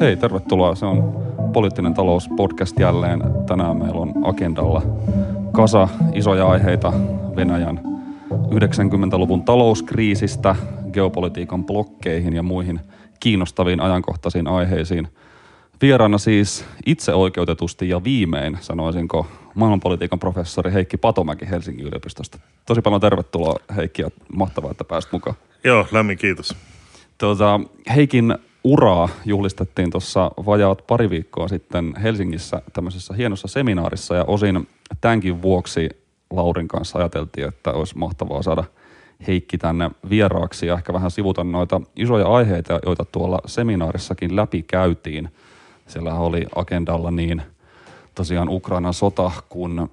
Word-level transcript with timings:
Hei, 0.00 0.16
tervetuloa. 0.16 0.74
Se 0.74 0.86
on 0.86 1.28
Poliittinen 1.52 1.94
talous 1.94 2.28
podcast 2.36 2.78
jälleen. 2.78 3.22
Tänään 3.46 3.76
meillä 3.76 4.00
on 4.00 4.12
agendalla 4.24 4.82
kasa 5.52 5.88
isoja 6.14 6.48
aiheita 6.48 6.92
Venäjän 7.36 7.80
90-luvun 8.30 9.42
talouskriisistä, 9.42 10.56
geopolitiikan 10.92 11.64
blokkeihin 11.64 12.34
ja 12.34 12.42
muihin 12.42 12.80
kiinnostaviin 13.20 13.80
ajankohtaisiin 13.80 14.48
aiheisiin. 14.48 15.08
Vieraana 15.82 16.18
siis 16.18 16.64
itse 16.86 17.14
oikeutetusti 17.14 17.88
ja 17.88 18.04
viimein, 18.04 18.58
sanoisinko, 18.60 19.26
maailmanpolitiikan 19.54 20.18
professori 20.18 20.72
Heikki 20.72 20.96
Patomäki 20.96 21.50
Helsingin 21.50 21.86
yliopistosta. 21.86 22.38
Tosi 22.66 22.82
paljon 22.82 23.00
tervetuloa 23.00 23.56
Heikki 23.76 24.02
ja 24.02 24.10
mahtavaa, 24.36 24.70
että 24.70 24.84
pääsit 24.84 25.12
mukaan. 25.12 25.36
Joo, 25.64 25.86
lämmin 25.92 26.18
kiitos. 26.18 26.56
Tuota, 27.18 27.60
Heikin 27.94 28.38
uraa 28.68 29.08
juhlistettiin 29.24 29.90
tuossa 29.90 30.30
vajaat 30.46 30.86
pari 30.86 31.10
viikkoa 31.10 31.48
sitten 31.48 31.94
Helsingissä 32.02 32.62
tämmöisessä 32.72 33.14
hienossa 33.14 33.48
seminaarissa 33.48 34.14
ja 34.14 34.24
osin 34.24 34.68
tämänkin 35.00 35.42
vuoksi 35.42 35.88
Laurin 36.30 36.68
kanssa 36.68 36.98
ajateltiin, 36.98 37.48
että 37.48 37.72
olisi 37.72 37.98
mahtavaa 37.98 38.42
saada 38.42 38.64
Heikki 39.26 39.58
tänne 39.58 39.90
vieraaksi 40.10 40.66
ja 40.66 40.74
ehkä 40.74 40.92
vähän 40.92 41.10
sivuta 41.10 41.44
noita 41.44 41.80
isoja 41.96 42.26
aiheita, 42.26 42.80
joita 42.86 43.04
tuolla 43.04 43.38
seminaarissakin 43.46 44.36
läpi 44.36 44.62
käytiin. 44.62 45.28
Siellä 45.86 46.14
oli 46.14 46.46
agendalla 46.54 47.10
niin 47.10 47.42
tosiaan 48.14 48.48
Ukrainan 48.48 48.94
sota 48.94 49.30
kuin 49.48 49.90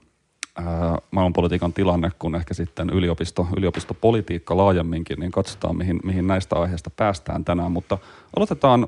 ää, 0.55 0.97
maailmanpolitiikan 1.11 1.73
tilanne, 1.73 2.11
kun 2.19 2.35
ehkä 2.35 2.53
sitten 2.53 2.89
yliopisto, 2.89 3.47
yliopistopolitiikka 3.57 4.57
laajemminkin, 4.57 5.19
niin 5.19 5.31
katsotaan 5.31 5.77
mihin, 5.77 5.99
mihin 6.03 6.27
näistä 6.27 6.55
aiheista 6.55 6.89
päästään 6.89 7.45
tänään. 7.45 7.71
Mutta 7.71 7.97
aloitetaan 8.35 8.87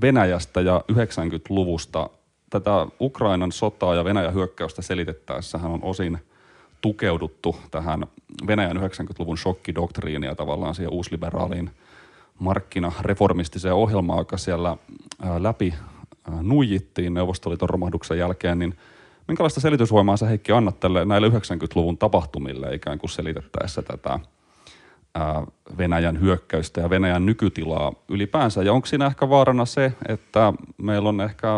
Venäjästä 0.00 0.60
ja 0.60 0.84
90-luvusta. 0.92 2.10
Tätä 2.50 2.86
Ukrainan 3.00 3.52
sotaa 3.52 3.94
ja 3.94 4.04
Venäjän 4.04 4.34
hyökkäystä 4.34 4.82
selitettäessähän 4.82 5.70
on 5.70 5.82
osin 5.82 6.18
tukeuduttu 6.80 7.56
tähän 7.70 8.06
Venäjän 8.46 8.76
90-luvun 8.76 9.38
shokkidoktriiniin 9.38 10.28
ja 10.28 10.34
tavallaan 10.34 10.74
siihen 10.74 10.92
uusliberaaliin 10.92 11.70
markkinareformistiseen 12.38 13.74
ohjelmaan, 13.74 14.18
joka 14.18 14.36
siellä 14.36 14.76
läpi 15.38 15.74
nuijittiin 16.42 17.14
Neuvostoliiton 17.14 17.68
romahduksen 17.68 18.18
jälkeen, 18.18 18.58
niin 18.58 18.74
minkälaista 19.28 19.60
selitysvoimaa 19.60 20.16
sä 20.16 20.26
Heikki 20.26 20.52
annat 20.52 20.80
tälle 20.80 21.04
näille 21.04 21.28
90-luvun 21.28 21.98
tapahtumille 21.98 22.74
ikään 22.74 22.98
kuin 22.98 23.10
selitettäessä 23.10 23.82
tätä 23.82 24.18
Venäjän 25.78 26.20
hyökkäystä 26.20 26.80
ja 26.80 26.90
Venäjän 26.90 27.26
nykytilaa 27.26 27.92
ylipäänsä? 28.08 28.62
Ja 28.62 28.72
onko 28.72 28.86
siinä 28.86 29.06
ehkä 29.06 29.28
vaarana 29.28 29.64
se, 29.64 29.92
että 30.08 30.52
meillä 30.78 31.08
on 31.08 31.20
ehkä 31.20 31.48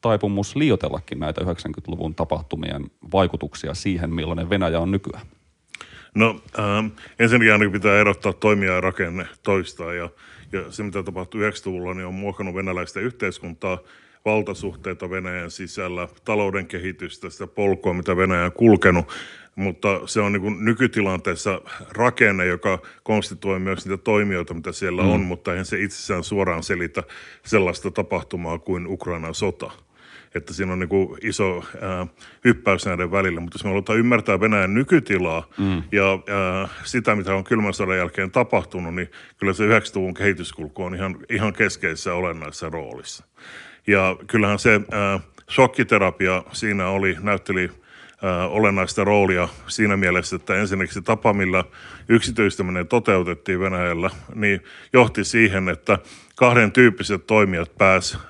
taipumus 0.00 0.56
liiotellakin 0.56 1.20
näitä 1.20 1.40
90-luvun 1.40 2.14
tapahtumien 2.14 2.90
vaikutuksia 3.12 3.74
siihen, 3.74 4.14
millainen 4.14 4.50
Venäjä 4.50 4.80
on 4.80 4.90
nykyään? 4.90 5.26
No 6.14 6.40
ähm, 6.58 6.86
ensinnäkin 7.18 7.52
ainakin 7.52 7.72
pitää 7.72 8.00
erottaa 8.00 8.32
toimija 8.32 8.72
ja 8.72 8.80
rakenne 8.80 9.26
toista 9.42 9.94
ja, 9.94 10.08
ja 10.52 10.72
se 10.72 10.82
mitä 10.82 11.02
tapahtui 11.02 11.50
90-luvulla 11.50 11.94
niin 11.94 12.06
on 12.06 12.14
muokannut 12.14 12.54
venäläistä 12.54 13.00
yhteiskuntaa, 13.00 13.78
valtasuhteita 14.24 15.10
Venäjän 15.10 15.50
sisällä, 15.50 16.08
talouden 16.24 16.66
kehitystä, 16.66 17.30
sitä 17.30 17.46
polkua, 17.46 17.94
mitä 17.94 18.16
Venäjä 18.16 18.44
on 18.44 18.52
kulkenut, 18.52 19.06
mutta 19.56 20.00
se 20.06 20.20
on 20.20 20.32
niin 20.32 20.42
kuin 20.42 20.64
nykytilanteessa 20.64 21.60
rakenne, 21.92 22.46
joka 22.46 22.78
konstituoi 23.02 23.58
myös 23.58 23.86
niitä 23.86 24.02
toimijoita, 24.02 24.54
mitä 24.54 24.72
siellä 24.72 25.02
mm. 25.02 25.10
on, 25.10 25.20
mutta 25.20 25.52
eihän 25.52 25.66
se 25.66 25.80
itsessään 25.80 26.24
suoraan 26.24 26.62
selitä 26.62 27.02
sellaista 27.44 27.90
tapahtumaa 27.90 28.58
kuin 28.58 28.86
Ukrainan 28.86 29.34
sota 29.34 29.70
että 30.34 30.52
siinä 30.52 30.72
on 30.72 30.78
niin 30.78 30.88
kuin 30.88 31.18
iso 31.22 31.64
ää, 31.80 32.06
hyppäys 32.44 32.86
näiden 32.86 33.10
välillä. 33.10 33.40
Mutta 33.40 33.54
jos 33.54 33.64
me 33.64 33.70
halutaan 33.70 33.98
ymmärtää 33.98 34.40
Venäjän 34.40 34.74
nykytilaa 34.74 35.48
mm. 35.58 35.82
ja 35.92 36.10
ää, 36.10 36.68
sitä, 36.84 37.16
mitä 37.16 37.34
on 37.34 37.44
kylmän 37.44 37.74
sodan 37.74 37.96
jälkeen 37.96 38.30
tapahtunut, 38.30 38.94
niin 38.94 39.10
kyllä 39.36 39.52
se 39.52 39.64
90-luvun 39.78 40.14
kehityskulku 40.14 40.82
on 40.82 40.94
ihan, 40.94 41.16
ihan 41.30 41.52
keskeisessä 41.52 42.14
olennaisessa 42.14 42.70
roolissa. 42.70 43.24
Ja 43.90 44.16
kyllähän 44.26 44.58
se 44.58 44.80
ää, 44.90 45.20
shokkiterapia 45.50 46.42
siinä 46.52 46.88
oli, 46.88 47.16
näytteli 47.20 47.70
ää, 48.22 48.48
olennaista 48.48 49.04
roolia 49.04 49.48
siinä 49.66 49.96
mielessä, 49.96 50.36
että 50.36 50.54
ensinnäkin 50.54 50.94
se 50.94 51.00
tapa, 51.00 51.32
millä 51.32 51.64
yksityistäminen 52.08 52.88
toteutettiin 52.88 53.60
Venäjällä, 53.60 54.10
niin 54.34 54.64
johti 54.92 55.24
siihen, 55.24 55.68
että 55.68 55.98
kahden 56.36 56.72
tyyppiset 56.72 57.26
toimijat 57.26 57.78
pääsivät 57.78 58.22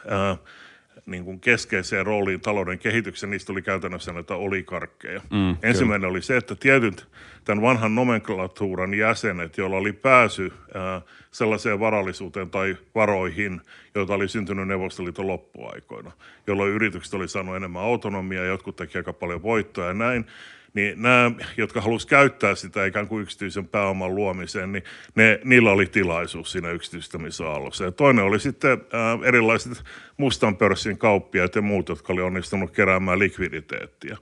niin 1.07 1.25
kuin 1.25 1.41
keskeiseen 1.41 2.07
rooliin 2.07 2.41
talouden 2.41 2.79
kehityksen, 2.79 3.31
niistä 3.31 3.53
oli 3.53 3.63
käytännössä 3.63 4.13
näitä 4.13 4.35
olikarkkeja. 4.35 5.21
Mm, 5.31 5.57
Ensimmäinen 5.63 6.01
kyllä. 6.01 6.11
oli 6.11 6.23
se, 6.23 6.37
että 6.37 6.55
tietyt 6.55 7.09
tämän 7.45 7.63
vanhan 7.63 7.95
nomenklatuuran 7.95 8.95
jäsenet, 8.95 9.59
joilla 9.59 9.77
oli 9.77 9.93
pääsy 9.93 10.53
ää, 10.75 11.03
sellaiseen 11.31 11.81
varallisuuteen 11.81 12.51
tai 12.51 12.77
varoihin, 12.95 13.61
joita 13.95 14.15
oli 14.15 14.29
syntynyt 14.29 14.69
Neuvostoliiton 14.69 15.27
loppuaikoina, 15.27 16.13
jolloin 16.47 16.73
yritykset 16.73 17.15
oli 17.15 17.29
saanut 17.29 17.57
enemmän 17.57 17.83
autonomiaa, 17.83 18.45
jotkut 18.45 18.77
teki 18.77 18.99
aika 18.99 19.13
paljon 19.13 19.43
voittoa 19.43 19.87
ja 19.87 19.95
näin, 19.95 20.27
niin 20.75 21.03
nämä, 21.03 21.33
jotka 21.57 21.81
halusivat 21.81 22.11
käyttää 22.11 22.55
sitä 22.55 22.87
ikään 22.87 23.09
kuin 23.09 23.23
yksityisen 23.23 23.69
pääoman 23.69 24.15
luomiseen, 24.15 24.73
niin 24.73 24.85
ne, 25.15 25.41
niillä 25.45 25.71
oli 25.71 25.87
tilaisuus 25.87 26.53
siinä 26.53 26.71
yksityistämisaallossa. 26.71 27.85
Ja 27.85 27.93
toinen 27.93 28.25
oli 28.25 28.41
sitten 28.41 28.81
ää, 28.93 29.19
erilaiset 29.25 29.85
mustan 30.17 30.57
pörssin 30.57 30.99
kauppiaat 30.99 31.55
ja 31.55 31.63
muut, 31.63 31.89
jotka 31.89 32.13
oli 32.13 32.23
onnistunut 32.23 32.71
keräämään 32.71 33.19
likviditeettiä. 33.19 34.17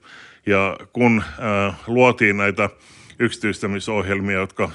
Ja 0.47 0.77
kun 0.93 1.23
ää, 1.39 1.75
luotiin 1.87 2.37
näitä 2.37 2.71
yksityistämisohjelmia, 3.19 4.39
jotka 4.39 4.71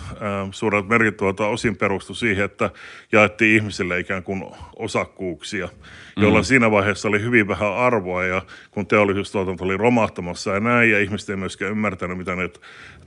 suuret 0.52 0.88
merkittävät 0.88 1.40
osin 1.40 1.78
perustu 1.78 2.14
siihen, 2.14 2.46
että 2.46 2.70
jaettiin 3.12 3.56
ihmisille 3.56 4.00
ikään 4.00 4.24
kuin 4.24 4.44
osakkuuksia, 4.76 5.70
joilla 6.18 6.40
mm. 6.40 6.44
siinä 6.44 6.72
vaiheessa 6.72 7.08
oli 7.08 7.22
hyvin 7.22 7.48
vähän 7.48 7.74
arvoa 7.74 8.26
ja 8.26 8.42
kun 8.72 8.88
teollisuustuotanto 8.88 9.64
oli 9.64 9.78
romahtamassa 9.78 10.52
ja 10.52 10.60
näin 10.60 10.92
ja 10.92 11.00
ihmiset 11.00 11.30
ei 11.30 11.36
myöskään 11.36 11.72
ymmärtänyt, 11.72 12.18
mitä 12.18 12.36
ne 12.36 12.50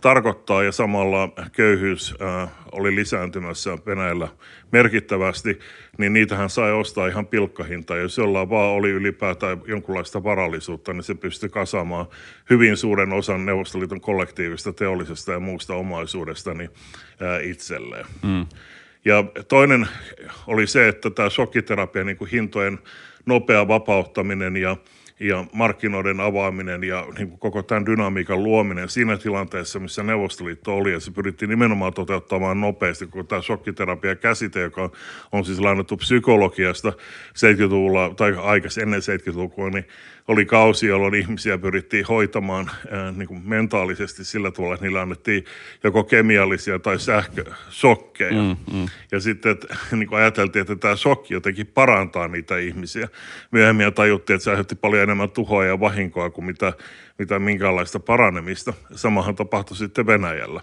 tarkoittaa 0.00 0.62
ja 0.62 0.72
samalla 0.72 1.28
köyhyys 1.52 2.14
oli 2.72 2.94
lisääntymässä 2.94 3.78
Venäjällä 3.86 4.28
merkittävästi, 4.72 5.58
niin 5.98 6.12
niitähän 6.12 6.50
sai 6.50 6.72
ostaa 6.72 7.06
ihan 7.06 7.26
pilkkahinta. 7.26 7.96
Jos 7.96 8.18
jollain 8.18 8.50
vaan 8.50 8.70
oli 8.70 8.90
ylipäätään 8.90 9.62
jonkunlaista 9.66 10.24
varallisuutta, 10.24 10.92
niin 10.92 11.02
se 11.02 11.14
pystyi 11.14 11.48
kasaamaan 11.48 12.06
hyvin 12.50 12.76
suuren 12.76 13.12
osan 13.12 13.46
Neuvostoliiton 13.46 14.00
kollektiivista 14.00 14.72
teollisesta 14.72 15.32
ja 15.32 15.40
muusta 15.40 15.74
omaisuudesta 15.74 16.54
niin, 16.54 16.70
itselleen. 17.42 18.06
Mm. 18.22 18.46
Ja 19.04 19.24
toinen 19.48 19.88
oli 20.46 20.66
se, 20.66 20.88
että 20.88 21.10
tämä 21.10 21.30
shokkiterapia, 21.30 22.04
niin 22.04 22.16
kuin 22.16 22.30
hintojen 22.30 22.78
nopea 23.26 23.68
vapauttaminen 23.68 24.56
ja– 24.56 24.76
ja 25.20 25.44
markkinoiden 25.52 26.20
avaaminen 26.20 26.84
ja 26.84 27.06
niin 27.18 27.28
kuin 27.28 27.38
koko 27.38 27.62
tämän 27.62 27.86
dynamiikan 27.86 28.42
luominen 28.42 28.88
siinä 28.88 29.16
tilanteessa, 29.16 29.78
missä 29.78 30.02
Neuvostoliitto 30.02 30.76
oli, 30.76 30.92
ja 30.92 31.00
se 31.00 31.10
pyrittiin 31.10 31.48
nimenomaan 31.48 31.94
toteuttamaan 31.94 32.60
nopeasti, 32.60 33.06
kun 33.06 33.26
tämä 33.26 33.42
shokkiterapia 33.42 34.16
käsite, 34.16 34.60
joka 34.60 34.90
on 35.32 35.44
siis 35.44 35.60
lainattu 35.60 35.96
psykologiasta 35.96 36.92
70-luvulla 37.34 38.14
tai 38.16 38.36
aikaisemmin 38.42 38.94
ennen 38.94 39.20
70-lukua, 39.20 39.70
niin 39.70 39.84
oli 40.28 40.44
kausi, 40.44 40.86
jolloin 40.86 41.14
ihmisiä 41.14 41.58
pyrittiin 41.58 42.06
hoitamaan 42.06 42.70
ää, 42.90 43.12
niin 43.12 43.28
kuin 43.28 43.42
mentaalisesti 43.44 44.24
sillä 44.24 44.50
tavalla, 44.50 44.74
että 44.74 44.86
niillä 44.86 45.00
annettiin 45.00 45.44
joko 45.84 46.04
kemiallisia 46.04 46.78
tai 46.78 47.00
sähkösokkeja. 47.00 48.32
Mm, 48.32 48.56
mm. 48.72 48.88
Ja 49.12 49.20
sitten 49.20 49.52
että, 49.52 49.76
niin 49.96 50.08
kuin 50.08 50.18
ajateltiin, 50.18 50.60
että 50.60 50.76
tämä 50.76 50.96
shokki 50.96 51.34
jotenkin 51.34 51.66
parantaa 51.66 52.28
niitä 52.28 52.58
ihmisiä. 52.58 53.08
Myöhemmin 53.50 53.94
tajuttiin, 53.94 54.34
että 54.34 54.44
se 54.44 54.50
aiheutti 54.50 54.74
paljon 54.74 55.02
enemmän 55.02 55.30
tuhoa 55.30 55.64
ja 55.64 55.80
vahinkoa 55.80 56.30
kuin 56.30 56.44
mitä, 56.44 56.72
mitä 57.18 57.38
minkäänlaista 57.38 58.00
paranemista. 58.00 58.72
Samahan 58.94 59.34
tapahtui 59.34 59.76
sitten 59.76 60.06
Venäjällä. 60.06 60.60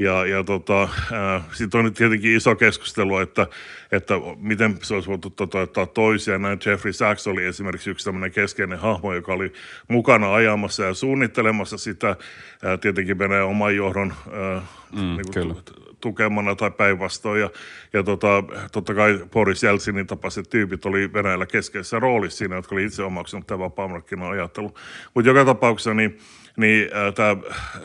Ja, 0.00 0.26
ja 0.26 0.44
tota, 0.44 0.82
äh, 0.82 1.42
sitten 1.52 1.78
on 1.78 1.84
nyt 1.84 1.94
tietenkin 1.94 2.36
iso 2.36 2.56
keskustelu, 2.56 3.18
että, 3.18 3.46
että 3.92 4.14
miten 4.36 4.78
se 4.82 4.94
olisi 4.94 5.08
voitu 5.08 5.30
toteuttaa 5.30 5.86
toisia. 5.86 6.38
Näin 6.38 6.58
Jeffrey 6.66 6.92
Sachs 6.92 7.26
oli 7.26 7.44
esimerkiksi 7.44 7.90
yksi 7.90 8.04
tämmöinen 8.04 8.32
keskeinen 8.32 8.78
hahmo, 8.78 9.14
joka 9.14 9.32
oli 9.32 9.52
mukana 9.88 10.34
ajamassa 10.34 10.84
ja 10.84 10.94
suunnittelemassa 10.94 11.78
sitä. 11.78 12.08
Äh, 12.08 12.78
tietenkin 12.80 13.18
Venäjän 13.18 13.46
oman 13.46 13.76
johdon 13.76 14.12
äh, 14.56 14.62
mm, 14.92 15.00
niin 15.00 15.32
kuin, 15.34 15.56
tukemana 16.00 16.54
tai 16.54 16.70
päinvastoin. 16.70 17.40
Ja, 17.40 17.50
ja 17.92 18.02
tota, 18.02 18.44
totta 18.72 18.94
kai 18.94 19.20
Boris 19.32 19.62
Jeltsinin 19.62 20.06
tapaiset 20.06 20.50
tyypit 20.50 20.86
oli 20.86 21.12
Venäjällä 21.12 21.46
keskeisessä 21.46 21.98
roolissa 21.98 22.38
siinä, 22.38 22.56
jotka 22.56 22.74
oli 22.74 22.84
itse 22.84 23.02
omaksunut 23.02 23.46
tämä 23.46 23.58
vapaamarkkina 23.58 24.28
ajattelu. 24.28 24.74
Mutta 25.14 25.30
joka 25.30 25.44
tapauksessa 25.44 25.94
niin, 25.94 26.18
niin 26.56 26.90
äh, 26.96 27.14
tämä 27.14 27.36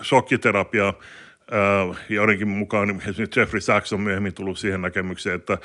shokkiterapia 0.03 0.93
joidenkin 2.09 2.47
mukaan 2.47 2.89
esimerkiksi 2.89 3.39
Jeffrey 3.39 3.61
Sachs 3.61 3.93
on 3.93 4.01
myöhemmin 4.01 4.33
tullut 4.33 4.59
siihen 4.59 4.81
näkemykseen, 4.81 5.35
että, 5.35 5.57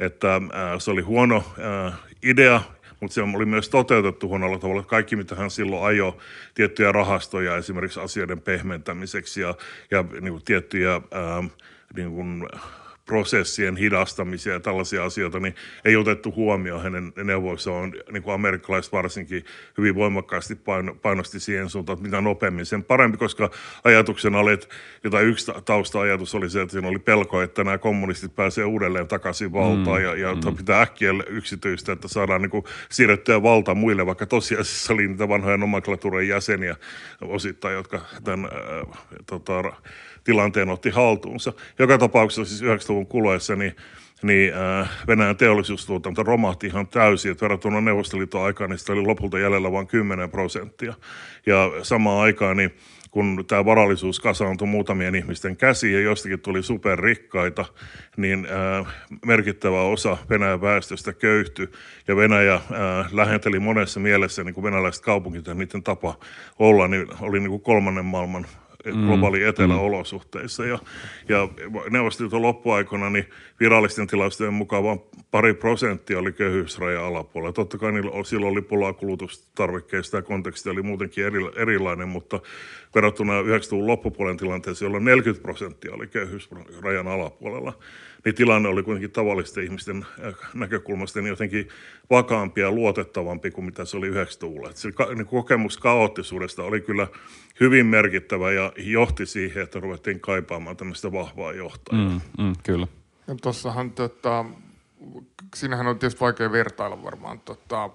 että 0.00 0.40
se 0.78 0.90
oli 0.90 1.02
huono 1.02 1.44
idea, 2.22 2.60
mutta 3.00 3.14
se 3.14 3.22
oli 3.22 3.46
myös 3.46 3.68
toteutettu 3.68 4.28
huonolla 4.28 4.58
tavalla. 4.58 4.82
Kaikki, 4.82 5.16
mitä 5.16 5.34
hän 5.34 5.50
silloin 5.50 5.84
ajoi, 5.84 6.12
tiettyjä 6.54 6.92
rahastoja 6.92 7.56
esimerkiksi 7.56 8.00
asioiden 8.00 8.40
pehmentämiseksi 8.40 9.40
ja, 9.40 9.54
ja 9.90 10.04
niin 10.20 10.32
kuin 10.32 10.44
tiettyjä 10.44 11.00
niin 11.96 12.10
kuin 12.10 12.46
prosessien 13.08 13.76
hidastamisia 13.76 14.52
ja 14.52 14.60
tällaisia 14.60 15.04
asioita, 15.04 15.40
niin 15.40 15.54
ei 15.84 15.96
otettu 15.96 16.32
huomioon 16.36 16.82
hänen 16.82 17.12
neuvoissaan. 17.24 17.94
Niin 18.12 18.22
kuin 18.22 18.34
amerikkalaiset 18.34 18.92
varsinkin 18.92 19.44
hyvin 19.78 19.94
voimakkaasti 19.94 20.58
painosti 21.02 21.40
siihen 21.40 21.68
suuntaan, 21.68 21.94
että 21.94 22.08
mitä 22.08 22.20
nopeammin 22.20 22.66
sen 22.66 22.84
parempi, 22.84 23.18
koska 23.18 23.50
ajatuksena 23.84 24.38
oli, 24.38 24.52
että 24.52 25.20
yksi 25.20 25.52
tausta-ajatus 25.64 26.34
oli 26.34 26.50
se, 26.50 26.62
että 26.62 26.72
siinä 26.72 26.88
oli 26.88 26.98
pelko, 26.98 27.42
että 27.42 27.64
nämä 27.64 27.78
kommunistit 27.78 28.36
pääsee 28.36 28.64
uudelleen 28.64 29.08
takaisin 29.08 29.52
valtaan 29.52 30.00
mm, 30.00 30.04
ja, 30.04 30.16
ja 30.16 30.34
mm. 30.34 30.56
pitää 30.56 30.80
äkkiä 30.80 31.10
yksityistä, 31.28 31.92
että 31.92 32.08
saadaan 32.08 32.42
niin 32.42 32.50
kuin 32.50 32.64
siirrettyä 32.90 33.42
valta 33.42 33.74
muille, 33.74 34.06
vaikka 34.06 34.26
tosiasiassa 34.26 34.92
oli 34.92 35.08
niitä 35.08 35.28
vanhoja 35.28 35.56
nomenklaturen 35.56 36.28
jäseniä 36.28 36.76
osittain, 37.20 37.74
jotka 37.74 38.00
tämän 38.24 38.50
äh, 38.52 38.98
tota, 39.26 39.72
tilanteen 40.28 40.68
otti 40.68 40.90
haltuunsa. 40.90 41.52
Joka 41.78 41.98
tapauksessa 41.98 42.44
siis 42.44 42.62
90-luvun 42.62 43.06
kuluessa 43.06 43.56
niin, 43.56 43.76
niin 44.22 44.54
äh, 44.54 44.90
Venäjän 45.06 45.36
teollisuustuotanto 45.36 46.22
romahti 46.22 46.66
ihan 46.66 46.86
täysin, 46.86 47.32
että 47.32 47.42
verrattuna 47.42 47.80
Neuvostoliiton 47.80 48.42
aikaan 48.42 48.70
niin 48.70 48.78
sitä 48.78 48.92
oli 48.92 49.02
lopulta 49.02 49.38
jäljellä 49.38 49.72
vain 49.72 49.86
10 49.86 50.30
prosenttia. 50.30 50.94
Ja 51.46 51.70
samaan 51.82 52.22
aikaan 52.22 52.56
niin 52.56 52.74
kun 53.10 53.44
tämä 53.46 53.64
varallisuus 53.64 54.20
kasaantui 54.20 54.68
muutamien 54.68 55.14
ihmisten 55.14 55.56
käsiin 55.56 55.94
ja 55.94 56.00
jostakin 56.00 56.40
tuli 56.40 56.62
superrikkaita, 56.62 57.64
niin 58.16 58.46
äh, 58.80 58.94
merkittävä 59.26 59.82
osa 59.82 60.16
Venäjän 60.30 60.60
väestöstä 60.60 61.12
köyhtyi 61.12 61.68
ja 62.08 62.16
Venäjä 62.16 62.54
äh, 62.54 62.62
lähenteli 63.12 63.58
monessa 63.58 64.00
mielessä 64.00 64.44
niin 64.44 64.54
kuin 64.54 64.64
venäläiset 64.64 65.04
kaupungit 65.04 65.46
ja 65.46 65.54
niiden 65.54 65.82
tapa 65.82 66.18
olla, 66.58 66.88
niin 66.88 67.06
oli 67.20 67.40
niin 67.40 67.50
kuin 67.50 67.62
kolmannen 67.62 68.04
maailman. 68.04 68.46
Globaali 68.92 69.42
eteläolosuhteissa. 69.42 70.66
Ja, 70.66 70.78
ja 71.28 71.48
Neuvostoliiton 71.90 72.42
loppuaikana 72.42 73.10
niin 73.10 73.24
virallisten 73.60 74.06
tilastojen 74.06 74.54
mukaan 74.54 74.84
vain 74.84 75.00
pari 75.30 75.54
prosenttia 75.54 76.18
oli 76.18 76.32
köyhyysrajan 76.32 77.04
alapuolella. 77.04 77.52
Totta 77.52 77.78
kai 77.78 77.92
niillä, 77.92 78.24
silloin 78.24 78.52
oli 78.52 78.62
pulaa 78.62 78.92
kulutustarvikkeista 78.92 80.16
ja 80.16 80.22
konteksti 80.22 80.70
oli 80.70 80.82
muutenkin 80.82 81.24
eri, 81.24 81.40
erilainen, 81.56 82.08
mutta 82.08 82.40
verrattuna 82.94 83.42
90-luvun 83.42 83.86
loppupuolen 83.86 84.36
tilanteeseen, 84.36 84.86
jolloin 84.86 85.04
40 85.04 85.42
prosenttia 85.42 85.94
oli 85.94 86.06
köyhyysrajan 86.06 87.08
alapuolella, 87.08 87.72
niin 88.24 88.34
tilanne 88.34 88.68
oli 88.68 88.82
kuitenkin 88.82 89.10
tavallisten 89.10 89.64
ihmisten 89.64 90.06
äh, 90.26 90.34
näkökulmasta 90.54 91.20
niin 91.20 91.28
jotenkin 91.28 91.68
vakaampi 92.10 92.60
ja 92.60 92.70
luotettavampi 92.70 93.50
kuin 93.50 93.64
mitä 93.64 93.84
se 93.84 93.96
oli 93.96 94.10
90-luvulla. 94.10 94.70
Se 94.74 94.88
niin 95.14 95.26
kokemus 95.26 95.78
kaoottisuudesta 95.78 96.62
oli 96.62 96.80
kyllä 96.80 97.06
hyvin 97.60 97.86
merkittävä 97.86 98.52
ja 98.52 98.72
johti 98.76 99.26
siihen, 99.26 99.62
että 99.62 99.80
ruvettiin 99.80 100.20
kaipaamaan 100.20 100.76
tämmöistä 100.76 101.12
vahvaa 101.12 101.52
johtajaa. 101.52 102.08
Mm, 102.08 102.44
mm, 102.44 102.52
kyllä. 102.62 102.86
Ja 103.26 103.34
tuossahan 103.42 103.90
tota, 103.90 104.44
siinähän 105.56 105.86
on 105.86 105.98
tietysti 105.98 106.20
vaikea 106.20 106.52
vertailla 106.52 107.02
varmaan 107.02 107.40
tota, 107.40 107.90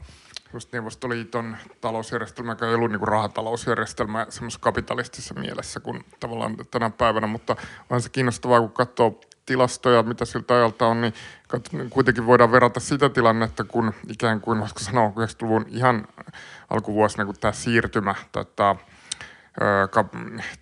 just 0.53 0.73
Neuvostoliiton 0.73 1.57
talousjärjestelmä, 1.81 2.51
joka 2.51 2.67
ei 2.67 2.75
ollut 2.75 2.91
niin 2.91 3.07
rahatalousjärjestelmä 3.07 4.25
semmoisessa 4.29 4.63
kapitalistisessa 4.63 5.33
mielessä 5.33 5.79
kuin 5.79 6.05
tavallaan 6.19 6.55
tänä 6.71 6.89
päivänä, 6.89 7.27
mutta 7.27 7.55
on 7.89 8.01
se 8.01 8.09
kiinnostavaa, 8.09 8.59
kun 8.59 8.71
katsoo 8.71 9.21
tilastoja, 9.45 10.03
mitä 10.03 10.25
siltä 10.25 10.53
ajalta 10.53 10.87
on, 10.87 11.01
niin 11.01 11.13
kuitenkin 11.89 12.25
voidaan 12.25 12.51
verrata 12.51 12.79
sitä 12.79 13.09
tilannetta, 13.09 13.63
kun 13.63 13.93
ikään 14.07 14.41
kuin, 14.41 14.59
voisiko 14.59 14.79
sanoa, 14.79 15.09
90-luvun 15.09 15.65
ihan 15.69 16.07
alkuvuosina, 16.69 17.25
kun 17.25 17.35
tämä 17.39 17.51
siirtymä 17.51 18.15
tota, 18.31 18.75
ka, 19.91 20.05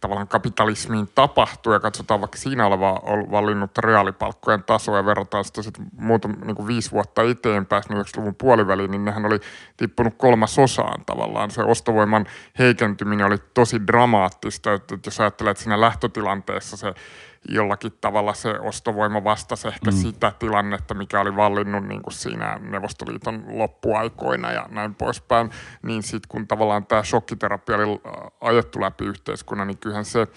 tavallaan 0.01 0.27
kapitalismiin 0.27 1.09
tapahtuu 1.15 1.73
ja 1.73 1.79
katsotaan 1.79 2.21
vaikka 2.21 2.37
siinä 2.37 2.65
oleva 2.65 3.01
valinnutta 3.31 3.81
reaalipalkkojen 3.81 4.63
tasoa 4.63 4.97
ja 4.97 5.05
verrataan 5.05 5.45
sitä 5.45 5.61
sitten 5.61 5.85
muuta 5.97 6.27
niin 6.27 6.55
kuin 6.55 6.67
viisi 6.67 6.91
vuotta 6.91 7.23
eteenpäin 7.23 7.83
90-luvun 7.83 8.35
puoliväliin, 8.35 8.91
niin 8.91 9.05
nehän 9.05 9.25
oli 9.25 9.39
tippunut 9.77 10.13
kolmasosaan 10.17 11.05
tavallaan. 11.05 11.51
Se 11.51 11.63
ostovoiman 11.63 12.25
heikentyminen 12.59 13.25
oli 13.25 13.37
tosi 13.53 13.87
dramaattista, 13.87 14.73
että 14.73 14.97
jos 15.05 15.19
ajattelee, 15.19 15.51
että 15.51 15.63
siinä 15.63 15.81
lähtötilanteessa 15.81 16.77
se 16.77 16.93
jollakin 17.49 17.91
tavalla 18.01 18.33
se 18.33 18.59
ostovoima 18.59 19.23
vastasi 19.23 19.67
ehkä 19.67 19.91
mm. 19.91 19.97
sitä 19.97 20.31
tilannetta, 20.39 20.93
mikä 20.93 21.19
oli 21.19 21.35
vallinnut 21.35 21.87
niin 21.87 22.01
kuin 22.01 22.13
siinä 22.13 22.59
Neuvostoliiton 22.61 23.43
loppuaikoina 23.47 24.51
ja 24.51 24.67
näin 24.69 24.95
poispäin, 24.95 25.49
niin 25.83 26.03
sitten 26.03 26.29
kun 26.29 26.47
tavallaan 26.47 26.85
tämä 26.85 27.03
shokkiterapia 27.03 27.75
oli 27.75 27.83
äh, 27.83 28.13
ajettu 28.41 28.81
läpi 28.81 29.05
yhteiskunnan, 29.05 29.67
niin 29.67 29.77
kyllähän 29.77 30.05
se 30.05 30.21
äh, 30.21 30.27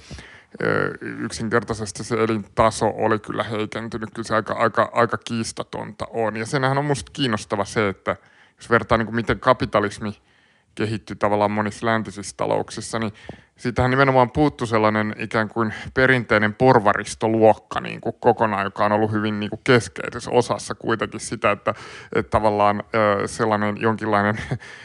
yksinkertaisesti 1.01 2.05
se 2.05 2.23
elintaso 2.25 2.93
oli 2.97 3.19
kyllä 3.19 3.43
heikentynyt, 3.43 4.11
kyllä 4.15 4.27
se 4.27 4.35
aika, 4.35 4.55
aika, 4.55 4.91
aika 4.93 5.19
kiistatonta 5.19 6.07
on. 6.11 6.37
Ja 6.37 6.47
senhän 6.47 6.79
on 6.79 6.85
musta 6.85 7.13
kiinnostava 7.13 7.65
se, 7.65 7.89
että 7.89 8.17
jos 8.57 8.71
vertaa 8.71 8.99
niin 8.99 9.07
kuin 9.07 9.17
miten 9.17 9.41
kapitalismi– 9.41 10.17
kehittyi 10.75 11.17
tavallaan 11.17 11.51
monissa 11.51 11.87
läntisissä 11.87 12.37
talouksissa, 12.37 12.99
niin 12.99 13.13
siitähän 13.57 13.91
nimenomaan 13.91 14.31
puuttu 14.31 14.67
sellainen 14.67 15.15
ikään 15.19 15.49
kuin 15.49 15.75
perinteinen 15.95 16.55
porvaristoluokka 16.55 17.81
niin 17.81 18.01
kuin 18.01 18.17
kokonaan, 18.21 18.65
joka 18.65 18.85
on 18.85 18.93
ollut 18.93 19.13
hyvin 19.13 19.41
niin 19.41 19.51
kuin 19.51 19.61
keskeisessä 19.65 20.31
osassa 20.31 20.75
kuitenkin 20.75 21.21
sitä, 21.21 21.51
että, 21.51 21.75
että 22.15 22.31
tavallaan 22.31 22.83
sellainen 23.27 23.81
jonkinlainen 23.81 24.39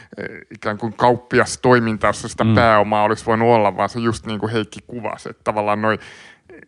ikään 0.56 0.78
kuin 0.78 0.92
kauppias 0.92 1.58
toiminta, 1.58 2.06
jossa 2.06 2.28
sitä 2.28 2.44
mm. 2.44 2.54
pääomaa 2.54 3.04
olisi 3.04 3.26
voinut 3.26 3.48
olla, 3.48 3.76
vaan 3.76 3.88
se 3.88 4.00
just 4.00 4.26
niin 4.26 4.40
kuin 4.40 4.52
Heikki 4.52 4.80
kuvasi, 4.86 5.30
että 5.30 5.44
tavallaan 5.44 5.82
noin 5.82 5.98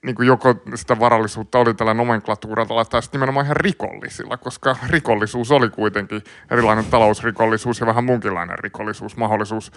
niin 0.03 0.15
kuin 0.15 0.27
joko 0.27 0.55
sitä 0.75 1.01
varallisuutta 1.01 1.59
oli 1.59 1.75
tällä 1.75 1.95
nomenklatuuralla 1.95 2.85
tai 2.85 3.03
sitten 3.03 3.19
nimenomaan 3.19 3.47
ihan 3.47 3.57
rikollisilla, 3.57 4.37
koska 4.37 4.77
rikollisuus 4.89 5.51
oli 5.51 5.71
kuitenkin 5.71 6.23
erilainen 6.51 6.85
talousrikollisuus 6.85 7.81
ja 7.81 7.87
vähän 7.87 8.05
muunkinlainen 8.05 8.59
rikollisuus, 8.59 9.17
mahdollisuus 9.17 9.73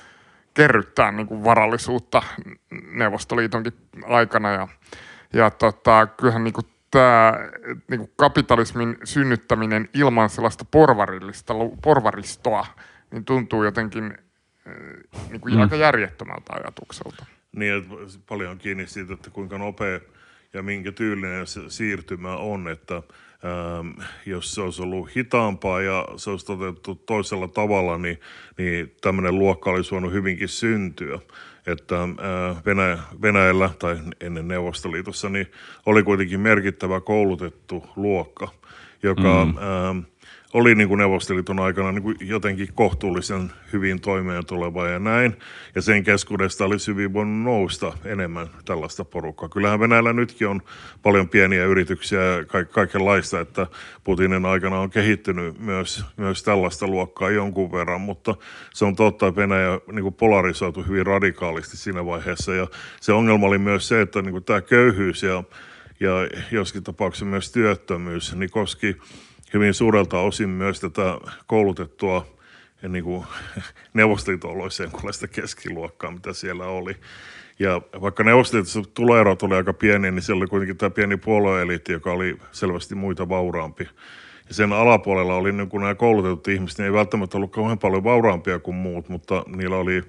kerryttää 0.56 1.12
niin 1.12 1.28
kuin 1.28 1.44
varallisuutta 1.44 2.24
Neuvostoliitonkin 2.92 3.74
aikana. 4.06 4.52
Ja, 4.52 4.68
ja 5.34 5.50
tota, 5.50 6.08
kyllähän 6.08 6.44
niin 6.44 6.54
kuin 6.54 6.66
tämä 6.92 7.34
niin 7.90 8.00
kuin 8.00 8.12
kapitalismin 8.16 8.98
synnyttäminen 9.04 9.90
ilman 9.94 10.30
sellaista 10.30 10.66
porvarillista, 10.66 11.54
porvaristoa 11.82 12.66
niin 13.12 13.26
tuntuu 13.26 13.64
jotenkin 13.64 14.18
niin 15.30 15.42
kuin 15.42 15.54
mm. 15.54 15.62
aika 15.62 15.76
järjettömältä 15.76 16.54
ajatukselta. 16.54 17.26
Niin, 17.56 17.74
että 17.74 18.20
paljon 18.30 18.58
kiinni 18.58 18.88
siitä, 18.88 19.14
että 19.14 19.30
kuinka 19.30 19.58
nopea 19.58 20.00
ja 20.54 20.64
minkä 20.64 20.92
tyylinen 20.92 21.48
se 21.48 21.62
siirtymä 21.70 22.36
on, 22.38 22.68
että 22.68 23.04
jos 24.26 24.52
se 24.52 24.62
olisi 24.62 24.82
ollut 24.82 25.16
hitaampaa 25.16 25.82
ja 25.82 26.08
se 26.16 26.30
olisi 26.30 26.46
toteutettu 26.46 26.96
toisella 26.96 27.48
tavalla, 27.48 27.98
niin, 27.98 28.20
niin 28.58 28.96
tämmöinen 29.02 29.40
luokka 29.40 29.70
olisi 29.70 29.92
voinut 29.92 30.12
hyvinkin 30.12 30.48
syntyä. 30.48 31.20
Että 31.68 31.96
Venäjä, 32.66 32.98
Venäjällä 33.22 33.70
tai 33.80 33.98
ennen 34.22 34.48
Neuvostoliitossa 34.48 35.30
niin 35.30 35.48
oli 35.86 36.04
kuitenkin 36.04 36.40
merkittävä 36.40 37.02
koulutettu 37.02 37.86
luokka, 37.96 38.48
joka... 39.04 39.46
Mm. 39.94 40.06
Oli 40.56 40.76
niin 40.76 40.88
kuin 40.88 40.98
Neuvostoliiton 40.98 41.60
aikana 41.60 41.92
niin 41.92 42.04
kuin 42.04 42.16
jotenkin 42.20 42.68
kohtuullisen 42.76 43.52
hyvin 43.74 44.02
toimeen 44.02 44.46
tuleva 44.46 44.88
ja 44.88 45.00
näin. 45.00 45.36
Ja 45.76 45.82
sen 45.82 46.04
keskuudesta 46.04 46.66
olisi 46.66 46.92
hyvin 46.92 47.14
voinut 47.14 47.44
nousta 47.44 47.94
enemmän 48.06 48.48
tällaista 48.66 49.06
porukkaa. 49.06 49.50
Kyllähän 49.50 49.80
Venäjällä 49.80 50.14
nytkin 50.14 50.48
on 50.48 50.62
paljon 51.02 51.30
pieniä 51.30 51.66
yrityksiä 51.66 52.24
ja 52.24 52.46
ka- 52.46 52.64
kaikenlaista, 52.64 53.40
että 53.40 53.68
Putinin 54.04 54.46
aikana 54.46 54.80
on 54.80 54.90
kehittynyt 54.90 55.60
myös, 55.60 56.06
myös 56.18 56.44
tällaista 56.44 56.88
luokkaa 56.88 57.30
jonkun 57.30 57.72
verran, 57.72 58.02
mutta 58.02 58.36
se 58.74 58.86
on 58.86 58.96
totta, 58.96 59.28
että 59.28 59.42
Venäjä 59.42 59.80
niin 59.92 60.04
kuin 60.04 60.16
polarisoitu 60.16 60.84
hyvin 60.84 61.06
radikaalisti 61.06 61.78
siinä 61.78 62.06
vaiheessa. 62.06 62.54
Ja 62.54 62.68
se 63.02 63.14
ongelma 63.14 63.48
oli 63.48 63.58
myös 63.58 63.88
se, 63.88 64.02
että 64.02 64.22
niin 64.22 64.32
kuin 64.32 64.44
tämä 64.44 64.62
köyhyys 64.62 65.24
ja, 65.24 65.44
ja 66.00 66.12
joskin 66.52 66.84
tapauksessa 66.84 67.26
myös 67.26 67.52
työttömyys 67.52 68.36
niin 68.36 68.52
koski 68.52 68.98
hyvin 69.54 69.74
suurelta 69.74 70.20
osin 70.20 70.50
myös 70.50 70.80
tätä 70.80 71.18
koulutettua 71.48 72.28
niin 72.90 73.04
kuin 73.04 73.26
neuvostoliitoloiseen 73.94 74.92
kuuloista 74.92 75.28
keskiluokkaa, 75.28 76.12
mitä 76.12 76.34
siellä 76.34 76.66
oli. 76.66 76.96
Ja 77.60 77.82
vaikka 78.02 78.24
Neuvostoliitossa 78.24 78.82
tuloerot 78.94 79.44
oli 79.44 79.56
aika 79.56 79.74
pieni, 79.74 80.12
niin 80.12 80.22
siellä 80.22 80.42
oli 80.42 80.48
kuitenkin 80.48 80.78
tämä 80.78 80.90
pieni 80.90 81.18
puolueeliitti, 81.18 81.94
joka 81.94 82.12
oli 82.12 82.38
selvästi 82.52 82.96
muita 82.96 83.30
vauraampi. 83.30 83.90
Ja 84.48 84.54
sen 84.54 84.74
alapuolella 84.74 85.36
oli 85.36 85.52
niin 85.52 85.70
kuin 85.70 85.82
nämä 85.82 85.96
koulutetut 85.96 86.48
ihmiset, 86.48 86.80
ne 86.80 86.86
ei 86.86 86.94
välttämättä 86.94 87.38
ollut 87.38 87.52
kauhean 87.52 87.80
paljon 87.80 88.04
vauraampia 88.04 88.60
kuin 88.60 88.76
muut, 88.76 89.10
mutta 89.10 89.44
niillä 89.48 89.78
oli 89.78 90.04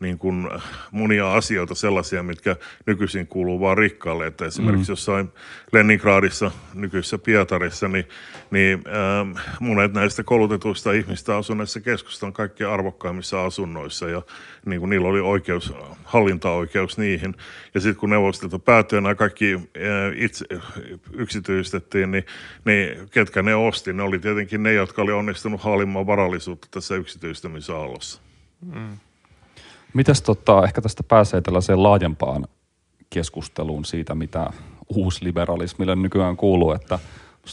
niin 0.00 0.18
kuin 0.18 0.48
monia 0.90 1.34
asioita 1.34 1.74
sellaisia, 1.74 2.22
mitkä 2.22 2.56
nykyisin 2.86 3.26
kuuluu 3.26 3.60
vain 3.60 3.78
rikkaalle. 3.78 4.26
Että 4.26 4.44
esimerkiksi 4.44 4.90
mm. 4.90 4.92
jossain 4.92 5.28
Leningradissa, 5.72 6.50
nykyisessä 6.74 7.18
Pietarissa, 7.18 7.88
niin, 7.88 8.08
niin 8.50 8.84
ähm, 8.86 9.36
monet 9.60 9.92
näistä 9.92 10.22
koulutetuista 10.22 10.92
ihmistä 10.92 11.36
asuneissa 11.36 11.80
keskustan 11.80 12.32
kaikkein 12.32 12.70
arvokkaimmissa 12.70 13.44
asunnoissa 13.44 14.08
ja 14.08 14.22
niin 14.66 14.80
kuin 14.80 14.90
niillä 14.90 15.08
oli 15.08 15.20
oikeus, 15.20 15.72
hallintaoikeus 16.04 16.98
niihin. 16.98 17.34
Ja 17.74 17.80
sitten 17.80 18.00
kun 18.00 18.10
neuvostoliitto 18.10 18.58
päättyi 18.58 19.00
nämä 19.00 19.14
kaikki 19.14 19.54
äh, 19.54 19.60
itse, 20.14 20.44
yksityistettiin, 21.12 22.10
niin, 22.10 22.26
niin 22.64 23.08
ketkä 23.10 23.42
ne 23.42 23.54
osti, 23.54 23.92
ne 23.92 24.02
oli 24.02 24.18
tietenkin 24.18 24.62
ne, 24.62 24.72
jotka 24.72 25.02
oli 25.02 25.12
onnistunut 25.12 25.60
haalimaan 25.60 26.06
varallisuutta 26.06 26.68
tässä 26.70 26.94
yksityistämisaallossa. 26.94 28.20
Mm. 28.74 28.98
Mitäs 29.94 30.22
tota, 30.22 30.64
ehkä 30.64 30.80
tästä 30.80 31.02
pääsee 31.02 31.40
tällaiseen 31.40 31.82
laajempaan 31.82 32.46
keskusteluun 33.10 33.84
siitä, 33.84 34.14
mitä 34.14 34.50
uusliberalismille 34.88 35.96
nykyään 35.96 36.36
kuuluu, 36.36 36.72
että 36.72 36.98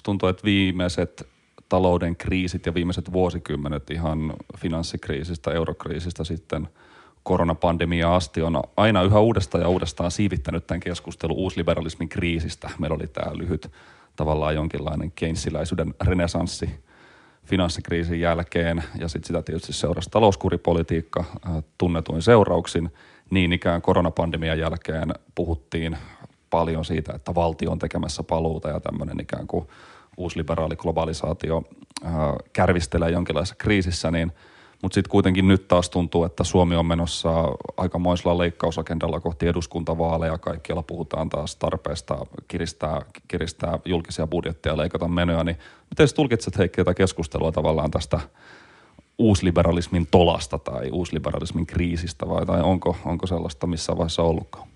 tuntuu, 0.03 0.29
että 0.29 0.43
viimeiset 0.43 1.27
talouden 1.69 2.15
kriisit 2.15 2.65
ja 2.65 2.73
viimeiset 2.73 3.13
vuosikymmenet 3.13 3.91
ihan 3.91 4.33
finanssikriisistä, 4.57 5.51
eurokriisistä 5.51 6.23
sitten 6.23 6.67
koronapandemia 7.23 8.15
asti 8.15 8.41
on 8.41 8.61
aina 8.77 9.03
yhä 9.03 9.19
uudestaan 9.19 9.61
ja 9.61 9.69
uudestaan 9.69 10.11
siivittänyt 10.11 10.67
tämän 10.67 10.79
keskustelun 10.79 11.37
uusliberalismin 11.37 12.09
kriisistä. 12.09 12.69
Meillä 12.79 12.95
oli 12.95 13.07
tämä 13.07 13.37
lyhyt 13.37 13.71
tavallaan 14.15 14.55
jonkinlainen 14.55 15.11
keinsiläisyyden 15.11 15.93
renesanssi 16.01 16.69
finanssikriisin 17.45 18.19
jälkeen 18.19 18.83
ja 18.99 19.07
sitten 19.07 19.27
sitä 19.27 19.41
tietysti 19.41 19.73
seurasi 19.73 20.09
talouskuripolitiikka 20.09 21.19
äh, 21.19 21.63
tunnetuin 21.77 22.21
seurauksin. 22.21 22.93
Niin 23.29 23.53
ikään 23.53 23.81
koronapandemian 23.81 24.59
jälkeen 24.59 25.13
puhuttiin 25.35 25.97
paljon 26.49 26.85
siitä, 26.85 27.13
että 27.15 27.35
valtio 27.35 27.71
on 27.71 27.79
tekemässä 27.79 28.23
paluuta 28.23 28.69
ja 28.69 28.79
tämmöinen 28.79 29.19
ikään 29.19 29.47
kuin 29.47 29.67
uusliberaali 30.17 30.75
globalisaatio 30.75 31.63
äh, 32.05 32.11
kärvistelee 32.53 33.09
jonkinlaisessa 33.09 33.55
kriisissä, 33.55 34.11
niin– 34.11 34.31
mutta 34.85 34.93
sitten 34.93 35.11
kuitenkin 35.11 35.47
nyt 35.47 35.67
taas 35.67 35.89
tuntuu, 35.89 36.23
että 36.23 36.43
Suomi 36.43 36.75
on 36.75 36.85
menossa 36.85 37.29
aikamoisella 37.77 38.37
leikkausagendalla 38.37 39.19
kohti 39.19 39.47
eduskuntavaaleja. 39.47 40.37
Kaikkialla 40.37 40.83
puhutaan 40.83 41.29
taas 41.29 41.55
tarpeesta 41.55 42.25
kiristää, 42.47 43.01
kiristää 43.27 43.79
julkisia 43.85 44.27
budjetteja 44.27 44.73
ja 44.73 44.77
leikata 44.77 45.07
menoja. 45.07 45.43
Niin 45.43 45.57
miten 45.89 46.15
tulkitset 46.15 46.57
Heikki 46.57 46.75
tätä 46.75 46.93
keskustelua 46.93 47.51
tavallaan 47.51 47.91
tästä 47.91 48.19
uusliberalismin 49.17 50.07
tolasta 50.11 50.59
tai 50.59 50.89
uusliberalismin 50.91 51.65
kriisistä 51.65 52.29
vai 52.29 52.45
tai 52.45 52.61
onko, 52.61 52.97
onko 53.05 53.27
sellaista 53.27 53.67
missä 53.67 53.97
vaiheessa 53.97 54.23
ollutkaan? 54.23 54.67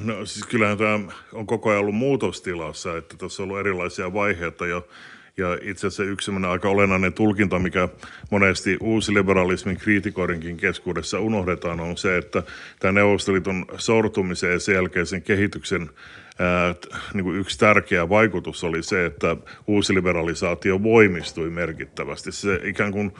no 0.00 0.26
siis 0.26 0.46
kyllähän 0.46 0.78
tämä 0.78 1.00
on 1.32 1.46
koko 1.46 1.70
ajan 1.70 1.80
ollut 1.80 1.94
muutostilassa, 1.94 2.96
että 2.96 3.16
tässä 3.16 3.42
on 3.42 3.48
ollut 3.48 3.60
erilaisia 3.60 4.12
vaiheita 4.12 4.66
jo 4.66 4.86
ja 5.36 5.58
itse 5.62 5.86
asiassa 5.86 6.02
yksi 6.02 6.30
aika 6.48 6.68
olennainen 6.68 7.12
tulkinta, 7.12 7.58
mikä 7.58 7.88
monesti 8.30 8.76
uusliberalismin 8.80 9.76
kriitikoidenkin 9.76 10.56
keskuudessa 10.56 11.20
unohdetaan, 11.20 11.80
on 11.80 11.96
se, 11.96 12.16
että 12.16 12.42
tämä 12.80 12.92
Neuvostoliiton 12.92 13.66
sortumisen 13.78 14.52
ja 14.52 14.60
sen 14.60 14.74
jälkeisen 14.74 15.22
kehityksen 15.22 15.90
ää, 16.38 16.74
niin 17.14 17.24
kuin 17.24 17.36
yksi 17.36 17.58
tärkeä 17.58 18.08
vaikutus 18.08 18.64
oli 18.64 18.82
se, 18.82 19.06
että 19.06 19.36
uusliberalisaatio 19.66 20.82
voimistui 20.82 21.50
merkittävästi. 21.50 22.32
Se 22.32 22.60
ikään 22.64 22.92
kuin 22.92 23.12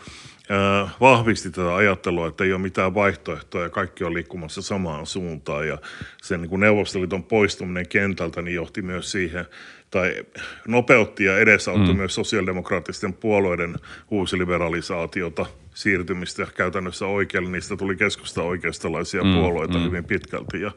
vahvisti 1.00 1.50
tätä 1.50 1.74
ajattelua, 1.74 2.28
että 2.28 2.44
ei 2.44 2.52
ole 2.52 2.60
mitään 2.60 2.94
vaihtoehtoa 2.94 3.62
ja 3.62 3.68
kaikki 3.68 4.04
on 4.04 4.14
liikkumassa 4.14 4.62
samaan 4.62 5.06
suuntaan. 5.06 5.68
Ja 5.68 5.78
sen 6.22 6.40
niin 6.40 6.50
kuin 6.50 6.60
Neuvostoliiton 6.60 7.24
poistuminen 7.24 7.88
kentältä 7.88 8.42
niin 8.42 8.54
johti 8.54 8.82
myös 8.82 9.12
siihen 9.12 9.46
tai 9.90 10.24
nopeutti 10.68 11.24
ja 11.24 11.38
edesauttoi 11.38 11.94
mm. 11.94 11.96
myös 11.96 12.14
sosiaalidemokraattisten 12.14 13.12
puolueiden 13.12 13.76
uusiliberalisaatiota, 14.10 15.46
siirtymistä 15.74 16.46
käytännössä 16.54 17.06
oikealle. 17.06 17.50
Niistä 17.50 17.76
tuli 17.76 17.96
keskusta 17.96 18.42
oikeistolaisia 18.42 19.24
mm. 19.24 19.34
puolueita 19.34 19.78
mm. 19.78 19.84
hyvin 19.84 20.04
pitkälti 20.04 20.60
ja, 20.60 20.70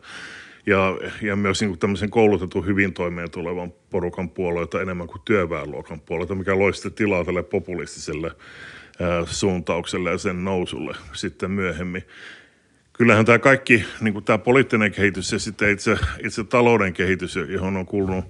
ja, 0.65 0.97
ja 1.21 1.35
myös 1.35 1.61
niin 1.61 1.69
kuin 1.69 1.79
tämmöisen 1.79 2.09
koulutetun 2.09 2.65
hyvin 2.65 2.93
toimeen 2.93 3.31
tulevan 3.31 3.73
porukan 3.89 4.29
puolueita 4.29 4.81
enemmän 4.81 5.07
kuin 5.07 5.21
työväenluokan 5.25 6.01
puolueita, 6.01 6.35
mikä 6.35 6.59
loi 6.59 6.73
sitten 6.73 6.93
tilaa 6.93 7.25
tälle 7.25 7.43
populistiselle 7.43 8.31
suuntaukselle 9.25 10.11
ja 10.11 10.17
sen 10.17 10.45
nousulle 10.45 10.95
sitten 11.13 11.51
myöhemmin. 11.51 12.03
Kyllähän 12.93 13.25
tämä 13.25 13.39
kaikki, 13.39 13.85
niin 14.01 14.13
kuin 14.13 14.25
tämä 14.25 14.37
poliittinen 14.37 14.91
kehitys 14.91 15.31
ja 15.31 15.39
sitten 15.39 15.71
itse, 15.71 15.97
itse 16.23 16.43
talouden 16.43 16.93
kehitys, 16.93 17.35
johon 17.35 17.77
on 17.77 17.85
kuulunut 17.85 18.25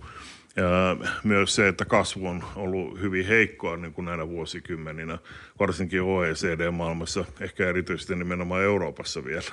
myös 1.24 1.56
se, 1.56 1.68
että 1.68 1.86
kasvu 1.86 2.27
on 2.27 2.44
ollut 2.56 3.01
hyvin 3.01 3.25
heikkoa 3.25 3.77
niin 3.77 3.94
kuin 3.94 4.06
näinä 4.06 4.27
vuosikymmeninä, 4.27 5.18
varsinkin 5.60 6.01
OECD-maailmassa, 6.01 7.25
ehkä 7.41 7.70
erityisesti 7.70 8.15
nimenomaan 8.15 8.63
Euroopassa 8.63 9.25
vielä. 9.25 9.51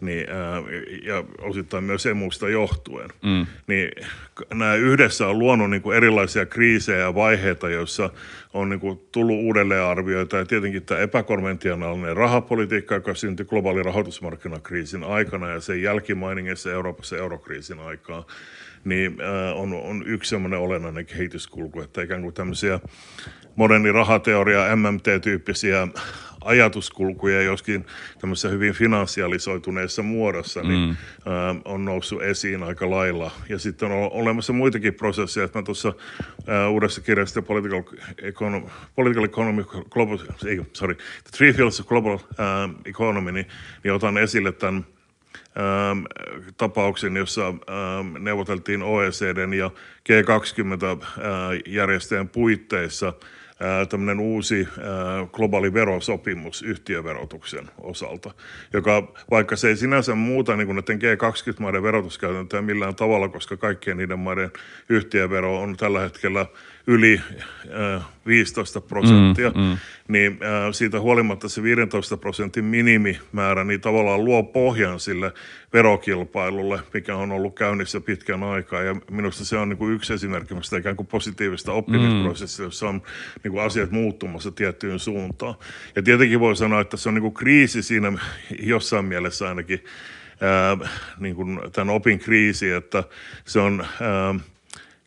Niin, 0.00 0.30
ää, 0.30 0.62
ja 1.02 1.24
osittain 1.38 1.84
myös 1.84 2.06
emusta 2.06 2.48
johtuen. 2.48 3.10
Mm. 3.22 3.46
Niin 3.66 3.90
nämä 4.54 4.74
yhdessä 4.74 5.26
on 5.26 5.38
luonut 5.38 5.70
niin 5.70 5.82
kuin 5.82 5.96
erilaisia 5.96 6.46
kriisejä 6.46 6.98
ja 6.98 7.14
vaiheita, 7.14 7.68
joissa 7.68 8.10
on 8.54 8.68
niin 8.68 8.80
kuin 8.80 9.00
tullut 9.12 9.36
uudelleenarvioita. 9.36 10.36
Ja 10.36 10.44
tietenkin 10.44 10.82
tämä 10.82 11.00
epäkonventionaalinen 11.00 12.16
rahapolitiikka, 12.16 12.94
joka 12.94 13.14
syntyi 13.14 13.46
globaalin 13.46 13.84
rahoitusmarkkinakriisin 13.84 15.04
aikana 15.04 15.48
ja 15.48 15.60
sen 15.60 15.82
jälkimainingissa 15.82 16.72
Euroopassa 16.72 17.16
eurokriisin 17.16 17.78
aikaa 17.78 18.26
niin 18.84 19.16
äh, 19.20 19.60
on, 19.60 19.72
on 19.72 20.02
yksi 20.06 20.30
semmoinen 20.30 20.58
olennainen 20.58 21.06
kehityskulku, 21.06 21.80
että 21.80 22.02
ikään 22.02 22.22
kuin 22.22 22.34
tämmöisiä 22.34 22.80
moderni 23.56 23.92
rahateoria, 23.92 24.76
MMT-tyyppisiä 24.76 25.88
ajatuskulkuja, 26.44 27.42
joskin 27.42 27.86
tämmöisessä 28.20 28.48
hyvin 28.48 28.74
finansialisoituneessa 28.74 30.02
muodossa, 30.02 30.62
niin 30.62 30.80
mm. 30.80 30.90
ä, 31.32 31.50
äh, 31.50 31.56
on 31.64 31.84
noussut 31.84 32.22
esiin 32.22 32.62
aika 32.62 32.90
lailla. 32.90 33.30
Ja 33.48 33.58
sitten 33.58 33.92
on 33.92 34.12
olemassa 34.12 34.52
muitakin 34.52 34.94
prosesseja, 34.94 35.44
että 35.44 35.58
mä 35.58 35.62
tuossa 35.62 35.88
ä, 35.88 36.64
äh, 36.64 36.72
uudessa 36.72 37.00
kirjassa 37.00 37.42
Political, 37.42 37.82
Economy, 38.22 38.66
Political 38.94 39.24
Economy, 39.24 39.64
Global, 39.90 40.18
ei, 40.46 40.60
sorry, 40.72 40.94
The 40.94 41.36
Three 41.36 41.52
Fields 41.52 41.80
of 41.80 41.86
Global 41.86 42.12
ä, 42.12 42.68
Economy, 42.84 43.32
niin, 43.32 43.46
niin 43.84 43.92
otan 43.92 44.18
esille 44.18 44.52
tämän 44.52 44.86
ähm, 45.56 45.98
tapauksen, 46.56 47.16
jossa 47.16 47.48
ähm, 47.48 47.56
neuvoteltiin 48.18 48.82
OECDn 48.82 49.54
ja 49.54 49.70
G20-järjestöjen 50.08 52.26
äh, 52.26 52.32
puitteissa– 52.32 53.12
tämmöinen 53.88 54.20
uusi 54.20 54.68
globaali 55.32 55.74
verosopimus 55.74 56.62
yhtiöverotuksen 56.62 57.70
osalta, 57.78 58.34
joka 58.72 59.12
vaikka 59.30 59.56
se 59.56 59.68
ei 59.68 59.76
sinänsä 59.76 60.14
muuta 60.14 60.56
niin 60.56 60.66
kuin 60.66 60.76
näiden 60.76 60.98
G20-maiden 60.98 61.82
verotuskäytäntöä 61.82 62.62
millään 62.62 62.94
tavalla, 62.94 63.28
koska 63.28 63.56
kaikkien 63.56 63.96
niiden 63.96 64.18
maiden 64.18 64.50
yhtiövero 64.88 65.60
on 65.60 65.76
tällä 65.76 66.00
hetkellä 66.00 66.46
yli 66.86 67.20
15 68.26 68.80
prosenttia, 68.80 69.50
mm, 69.50 69.60
mm. 69.60 69.76
niin 70.08 70.38
siitä 70.72 71.00
huolimatta 71.00 71.48
se 71.48 71.62
15 71.62 72.16
prosentin 72.16 72.64
minimimäärä 72.64 73.64
niin 73.64 73.80
tavallaan 73.80 74.24
luo 74.24 74.42
pohjan 74.42 75.00
sille 75.00 75.32
verokilpailulle, 75.72 76.80
mikä 76.94 77.16
on 77.16 77.32
ollut 77.32 77.54
käynnissä 77.54 78.00
pitkän 78.00 78.42
aikaa. 78.42 78.82
Ja 78.82 78.96
minusta 79.10 79.44
se 79.44 79.56
on 79.56 79.68
niin 79.68 79.76
kuin 79.76 79.94
yksi 79.94 80.14
esimerkki 80.14 80.54
sitä 80.60 80.76
ikään 80.76 80.96
kuin 80.96 81.06
positiivista 81.06 81.72
oppimisprosessia, 81.72 82.62
mm. 82.62 82.66
jossa 82.66 82.88
on 82.88 83.02
niin 83.44 83.52
kuin 83.52 83.62
asiat 83.62 83.90
muuttumassa 83.90 84.50
tiettyyn 84.50 84.98
suuntaan. 84.98 85.54
Ja 85.96 86.02
tietenkin 86.02 86.40
voi 86.40 86.56
sanoa, 86.56 86.80
että 86.80 86.96
se 86.96 87.08
on 87.08 87.14
niin 87.14 87.22
kuin 87.22 87.34
kriisi 87.34 87.82
siinä 87.82 88.12
jossain 88.62 89.04
mielessä 89.04 89.48
ainakin, 89.48 89.84
ää, 90.40 90.88
niin 91.18 91.34
kuin 91.34 91.60
tämän 91.72 91.94
opin 91.94 92.18
kriisi, 92.18 92.70
että 92.70 93.04
se 93.44 93.60
on... 93.60 93.86
Ää, 94.00 94.34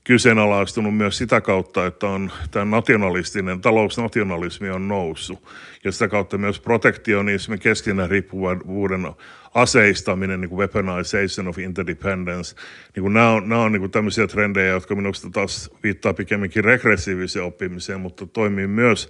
kyseenalaistunut 0.07 0.97
myös 0.97 1.17
sitä 1.17 1.41
kautta, 1.41 1.85
että 1.85 2.07
on 2.07 2.31
tämä 2.51 2.65
nationalistinen, 2.65 3.61
talousnationalismi 3.61 4.69
on 4.69 4.87
noussut. 4.87 5.43
Ja 5.83 5.91
sitä 5.91 6.07
kautta 6.07 6.37
myös 6.37 6.59
protektionismi, 6.59 7.57
keskinäinen 7.57 8.09
riippuvuuden 8.09 9.07
aseistaminen, 9.53 10.41
niin 10.41 10.49
kuin 10.49 10.59
weaponization 10.59 11.47
of 11.47 11.57
interdependence. 11.57 12.55
Niin 12.95 13.01
kuin 13.01 13.13
nämä 13.13 13.29
on, 13.29 13.49
nämä 13.49 13.61
on 13.61 13.71
niin 13.71 13.79
kuin 13.79 13.91
tämmöisiä 13.91 14.27
trendejä, 14.27 14.71
jotka 14.71 14.95
minusta 14.95 15.29
taas 15.29 15.69
viittaa 15.83 16.13
pikemminkin 16.13 16.63
regressiiviseen 16.63 17.45
oppimiseen, 17.45 17.99
mutta 17.99 18.25
toimii 18.25 18.67
myös 18.67 19.09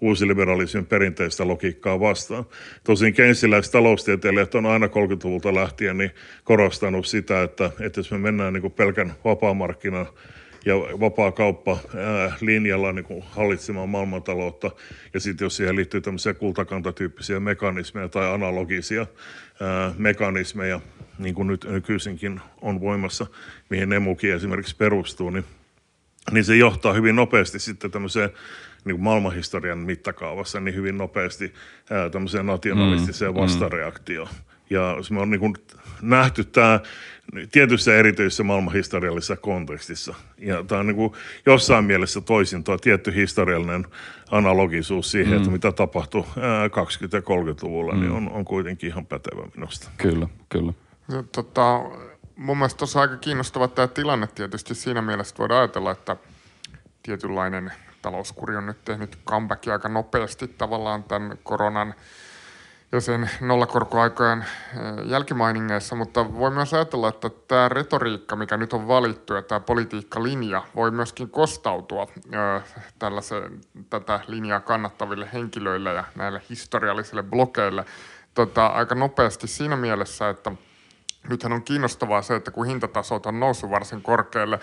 uusiliberalismin 0.00 0.86
perinteistä 0.86 1.48
logiikkaa 1.48 2.00
vastaan. 2.00 2.44
Tosin 2.84 3.14
keynesiläiset 3.14 3.72
taloustieteilijät 3.72 4.54
on 4.54 4.66
aina 4.66 4.86
30-luvulta 4.86 5.54
lähtien 5.54 5.98
niin 5.98 6.10
korostanut 6.44 7.06
sitä, 7.06 7.42
että, 7.42 7.70
että 7.80 8.00
jos 8.00 8.10
me 8.10 8.18
mennään 8.18 8.52
niin 8.52 8.62
kuin 8.62 8.72
pelkän 8.72 9.14
vapaamarkkinan 9.24 10.06
ja 10.66 10.74
vapaa 10.74 11.32
kauppa 11.32 11.78
ää, 11.96 12.32
linjalla 12.40 12.92
niin 12.92 13.04
kuin 13.04 13.24
hallitsemaan 13.30 13.88
maailmantaloutta. 13.88 14.70
Ja 15.14 15.20
sitten 15.20 15.44
jos 15.44 15.56
siihen 15.56 15.76
liittyy 15.76 16.00
tämmöisiä 16.00 16.34
kultakantatyyppisiä 16.34 17.40
mekanismeja 17.40 18.08
tai 18.08 18.34
analogisia 18.34 19.06
ää, 19.60 19.94
mekanismeja, 19.98 20.80
niin 21.18 21.34
kuin 21.34 21.48
nyt 21.48 21.64
nykyisinkin 21.68 22.40
on 22.60 22.80
voimassa, 22.80 23.26
mihin 23.70 23.92
emukin 23.92 24.34
esimerkiksi 24.34 24.76
perustuu, 24.76 25.30
niin, 25.30 25.44
niin 26.30 26.44
se 26.44 26.56
johtaa 26.56 26.92
hyvin 26.92 27.16
nopeasti 27.16 27.58
sitten 27.58 27.90
tämmöiseen 27.90 28.30
niin 28.86 29.00
maailmanhistorian 29.00 29.78
mittakaavassa 29.78 30.60
niin 30.60 30.74
hyvin 30.74 30.98
nopeasti 30.98 31.54
ää, 31.90 32.10
tämmöiseen 32.10 32.46
nationalistiseen 32.46 33.34
mm, 33.34 33.40
vastareaktioon. 33.40 34.28
Mm. 34.28 34.46
Ja 34.70 34.96
me 35.10 35.20
on 35.20 35.30
niin 35.30 35.40
kuin 35.40 35.54
nähty 36.02 36.44
tämä 36.44 36.80
tietyssä 37.52 37.96
erityisessä 37.96 38.42
maailmanhistoriallisessa 38.42 39.36
kontekstissa. 39.36 40.14
Ja 40.38 40.64
tämä 40.64 40.78
on 40.80 40.86
niin 40.86 40.96
kuin 40.96 41.12
jossain 41.46 41.84
mielessä 41.84 42.20
toisin 42.20 42.64
tuo 42.64 42.78
tietty 42.78 43.14
historiallinen 43.14 43.86
analogisuus 44.30 45.10
siihen, 45.10 45.32
mm. 45.32 45.36
että 45.36 45.50
mitä 45.50 45.72
tapahtui 45.72 46.22
20- 46.22 46.26
ja 47.12 47.20
30-luvulla, 47.20 47.92
niin 47.92 48.04
mm. 48.04 48.08
niin 48.08 48.28
on, 48.28 48.32
on 48.32 48.44
kuitenkin 48.44 48.88
ihan 48.88 49.06
pätevä 49.06 49.48
minusta. 49.54 49.90
Kyllä, 49.96 50.28
kyllä. 50.48 50.72
Ja, 51.12 51.22
tota, 51.22 51.80
mun 52.36 52.58
mielestä 52.58 52.78
tuossa 52.78 53.00
aika 53.00 53.16
kiinnostava 53.16 53.68
tämä 53.68 53.88
tilanne 53.88 54.26
tietysti 54.26 54.74
siinä 54.74 55.02
mielessä, 55.02 55.32
että 55.32 55.40
voidaan 55.40 55.60
ajatella, 55.60 55.90
että 55.90 56.16
tietynlainen 57.02 57.72
talouskuri 58.06 58.56
on 58.56 58.66
nyt 58.66 58.84
tehnyt 58.84 59.18
comebackia 59.26 59.72
aika 59.72 59.88
nopeasti 59.88 60.48
tavallaan 60.48 61.04
tämän 61.04 61.38
koronan– 61.42 61.94
ja 62.92 63.00
sen 63.00 63.30
nollakorkoaikojen 63.40 64.44
jälkimainingeissa, 65.04 65.96
mutta 65.96 66.34
voi 66.34 66.50
myös 66.50 66.74
ajatella, 66.74 67.08
että 67.08 67.30
tämä 67.48 67.68
retoriikka, 67.68 68.36
mikä 68.36 68.56
nyt 68.56 68.72
on 68.72 68.88
valittu 68.88 69.34
ja 69.34 69.42
tämä 69.42 69.60
politiikkalinja 69.60 70.62
voi 70.74 70.90
myöskin 70.90 71.30
kostautua 71.30 72.06
tällaisen, 72.98 73.60
tätä 73.90 74.20
linjaa 74.26 74.60
kannattaville 74.60 75.28
henkilöille 75.32 75.92
ja 75.92 76.04
näille 76.14 76.42
historiallisille 76.50 77.22
blokeille 77.22 77.84
tota, 78.34 78.66
aika 78.66 78.94
nopeasti 78.94 79.46
siinä 79.46 79.76
mielessä, 79.76 80.28
että 80.28 80.52
nythän 81.28 81.52
on 81.52 81.62
kiinnostavaa 81.62 82.22
se, 82.22 82.36
että 82.36 82.50
kun 82.50 82.66
hintatasot 82.66 83.26
on 83.26 83.40
noussut 83.40 83.70
varsin 83.70 84.02
korkealle, 84.02 84.58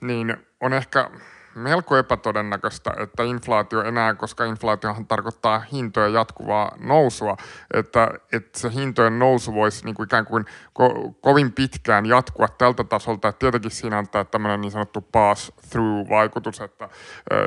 niin 0.00 0.36
on 0.60 0.72
ehkä 0.72 1.10
melko 1.58 1.96
epätodennäköistä, 1.96 2.92
että 2.98 3.22
inflaatio 3.22 3.82
enää, 3.82 4.14
koska 4.14 4.44
inflaatiohan 4.44 5.06
tarkoittaa 5.06 5.58
hintojen 5.72 6.12
jatkuvaa 6.12 6.72
nousua, 6.80 7.36
että, 7.74 8.08
että 8.32 8.58
se 8.58 8.70
hintojen 8.74 9.18
nousu 9.18 9.54
voisi 9.54 9.84
niin 9.84 9.94
kuin 9.94 10.04
ikään 10.04 10.24
kuin 10.24 10.44
ko- 10.78 11.12
kovin 11.20 11.52
pitkään 11.52 12.06
jatkua 12.06 12.48
tältä 12.48 12.84
tasolta. 12.84 13.28
Että 13.28 13.38
tietenkin 13.38 13.70
siinä 13.70 13.98
on 13.98 14.08
tämä 14.08 14.24
tämmöinen 14.24 14.60
niin 14.60 14.70
sanottu 14.70 15.00
pass-through-vaikutus, 15.00 16.60
että 16.60 16.88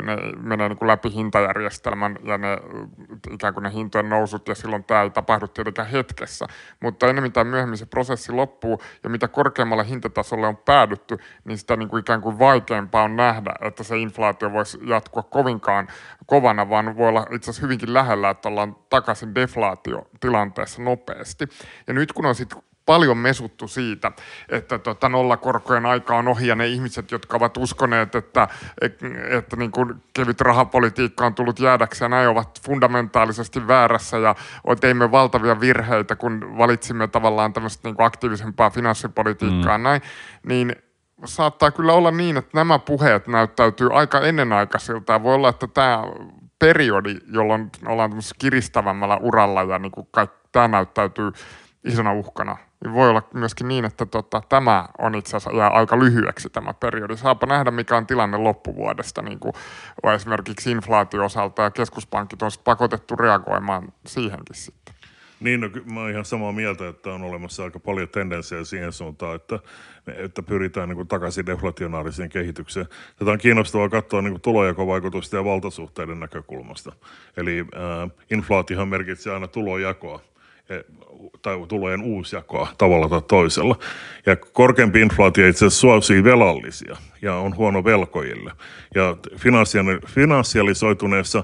ne 0.01 0.17
menee 0.41 0.69
niin 0.69 0.77
kuin 0.77 0.87
läpi 0.87 1.13
hintajärjestelmän 1.13 2.17
ja 2.23 2.37
ne 2.37 2.57
ikään 3.31 3.53
kuin 3.53 3.63
ne 3.63 3.73
hintojen 3.73 4.09
nousut 4.09 4.47
ja 4.47 4.55
silloin 4.55 4.83
tämä 4.83 5.01
ei 5.01 5.09
tapahdu 5.09 5.47
tietenkään 5.47 5.87
hetkessä. 5.87 6.47
Mutta 6.79 7.07
ennen 7.07 7.31
tai 7.31 7.43
myöhemmin 7.43 7.77
se 7.77 7.85
prosessi 7.85 8.31
loppuu 8.31 8.81
ja 9.03 9.09
mitä 9.09 9.27
korkeammalle 9.27 9.87
hintatasolle 9.87 10.47
on 10.47 10.57
päädytty, 10.57 11.17
niin 11.45 11.57
sitä 11.57 11.75
niin 11.75 11.89
kuin 11.89 11.99
ikään 12.01 12.21
kuin 12.21 12.39
vaikeampaa 12.39 13.03
on 13.03 13.15
nähdä, 13.15 13.53
että 13.61 13.83
se 13.83 13.97
inflaatio 14.01 14.51
voisi 14.51 14.77
jatkua 14.83 15.23
kovinkaan 15.23 15.87
kovana, 16.25 16.69
vaan 16.69 16.97
voi 16.97 17.09
olla 17.09 17.25
itse 17.31 17.49
asiassa 17.49 17.61
hyvinkin 17.61 17.93
lähellä, 17.93 18.29
että 18.29 18.49
ollaan 18.49 18.75
takaisin 18.89 19.35
deflaatiotilanteessa 19.35 20.81
nopeasti. 20.81 21.47
Ja 21.87 21.93
nyt 21.93 22.13
kun 22.13 22.25
on 22.25 22.35
sitten 22.35 22.63
paljon 22.85 23.17
mesuttu 23.17 23.67
siitä, 23.67 24.11
että 24.49 24.79
tota 24.79 25.09
nollakorkojen 25.09 25.85
aika 25.85 26.17
on 26.17 26.27
ohi 26.27 26.47
ja 26.47 26.55
ne 26.55 26.67
ihmiset, 26.67 27.11
jotka 27.11 27.37
ovat 27.37 27.57
uskoneet, 27.57 28.15
että, 28.15 28.47
että, 29.31 29.55
niin 29.55 29.71
kuin 29.71 30.03
kevyt 30.13 30.41
rahapolitiikka 30.41 31.25
on 31.25 31.35
tullut 31.35 31.59
jäädäksi 31.59 32.03
ja 32.03 32.09
näin 32.09 32.29
ovat 32.29 32.61
fundamentaalisesti 32.65 33.67
väärässä 33.67 34.17
ja 34.17 34.35
teimme 34.81 35.11
valtavia 35.11 35.59
virheitä, 35.59 36.15
kun 36.15 36.57
valitsimme 36.57 37.07
tavallaan 37.07 37.53
tämmöistä 37.53 37.87
niin 37.87 37.95
kuin 37.95 38.05
aktiivisempaa 38.05 38.69
finanssipolitiikkaa 38.69 39.77
mm. 39.77 39.83
näin, 39.83 40.01
niin 40.45 40.75
saattaa 41.25 41.71
kyllä 41.71 41.93
olla 41.93 42.11
niin, 42.11 42.37
että 42.37 42.57
nämä 42.57 42.79
puheet 42.79 43.27
näyttäytyy 43.27 43.89
aika 43.93 44.19
ennenaikaisilta. 44.21 45.23
Voi 45.23 45.35
olla, 45.35 45.49
että 45.49 45.67
tämä 45.67 46.03
periodi, 46.59 47.17
jolloin 47.33 47.69
ollaan 47.85 48.11
kiristävämmällä 48.39 49.17
uralla 49.17 49.63
ja 49.63 49.79
niin 49.79 49.91
kuin 49.91 50.07
tämä 50.51 50.67
näyttäytyy 50.67 51.31
isona 51.83 52.13
uhkana, 52.13 52.57
niin 52.83 52.93
voi 52.93 53.09
olla 53.09 53.23
myöskin 53.33 53.67
niin, 53.67 53.85
että 53.85 54.05
tota, 54.05 54.41
tämä 54.49 54.85
on 54.97 55.15
itse 55.15 55.37
asiassa 55.37 55.57
jää 55.57 55.69
aika 55.69 55.99
lyhyeksi 55.99 56.49
tämä 56.49 56.73
periodi. 56.73 57.17
Saapa 57.17 57.47
nähdä, 57.47 57.71
mikä 57.71 57.97
on 57.97 58.07
tilanne 58.07 58.37
loppuvuodesta, 58.37 59.21
niin 59.21 59.39
kuin 59.39 59.53
esimerkiksi 60.15 60.71
inflaatio-osalta 60.71 61.61
ja 61.61 61.71
keskuspankit 61.71 62.41
on 62.41 62.51
pakotettu 62.63 63.15
reagoimaan 63.15 63.93
siihenkin 64.07 64.55
sitten. 64.55 65.00
Niin, 65.41 65.59
no, 65.59 65.69
mä 65.93 65.99
oon 65.99 66.11
ihan 66.11 66.25
samaa 66.25 66.51
mieltä, 66.51 66.87
että 66.87 67.13
on 67.13 67.23
olemassa 67.23 67.63
aika 67.63 67.79
paljon 67.79 68.09
tendenssejä 68.09 68.63
siihen 68.63 68.91
suuntaan, 68.91 69.35
että, 69.35 69.59
että 70.07 70.43
pyritään 70.43 70.89
niin 70.89 70.95
kuin 70.95 71.07
takaisin 71.07 71.45
deflationaariseen 71.45 72.29
kehitykseen. 72.29 72.85
Tätä 73.19 73.31
on 73.31 73.37
kiinnostavaa 73.37 73.89
katsoa 73.89 74.21
niin 74.21 74.33
kuin 74.33 74.41
tulojakovaikutusten 74.41 75.37
ja 75.37 75.45
valtasuhteiden 75.45 76.19
näkökulmasta. 76.19 76.91
Eli 77.37 77.59
äh, 77.59 78.11
inflaatiohan 78.31 78.87
merkitsee 78.87 79.33
aina 79.33 79.47
tulojakoa 79.47 80.21
e, 80.69 80.79
tai 81.41 81.57
tulojen 81.67 82.01
uusjakoa 82.01 82.67
tavalla 82.77 83.09
tai 83.09 83.21
toisella. 83.21 83.75
Ja 84.25 84.35
korkeampi 84.35 85.01
inflaatio 85.01 85.47
itse 85.47 85.65
asiassa 85.65 85.81
suosii 85.81 86.23
velallisia 86.23 86.97
ja 87.21 87.35
on 87.35 87.55
huono 87.55 87.83
velkojille. 87.83 88.51
Ja 88.95 89.17
finanssialisoituneessa 90.07 91.43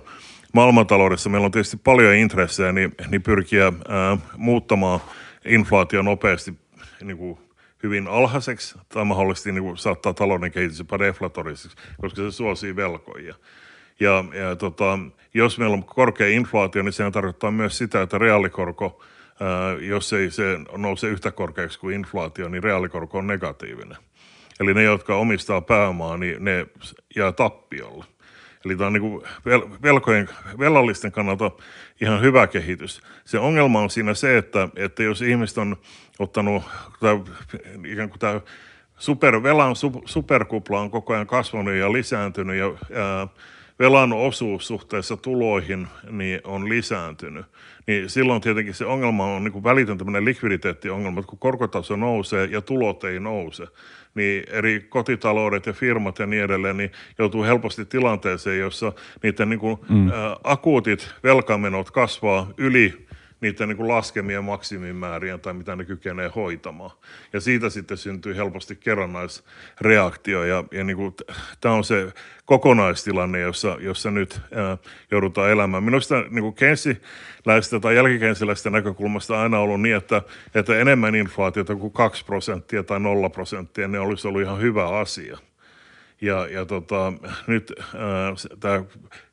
maailmantaloudessa 0.57 1.29
meillä 1.29 1.45
on 1.45 1.51
tietysti 1.51 1.77
paljon 1.83 2.13
intressejä, 2.13 2.71
niin, 2.71 2.95
niin 3.09 3.23
pyrkiä 3.23 3.65
ää, 3.65 4.17
muuttamaan 4.37 4.99
inflaatio 5.45 6.01
nopeasti 6.01 6.53
niin 7.01 7.17
kuin 7.17 7.39
hyvin 7.83 8.07
alhaiseksi 8.07 8.77
tai 8.89 9.05
mahdollisesti 9.05 9.51
niin 9.51 9.63
kuin 9.63 9.77
saattaa 9.77 10.13
talouden 10.13 10.51
kehitys 10.51 10.79
jopa 10.79 10.99
deflatoriseksi, 10.99 11.77
koska 12.01 12.21
se 12.21 12.31
suosii 12.31 12.75
velkoja. 12.75 13.35
Ja, 13.99 14.23
ja 14.33 14.55
tota, 14.55 14.99
jos 15.33 15.59
meillä 15.59 15.73
on 15.73 15.83
korkea 15.83 16.27
inflaatio, 16.27 16.83
niin 16.83 16.93
sehän 16.93 17.11
tarkoittaa 17.11 17.51
myös 17.51 17.77
sitä, 17.77 18.01
että 18.01 18.17
reaalikorko, 18.17 19.03
ää, 19.39 19.73
jos 19.73 20.13
ei 20.13 20.31
se 20.31 20.59
nouse 20.77 21.07
yhtä 21.07 21.31
korkeaksi 21.31 21.79
kuin 21.79 21.95
inflaatio, 21.95 22.49
niin 22.49 22.63
reaalikorko 22.63 23.17
on 23.17 23.27
negatiivinen. 23.27 23.97
Eli 24.59 24.73
ne, 24.73 24.83
jotka 24.83 25.15
omistaa 25.15 25.61
pääomaa, 25.61 26.17
niin 26.17 26.43
ne 26.43 26.67
jää 27.15 27.31
tappiolla. 27.31 28.05
Eli 28.67 28.75
tämä 28.75 28.87
on 28.87 28.93
niin 28.93 29.21
velkojen, 29.83 30.29
velallisten 30.59 31.11
kannalta 31.11 31.51
ihan 32.01 32.21
hyvä 32.21 32.47
kehitys. 32.47 33.01
Se 33.25 33.39
ongelma 33.39 33.79
on 33.79 33.89
siinä 33.89 34.13
se, 34.13 34.37
että, 34.37 34.69
että 34.75 35.03
jos 35.03 35.21
ihmiset 35.21 35.57
on 35.57 35.77
ottanut, 36.19 36.63
tai 36.99 37.19
ikään 37.85 38.09
kuin 38.09 38.19
tämä 38.19 38.41
super, 38.97 39.43
velan 39.43 39.75
superkupla 40.05 40.79
on 40.79 40.91
koko 40.91 41.13
ajan 41.13 41.27
kasvanut 41.27 41.73
ja 41.73 41.93
lisääntynyt 41.93 42.57
ja 42.57 42.65
ää, 42.65 43.27
velan 43.79 44.13
osuus 44.13 44.67
suhteessa 44.67 45.17
tuloihin 45.17 45.87
niin 46.09 46.41
on 46.43 46.69
lisääntynyt, 46.69 47.45
niin 47.87 48.09
silloin 48.09 48.41
tietenkin 48.41 48.73
se 48.73 48.85
ongelma 48.85 49.25
on 49.25 49.43
niin 49.43 49.63
välitön 49.63 49.97
tämmöinen 49.97 50.25
likviditeettiongelma, 50.25 51.19
että 51.19 51.29
kun 51.29 51.39
korkotaso 51.39 51.95
nousee 51.95 52.45
ja 52.51 52.61
tulot 52.61 53.03
ei 53.03 53.19
nouse, 53.19 53.67
niin 54.17 54.43
eri 54.47 54.85
kotitaloudet 54.89 55.65
ja 55.65 55.73
firmat 55.73 56.19
ja 56.19 56.25
niin 56.25 56.43
edelleen 56.43 56.77
niin 56.77 56.91
joutuu 57.19 57.43
helposti 57.43 57.85
tilanteeseen, 57.85 58.59
jossa 58.59 58.93
niiden 59.23 59.49
niin 59.49 59.59
kuin, 59.59 59.77
mm. 59.89 60.07
ä, 60.07 60.11
akuutit 60.43 61.09
velkamenot 61.23 61.91
kasvaa 61.91 62.47
yli 62.57 63.06
niiden 63.41 63.69
niin 63.69 63.77
kuin 63.77 63.87
laskemien 63.87 64.43
maksimimäärien 64.43 65.39
tai 65.39 65.53
mitä 65.53 65.75
ne 65.75 65.85
kykenee 65.85 66.31
hoitamaan. 66.35 66.91
Ja 67.33 67.41
siitä 67.41 67.69
sitten 67.69 67.97
syntyy 67.97 68.35
helposti 68.35 68.75
kerrannaisreaktio 68.75 70.43
ja, 70.43 70.63
ja 70.71 70.83
niin 70.83 70.97
kuin, 70.97 71.13
tämä 71.61 71.75
on 71.75 71.83
se 71.83 72.13
kokonaistilanne, 72.45 73.39
jossa, 73.39 73.77
jossa 73.79 74.11
nyt 74.11 74.41
ää, 74.55 74.77
joudutaan 75.11 75.51
elämään. 75.51 75.83
Minusta 75.83 76.21
niin 76.21 76.41
kuin 76.41 76.55
keynesiläistä 76.55 77.79
tai 77.81 77.95
jälkikensiläistä 77.95 78.69
näkökulmasta 78.69 79.41
aina 79.41 79.59
ollut 79.59 79.81
niin, 79.81 79.95
että, 79.95 80.21
että 80.55 80.79
enemmän 80.79 81.15
inflaatiota 81.15 81.75
kuin 81.75 81.93
2 81.93 82.25
prosenttia 82.25 82.83
tai 82.83 82.99
0 82.99 83.29
prosenttia, 83.29 83.87
ne 83.87 83.99
olisi 83.99 84.27
ollut 84.27 84.41
ihan 84.41 84.61
hyvä 84.61 84.87
asia. 84.87 85.37
Ja, 86.21 86.47
ja 86.47 86.65
tota, 86.65 87.13
nyt 87.47 87.73
tämä 88.59 88.83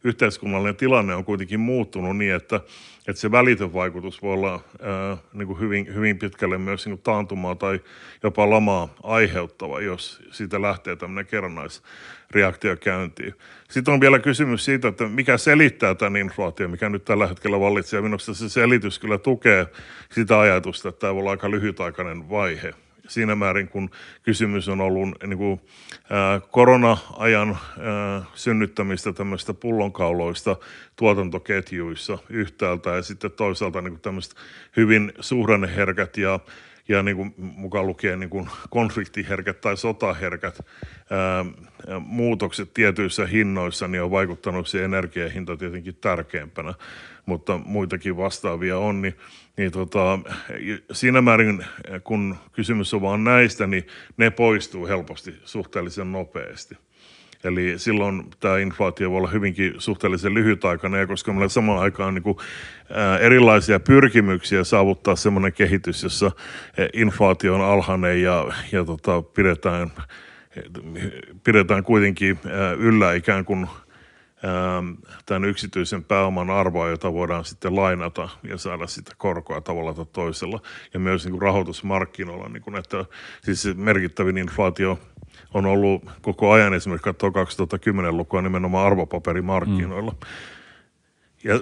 yhteiskunnallinen 0.05 0.77
tilanne 0.77 1.15
on 1.15 1.25
kuitenkin 1.25 1.61
muuttunut 1.61 2.17
niin, 2.17 2.35
että, 2.35 2.61
että 3.09 3.21
se 3.21 3.31
välitön 3.31 3.73
vaikutus 3.73 4.23
voi 4.23 4.33
olla 4.33 4.53
ää, 4.53 5.17
niin 5.33 5.47
kuin 5.47 5.61
hyvin, 5.61 5.95
hyvin 5.95 6.19
pitkälle 6.19 6.59
myös 6.59 6.87
niin 6.87 6.97
kuin 6.97 7.03
taantumaa 7.03 7.55
tai 7.55 7.81
jopa 8.23 8.51
lamaa 8.51 8.95
aiheuttava, 9.03 9.81
jos 9.81 10.23
siitä 10.31 10.63
lähtee 10.63 10.97
tämmöinen 10.97 11.27
kerrannaisreaktio 11.27 12.77
käyntiin. 12.77 13.35
Sitten 13.71 13.95
on 13.95 14.01
vielä 14.01 14.19
kysymys 14.19 14.65
siitä, 14.65 14.89
että 14.89 15.09
mikä 15.09 15.39
selittää 15.39 15.95
tämän 15.95 16.17
inflaation, 16.17 16.71
mikä 16.71 16.89
nyt 16.89 17.05
tällä 17.05 17.27
hetkellä 17.27 17.61
vallitsee. 17.61 18.01
Minusta 18.01 18.35
se 18.35 18.49
selitys 18.49 18.99
kyllä 18.99 19.19
tukee 19.19 19.67
sitä 20.11 20.41
ajatusta, 20.41 20.89
että 20.89 21.01
tämä 21.01 21.15
voi 21.15 21.21
olla 21.21 21.31
aika 21.31 21.51
lyhytaikainen 21.51 22.31
vaihe– 22.31 22.75
siinä 23.09 23.35
määrin, 23.35 23.69
kun 23.69 23.91
kysymys 24.23 24.69
on 24.69 24.81
ollut 24.81 25.09
niin 25.27 25.39
kuin, 25.39 25.61
ää, 26.11 26.41
korona-ajan 26.41 27.49
ää, 27.49 28.23
synnyttämistä 28.35 29.13
tämmöistä 29.13 29.55
pullonkauloista 29.55 30.57
tuotantoketjuissa 30.97 32.19
yhtäältä 32.29 32.91
ja 32.91 33.03
sitten 33.03 33.31
toisaalta 33.31 33.81
niin 33.81 33.93
kuin 33.93 34.01
tämmöistä 34.01 34.41
hyvin 34.77 35.13
suhdanneherkät 35.21 36.17
ja 36.17 36.41
ja 36.89 37.03
niin 37.03 37.17
kuin 37.17 37.35
mukaan 37.37 37.87
lukien 37.87 38.21
niin 38.21 38.31
kuin 38.31 38.49
konfliktiherkät 38.71 39.61
tai 39.61 39.77
sotaherkät 39.77 40.59
ää, 41.11 41.45
muutokset 42.01 42.75
tietyissä 42.75 43.27
hinnoissa 43.27 43.89
niin 43.89 44.03
on 44.03 44.11
vaikuttanut 44.11 44.69
siihen 44.69 44.85
energiahinta 44.85 45.57
tietenkin 45.57 45.97
tärkeämpänä, 45.97 46.75
mutta 47.27 47.61
muitakin 47.65 48.17
vastaavia 48.17 48.79
on, 48.79 49.03
niin, 49.03 49.17
niin 49.57 49.73
tota, 49.73 50.19
siinä 50.93 51.21
määrin 51.21 51.65
kun 52.05 52.37
kysymys 52.53 52.95
on 52.95 53.03
vaan 53.03 53.25
näistä, 53.25 53.67
niin 53.67 53.87
ne 54.17 54.31
poistuu 54.31 54.87
helposti 54.87 55.35
suhteellisen 55.45 56.13
nopeasti. 56.13 56.77
Eli 57.45 57.79
silloin 57.79 58.25
tämä 58.41 58.59
inflaatio 58.59 59.11
voi 59.11 59.19
olla 59.19 59.29
hyvinkin 59.29 59.75
suhteellisen 59.79 60.35
lyhytaikainen, 60.35 61.01
ja 61.01 61.07
koska 61.07 61.33
meillä 61.33 61.49
samaan 61.49 61.83
aikaan 61.83 62.15
niin 62.15 62.23
kuin, 62.23 62.37
ää, 62.91 63.19
erilaisia 63.19 63.81
pyrkimyksiä 63.81 64.65
saavuttaa 64.65 65.17
sellainen 65.17 65.53
kehitys, 65.53 66.03
jossa 66.03 66.31
inflaatio 66.93 67.55
on 67.55 67.61
alhainen 67.61 68.23
ja, 68.23 68.47
ja 68.73 68.85
tota, 68.85 69.23
pidetään, 69.23 69.93
pidetään 71.45 71.85
kuitenkin 71.85 72.39
yllä 72.79 73.15
ikään 73.15 73.45
kuin 73.45 73.67
tämän 75.27 75.45
yksityisen 75.45 76.05
pääoman 76.05 76.51
arvoa, 76.51 76.89
jota 76.89 77.13
voidaan 77.13 77.45
sitten 77.45 77.77
lainata 77.77 78.29
ja 78.49 78.59
saada 78.59 78.87
sitä 78.87 79.13
korkoa 79.19 79.61
tavalla 79.61 79.95
tai 79.95 80.07
toisella. 80.13 80.61
Ja 80.95 81.01
myös 81.01 81.25
niin 81.25 81.33
kuin 81.33 81.43
rahoitusmarkkinoilla, 81.43 82.49
niin 82.49 82.63
kuin, 82.63 82.77
että 82.77 83.05
siis 83.43 83.77
merkittävin 83.77 84.39
inflaatio 84.39 84.99
on 85.55 85.67
ollut 85.67 86.05
koko 86.23 86.53
ajan 86.53 86.75
esimerkiksi 86.75 87.05
katsoo 87.05 87.31
2010-lukua 87.31 88.43
nimenomaan 88.43 88.87
arvopaperimarkkinoilla. 88.87 90.11
Mm. 90.11 90.19
Ja 91.45 91.61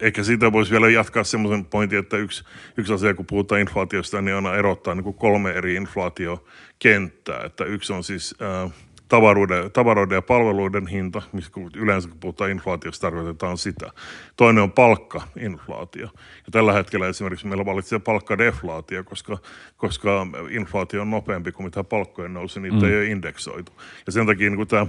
ehkä 0.00 0.22
siitä 0.22 0.52
voisi 0.52 0.70
vielä 0.70 0.90
jatkaa 0.90 1.24
semmoisen 1.24 1.64
pointin, 1.64 1.98
että 1.98 2.16
yksi, 2.16 2.44
yksi 2.76 2.92
asia, 2.92 3.14
kun 3.14 3.26
puhutaan 3.26 3.60
inflaatiosta, 3.60 4.22
niin 4.22 4.34
aina 4.34 4.56
erottaa 4.56 4.94
niin 4.94 5.04
kuin 5.04 5.16
kolme 5.16 5.50
eri 5.50 5.74
inflaatiokenttää. 5.74 7.40
Että 7.44 7.64
yksi 7.64 7.92
on 7.92 8.04
siis 8.04 8.34
äh, 8.42 8.72
tavaroiden, 9.08 9.72
tavaroiden 9.72 10.16
ja 10.16 10.22
palveluiden 10.22 10.86
hinta, 10.86 11.22
missä 11.32 11.50
yleensä 11.76 12.08
kun 12.08 12.20
puhutaan 12.20 12.50
inflaatiosta 12.50 13.06
tarkoitetaan 13.06 13.58
sitä. 13.58 13.90
Toinen 14.36 14.62
on 14.62 14.72
palkkainflaatio. 14.72 16.06
Ja 16.16 16.50
tällä 16.50 16.72
hetkellä 16.72 17.08
esimerkiksi 17.08 17.46
meillä 17.46 17.64
valitsee 17.64 17.98
palkkadeflaatio, 17.98 19.04
koska, 19.04 19.38
koska 19.76 20.26
inflaatio 20.50 21.02
on 21.02 21.10
nopeampi 21.10 21.52
kuin 21.52 21.64
mitä 21.64 21.84
palkkojen 21.84 22.34
nousu, 22.34 22.60
niitä 22.60 22.76
mm. 22.76 22.84
ei 22.84 22.96
ole 22.96 23.06
indeksoitu. 23.06 23.72
Ja 24.06 24.12
sen 24.12 24.26
takia 24.26 24.50
niin 24.50 24.68
tämä 24.68 24.86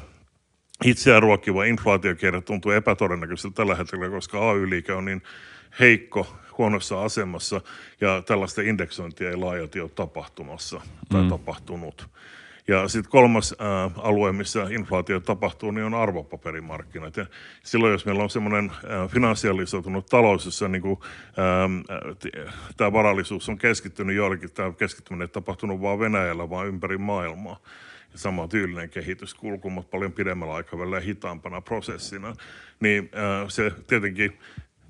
itseään 0.86 1.24
ruokkiva 1.24 1.64
inflaatiokierre 1.64 2.42
tuntuu 2.42 2.72
epätodennäköiseltä 2.72 3.56
tällä 3.56 3.76
hetkellä, 3.76 4.10
koska 4.10 4.50
AY-liike 4.50 4.94
on 4.94 5.06
niin 5.06 5.22
heikko, 5.80 6.28
huonossa 6.58 7.04
asemassa 7.04 7.62
ja 8.02 8.22
tällaista 8.26 8.62
indeksointia 8.62 9.30
ei 9.30 9.36
laajalti 9.36 9.80
ole 9.80 9.90
tapahtumassa 9.90 10.82
tai 11.10 11.22
mm. 11.22 11.30
tapahtunut. 11.30 12.08
Ja 12.68 12.88
sitten 12.88 13.12
kolmas 13.12 13.56
ää, 13.60 13.92
alue, 13.98 14.32
missä 14.32 14.68
inflaatio 14.70 15.20
tapahtuu, 15.20 15.72
niin 15.72 15.86
on 15.86 15.94
arvopaperimarkkinat. 15.94 17.18
Ja 17.18 17.26
silloin, 17.64 17.92
jos 17.92 18.06
meillä 18.06 18.24
on 18.24 18.30
semmoinen 18.30 18.72
finansialisoitunut 19.08 20.06
talous, 20.06 20.46
jossa 20.46 20.68
niin 20.68 20.84
tämä 22.78 22.94
varallisuus 22.94 23.50
on 23.50 23.58
keskittynyt 23.58 24.16
joillekin, 24.16 24.52
tämä 24.52 24.72
keskittyminen 24.72 25.26
ei 25.26 25.34
tapahtunut 25.34 25.82
vain 25.82 26.00
Venäjällä, 26.00 26.50
vaan 26.50 26.68
ympäri 26.68 26.98
maailmaa. 26.98 27.60
Ja 28.14 28.20
sama 28.20 28.48
tyylinen 28.48 28.90
kehityskulku, 28.90 29.70
mutta 29.70 29.92
paljon 29.92 30.12
pidemmällä 30.12 30.54
aikavälillä 30.54 31.00
hitaampana 31.00 31.62
prosessina. 31.62 32.34
Niin 32.80 33.10
ää, 33.14 33.50
se 33.50 33.72
tietenkin 33.88 34.40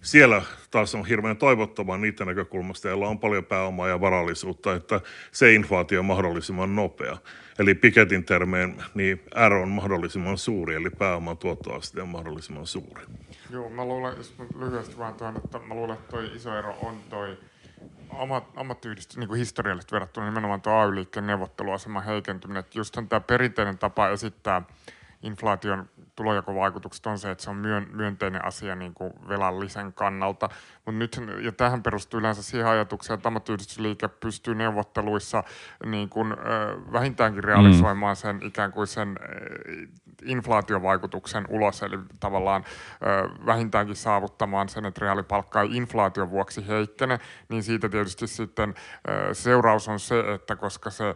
siellä 0.02 0.42
taas 0.72 0.96
on 0.96 1.06
hirveän 1.06 1.38
toivottavaa 1.38 1.98
niiden 1.98 2.28
näkökulmasta, 2.28 2.88
joilla 2.88 3.08
on 3.08 3.20
paljon 3.20 3.46
pääomaa 3.46 3.88
ja 3.88 4.02
varallisuutta, 4.02 4.76
että 4.76 5.02
se 5.32 5.54
inflaatio 5.54 6.00
on 6.00 6.06
mahdollisimman 6.06 6.76
nopea. 6.76 7.18
Eli 7.60 7.76
Piketin 7.76 8.26
termeen 8.26 8.84
niin 8.94 9.24
R 9.50 9.54
on 9.54 9.70
mahdollisimman 9.70 10.38
suuri, 10.38 10.76
eli 10.76 10.90
pääoman 10.90 11.38
tuottoaste 11.38 12.02
on 12.02 12.10
mahdollisimman 12.10 12.68
suuri. 12.68 13.04
Joo, 13.50 13.70
mä 13.70 13.86
luulen, 13.86 14.18
jos 14.18 14.34
mä 14.38 14.46
lyhyesti 14.60 14.98
vaan 14.98 15.14
tuon, 15.14 15.38
että 15.38 15.60
mä 15.60 15.74
luulen, 15.74 15.98
että 15.98 16.12
toi 16.12 16.36
iso 16.36 16.58
ero 16.58 16.78
on 16.82 16.98
toi 17.10 17.38
ammat, 18.10 18.44
ammattiyhdistys 18.56 19.18
niin 19.18 19.28
kuin 19.28 19.40
historiallisesti 19.40 19.92
verrattuna 19.92 20.26
nimenomaan 20.26 20.62
tuo 20.62 20.74
AY-liikkeen 20.74 21.28
neuvotteluaseman 21.28 22.04
heikentyminen. 22.04 22.60
Että 22.60 22.80
just 22.80 22.98
tämä 23.10 23.20
perinteinen 23.20 23.78
tapa 23.78 24.10
esittää 24.10 24.62
inflaation 25.24 25.90
tulojakovaikutukset 26.18 27.06
on 27.06 27.20
se, 27.20 27.32
että 27.32 27.44
se 27.44 27.50
on 27.50 27.64
myönteinen 27.92 28.46
asia 28.46 28.76
niin 28.76 28.94
kuin 28.94 29.14
velallisen 29.28 29.94
kannalta. 29.94 30.50
Mutta 30.86 31.00
nyt, 31.00 31.22
ja 31.42 31.52
tähän 31.52 31.84
perustuu 31.84 32.20
yleensä 32.20 32.44
siihen 32.44 32.68
ajatukseen, 32.68 33.16
että 33.16 33.30
ammattiyhdistysliike 33.30 34.08
pystyy 34.08 34.56
neuvotteluissa 34.56 35.44
niin 35.86 36.10
kuin, 36.10 36.34
vähintäänkin 36.92 37.44
realisoimaan 37.44 38.16
mm. 38.16 38.20
sen 38.20 38.40
ikään 38.44 38.72
kuin 38.72 38.88
sen 38.88 39.20
inflaatiovaikutuksen 40.26 41.46
ulos, 41.50 41.84
eli 41.84 42.00
tavallaan 42.20 42.64
vähintäänkin 43.46 43.96
saavuttamaan 43.96 44.70
sen, 44.70 44.86
että 44.86 45.02
reaalipalkka 45.02 45.62
ei 45.62 45.78
inflaation 45.78 46.32
vuoksi 46.32 46.68
heikkene, 46.68 47.20
niin 47.50 47.64
siitä 47.64 47.90
tietysti 47.90 48.28
sitten 48.28 48.74
seuraus 49.34 49.88
on 49.88 50.00
se, 50.00 50.20
että 50.34 50.56
koska 50.56 50.90
se, 50.90 51.14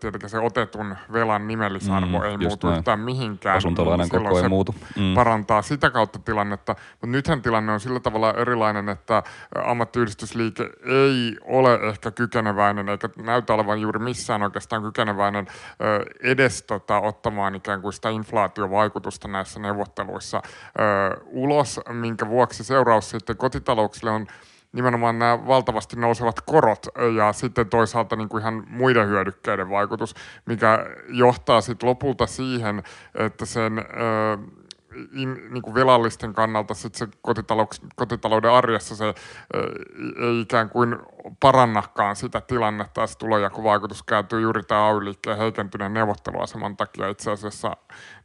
tietenkin 0.00 0.28
se 0.28 0.38
otetun 0.38 0.96
velan 1.12 1.48
nimellisarvo 1.48 2.18
mm, 2.18 2.24
ei 2.24 2.36
muutu 2.36 2.66
näin. 2.66 2.78
yhtään 2.78 3.00
mihinkään, 3.00 3.60
niin 3.64 4.29
koko 4.34 4.42
ei 4.42 4.48
muutu. 4.48 4.74
Mm. 4.96 5.14
parantaa 5.14 5.62
sitä 5.62 5.90
kautta 5.90 6.18
tilannetta, 6.18 6.76
mutta 6.90 7.06
nythän 7.06 7.42
tilanne 7.42 7.72
on 7.72 7.80
sillä 7.80 8.00
tavalla 8.00 8.34
erilainen, 8.34 8.88
että 8.88 9.22
ammattiyhdistysliike 9.64 10.70
ei 10.84 11.36
ole 11.44 11.74
ehkä 11.74 12.10
kykeneväinen, 12.10 12.88
eikä 12.88 13.08
näytä 13.16 13.54
olevan 13.54 13.80
juuri 13.80 13.98
missään 13.98 14.42
oikeastaan 14.42 14.82
kykeneväinen 14.82 15.46
edes 16.22 16.62
tota, 16.62 17.00
ottamaan 17.00 17.54
ikään 17.54 17.82
kuin 17.82 17.92
sitä 17.92 18.10
inflaatiovaikutusta 18.10 19.28
näissä 19.28 19.60
neuvotteluissa 19.60 20.42
ulos, 21.26 21.80
minkä 21.88 22.28
vuoksi 22.28 22.64
seuraus 22.64 23.10
sitten 23.10 23.36
kotitalouksille 23.36 24.10
on 24.10 24.26
nimenomaan 24.72 25.18
nämä 25.18 25.46
valtavasti 25.46 25.96
nousevat 25.96 26.40
korot 26.40 26.86
ja 27.16 27.32
sitten 27.32 27.68
toisaalta 27.68 28.16
niin 28.16 28.28
kuin 28.28 28.40
ihan 28.40 28.64
muiden 28.68 29.08
hyödykkeiden 29.08 29.70
vaikutus, 29.70 30.14
mikä 30.46 30.86
johtaa 31.08 31.60
sitten 31.60 31.88
lopulta 31.88 32.26
siihen, 32.26 32.82
että 33.14 33.46
sen 33.46 33.84
in, 35.12 35.40
niin 35.50 35.62
kuin 35.62 35.74
velallisten 35.74 36.32
kannalta 36.32 36.74
sit 36.74 36.94
se 36.94 37.08
kotitalouden 37.96 38.50
arjessa 38.50 38.96
se 38.96 39.14
ei 40.22 40.40
ikään 40.40 40.70
kuin 40.70 40.98
parannakaan 41.40 42.16
sitä 42.16 42.40
tilannetta, 42.40 43.00
ja 43.00 43.06
se 43.06 43.18
tulojakovaikutus 43.18 44.02
kääntyy 44.02 44.40
juuri 44.40 44.62
tämä 44.62 44.86
ay 44.86 44.94
heikentyneen 45.38 45.94
neuvotteluaseman 45.94 46.76
takia 46.76 47.08
itse 47.08 47.30
asiassa 47.30 47.76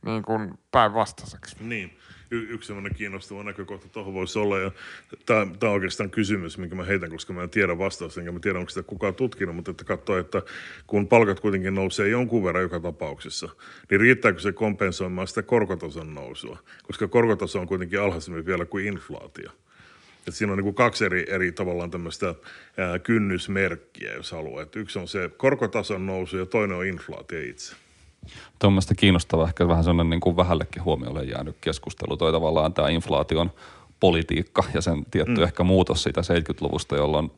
niin 0.01 0.23
kuin 0.23 0.60
päinvastaiseksi. 0.71 1.55
Niin 1.60 1.97
y- 2.35 2.47
yksi 2.49 2.67
sellainen 2.67 2.95
kiinnostava 2.95 3.43
näkökohta 3.43 3.89
tuohon 3.89 4.13
voisi 4.13 4.39
olla. 4.39 4.59
Ja 4.59 4.71
tämä, 5.25 5.41
on 5.41 5.69
oikeastaan 5.69 6.09
kysymys, 6.09 6.57
minkä 6.57 6.75
mä 6.75 6.83
heitän, 6.83 7.09
koska 7.09 7.33
mä 7.33 7.43
en 7.43 7.49
tiedä 7.49 7.77
vastausta, 7.77 8.19
enkä 8.19 8.31
mä 8.31 8.39
tiedä, 8.39 8.59
onko 8.59 8.69
sitä 8.69 8.83
kukaan 8.83 9.15
tutkinut, 9.15 9.55
mutta 9.55 9.71
että 9.71 9.83
katsoo, 9.83 10.17
että 10.17 10.41
kun 10.87 11.07
palkat 11.07 11.39
kuitenkin 11.39 11.75
nousee 11.75 12.09
jonkun 12.09 12.43
verran 12.43 12.63
joka 12.63 12.79
tapauksessa, 12.79 13.49
niin 13.89 14.01
riittääkö 14.01 14.39
se 14.39 14.51
kompensoimaan 14.51 15.27
sitä 15.27 15.43
korkotason 15.43 16.15
nousua? 16.15 16.57
Koska 16.83 17.07
korkotaso 17.07 17.59
on 17.59 17.67
kuitenkin 17.67 18.01
alhaisemmin 18.01 18.45
vielä 18.45 18.65
kuin 18.65 18.85
inflaatio. 18.85 19.51
Et 20.27 20.35
siinä 20.35 20.53
on 20.53 20.59
niin 20.59 20.75
kaksi 20.75 21.05
eri, 21.05 21.25
eri 21.27 21.51
tavallaan 21.51 21.91
tämmöistä 21.91 22.35
kynnysmerkkiä, 23.03 24.13
jos 24.13 24.31
haluaa. 24.31 24.63
Et 24.63 24.75
yksi 24.75 24.99
on 24.99 25.07
se 25.07 25.29
korkotason 25.37 26.05
nousu 26.05 26.37
ja 26.37 26.45
toinen 26.45 26.77
on 26.77 26.85
inflaatio 26.85 27.39
itse. 27.39 27.75
Tuommoista 28.59 28.95
kiinnostavaa, 28.95 29.47
ehkä 29.47 29.67
vähän 29.67 29.83
sellainen 29.83 30.09
niin 30.09 30.19
kuin 30.19 30.38
vähällekin 30.38 30.83
huomiolle 30.83 31.23
jäänyt 31.23 31.55
keskustelu, 31.61 32.17
toi 32.17 32.31
tavallaan 32.31 32.73
tämä 32.73 32.89
inflaation 32.89 33.51
politiikka 33.99 34.63
ja 34.73 34.81
sen 34.81 35.05
tietty 35.11 35.35
mm. 35.35 35.43
ehkä 35.43 35.63
muutos 35.63 36.03
siitä 36.03 36.21
70-luvusta, 36.21 36.95
jolloin 36.95 37.31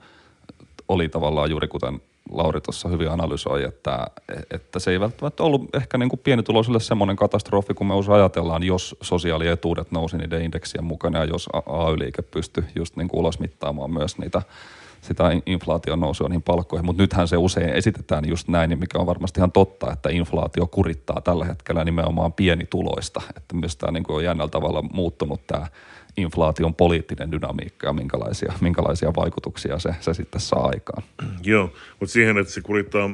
oli 0.88 1.10
tavallaan 1.10 1.50
juuri 1.50 1.68
kuten 1.68 2.02
Lauri 2.32 2.62
tuossa 2.62 2.90
hyvin 2.90 3.12
analysoi, 3.12 3.64
että, 3.64 4.08
että 4.52 4.80
se 4.80 4.92
ei 4.92 5.00
välttämättä 5.00 5.44
ollut 5.44 5.76
ehkä 5.76 5.98
niin 5.98 6.10
kuin 6.10 6.20
pienituloisille 6.24 6.80
semmoinen 6.80 7.16
katastrofi, 7.16 7.74
kun 7.74 7.88
me 7.88 7.94
usein 7.94 8.16
ajatellaan, 8.16 8.64
jos 8.64 8.96
sosiaalietuudet 9.02 9.92
nousi 9.92 10.18
niiden 10.18 10.42
indeksien 10.42 10.84
mukana 10.84 11.20
ja 11.20 11.26
jos 11.26 11.50
AY-liike 11.66 12.22
pystyi 12.22 12.64
just 12.76 12.96
niin 12.96 13.08
kuin 13.08 13.20
ulosmittaamaan 13.20 13.92
myös 13.92 14.18
niitä 14.18 14.42
sitä 15.02 15.24
inflaation 15.46 16.00
nousua 16.00 16.30
niihin 16.30 16.44
palkkoihin, 16.44 16.86
mutta 16.86 17.04
nythän 17.04 17.28
se 17.28 17.38
usein 17.38 17.70
esitetään 17.70 18.28
just 18.28 18.48
näin, 18.48 18.80
mikä 18.80 19.00
on 19.00 19.06
varmasti 19.06 19.40
ihan 19.40 19.52
totta, 19.52 19.94
että 19.94 20.10
inflaatio 20.10 20.68
kurittaa 20.68 21.22
tällä 21.22 21.46
hetkellä 21.46 21.84
nimenomaan 21.84 22.34
pienituloista, 22.34 23.22
että 23.38 23.56
myös 23.56 23.76
tämä 23.76 23.92
niin 23.92 24.04
on 24.10 24.24
jännällä 24.24 24.52
tavalla 24.52 24.82
muuttunut 24.82 25.48
tämä 25.48 25.68
inflaation 26.18 26.76
poliittinen 26.76 27.32
dynamiikka 27.32 27.88
ja 27.88 27.94
minkälaisia, 27.94 28.54
minkälaisia 28.62 29.14
vaikutuksia 29.16 29.80
se, 29.80 29.96
se 30.00 30.14
sitten 30.14 30.42
saa 30.42 30.68
aikaan. 30.68 31.04
Joo, 31.44 31.74
mutta 32.00 32.14
siihen, 32.14 32.38
että 32.38 32.54
se 32.54 32.62
kurittaa 32.62 33.10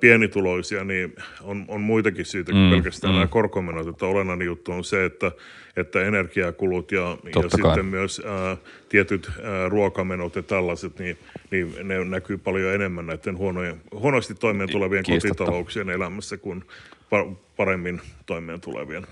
pienituloisia, 0.00 0.84
niin 0.84 1.16
on, 1.40 1.64
on 1.68 1.80
muitakin 1.80 2.26
syitä 2.26 2.52
kuin 2.52 2.64
mm, 2.64 2.70
pelkästään 2.70 3.12
mm. 3.12 3.14
nämä 3.14 3.26
korkomenot. 3.26 3.86
Että 3.88 4.06
olennainen 4.06 4.46
juttu 4.46 4.72
on 4.72 4.84
se, 4.84 5.04
että, 5.04 5.32
että 5.76 6.04
energiakulut 6.04 6.92
ja, 6.92 7.18
ja 7.34 7.42
sitten 7.48 7.86
myös 7.86 8.22
ää, 8.24 8.56
tietyt 8.88 9.30
ää, 9.42 9.68
ruokamenot 9.68 10.36
ja 10.36 10.42
tällaiset, 10.42 10.98
niin, 10.98 11.18
niin 11.50 11.74
ne 11.82 12.04
näkyy 12.04 12.38
paljon 12.38 12.74
enemmän 12.74 13.06
näiden 13.06 13.38
huonojen, 13.38 13.80
huonosti 13.94 14.34
toimeen 14.34 14.70
tulevien 14.70 15.04
Kiistatta. 15.04 15.34
kotitalouksien 15.34 15.90
elämässä 15.90 16.36
kuin 16.36 16.64
paremmin 17.56 18.00
toimeen 18.26 18.60
tulevien. 18.60 19.06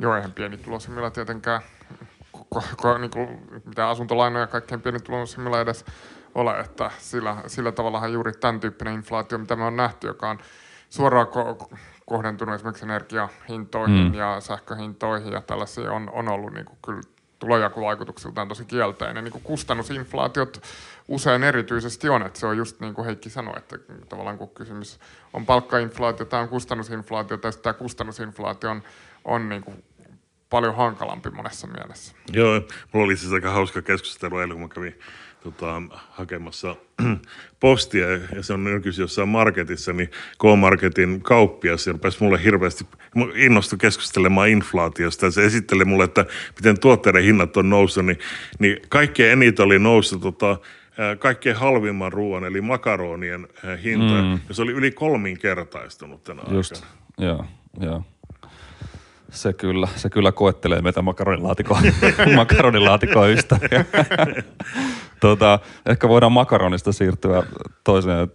Joo, 0.00 0.16
eihän 0.16 0.32
pienituloisimmilla 0.32 1.10
tietenkään, 1.10 1.60
ko, 2.32 2.62
ko, 2.76 2.98
niin 2.98 3.10
kuin, 3.10 3.28
mitä 3.64 3.88
asuntolainoja 3.88 4.46
kaikkein 4.46 4.80
pienituloisimmilla 4.80 5.60
edes 5.60 5.84
ole, 6.34 6.60
että 6.60 6.90
sillä, 6.98 7.36
sillä 7.46 7.72
tavallahan 7.72 8.12
juuri 8.12 8.32
tämän 8.32 8.60
tyyppinen 8.60 8.94
inflaatio, 8.94 9.38
mitä 9.38 9.56
me 9.56 9.64
on 9.64 9.76
nähty, 9.76 10.06
joka 10.06 10.30
on 10.30 10.38
suoraan 10.90 11.26
ko- 11.26 11.76
kohdentunut 12.06 12.54
esimerkiksi 12.54 12.84
energiahintoihin 12.84 14.08
mm. 14.08 14.14
ja 14.14 14.40
sähköhintoihin 14.40 15.32
ja 15.32 15.40
tällaisia 15.40 15.92
on, 15.92 16.10
on 16.12 16.28
ollut 16.28 16.52
niin 16.52 16.66
kuin 16.66 16.78
kyllä 16.84 17.00
tulojakovaikutuksiltaan 17.38 18.48
tosi 18.48 18.64
kielteinen. 18.64 19.24
Niin 19.24 19.32
kuin 19.32 19.44
kustannusinflaatiot 19.44 20.62
usein 21.08 21.44
erityisesti 21.44 22.08
on, 22.08 22.26
että 22.26 22.40
se 22.40 22.46
on 22.46 22.56
just 22.56 22.80
niin 22.80 22.94
kuin 22.94 23.06
Heikki 23.06 23.30
sanoi, 23.30 23.54
että 23.56 23.78
tavallaan 24.08 24.38
kun 24.38 24.50
kysymys 24.50 25.00
on 25.32 25.46
palkkainflaatio 25.46 26.26
tai 26.26 26.42
on 26.42 26.48
kustannusinflaatio, 26.48 27.36
tai 27.36 27.52
tämä 27.62 27.72
kustannusinflaatio 27.72 28.70
on, 28.70 28.82
on 29.24 29.48
niin 29.48 29.62
kuin 29.62 29.84
paljon 30.50 30.76
hankalampi 30.76 31.30
monessa 31.30 31.66
mielessä. 31.66 32.14
Joo, 32.32 32.60
mulla 32.92 33.04
oli 33.04 33.16
siis 33.16 33.32
aika 33.32 33.50
hauska 33.50 33.82
keskustelu 33.82 34.38
eilen, 34.38 34.56
kun 34.56 34.62
mä 34.62 34.68
kävin 34.68 34.98
tota, 35.42 35.82
hakemassa 36.10 36.76
postia 37.60 38.10
ja 38.10 38.42
se 38.42 38.52
on 38.52 38.64
nykyisin 38.64 39.02
jossain 39.02 39.28
marketissa, 39.28 39.92
niin 39.92 40.10
K-Marketin 40.38 41.22
kauppias 41.22 41.86
ja 41.86 41.92
rupesi 41.92 42.24
mulle 42.24 42.44
hirveästi, 42.44 42.86
innostui 43.34 43.78
keskustelemaan 43.78 44.48
inflaatiosta 44.48 45.26
ja 45.26 45.30
se 45.30 45.44
esitteli 45.44 45.84
mulle, 45.84 46.04
että 46.04 46.26
miten 46.56 46.80
tuotteiden 46.80 47.22
hinnat 47.22 47.56
on 47.56 47.70
noussut, 47.70 48.06
niin, 48.06 48.18
niin 48.58 48.82
kaikkein 48.88 49.32
eniten 49.32 49.66
oli 49.66 49.78
noussut 49.78 50.20
tota, 50.20 50.56
kaikkein 51.18 51.56
halvimman 51.56 52.12
ruoan 52.12 52.44
eli 52.44 52.60
makaronien 52.60 53.48
hinta 53.84 54.22
mm. 54.22 54.40
ja 54.48 54.54
se 54.54 54.62
oli 54.62 54.72
yli 54.72 54.90
kolminkertaistunut 54.90 56.24
tänä 56.24 56.42
Just, 56.50 56.72
aikana. 56.72 56.92
joo, 57.18 57.44
joo. 57.80 58.04
Se 59.30 59.52
kyllä, 59.52 59.88
se 59.96 60.10
kyllä 60.10 60.32
koettelee 60.32 60.82
meitä 60.82 61.02
makaronilaatikon, 61.02 61.82
makaronilaatikon 62.36 63.30
ystäviä. 63.30 63.84
tota, 65.20 65.58
ehkä 65.86 66.08
voidaan 66.08 66.32
makaronista 66.32 66.92
siirtyä 66.92 67.42
toiseen 67.84 68.28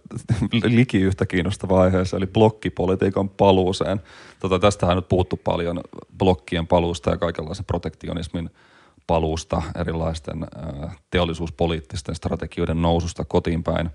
liki 0.64 0.98
yhtä 0.98 1.26
kiinnostavaan 1.26 1.82
aiheeseen, 1.82 2.18
eli 2.22 2.26
blokkipolitiikan 2.26 3.28
paluuseen. 3.28 4.00
Tota, 4.40 4.58
tästähän 4.58 4.96
on 4.96 4.98
nyt 4.98 5.08
puhuttu 5.08 5.40
paljon 5.44 5.80
blokkien 6.18 6.66
paluusta 6.66 7.10
ja 7.10 7.16
kaikenlaisen 7.16 7.64
protektionismin 7.64 8.50
paluusta, 9.06 9.62
erilaisten 9.80 10.42
äh, 10.84 10.96
teollisuuspoliittisten 11.10 12.14
strategioiden 12.14 12.82
noususta 12.82 13.24
kotiin 13.24 13.62
päin 13.62 13.90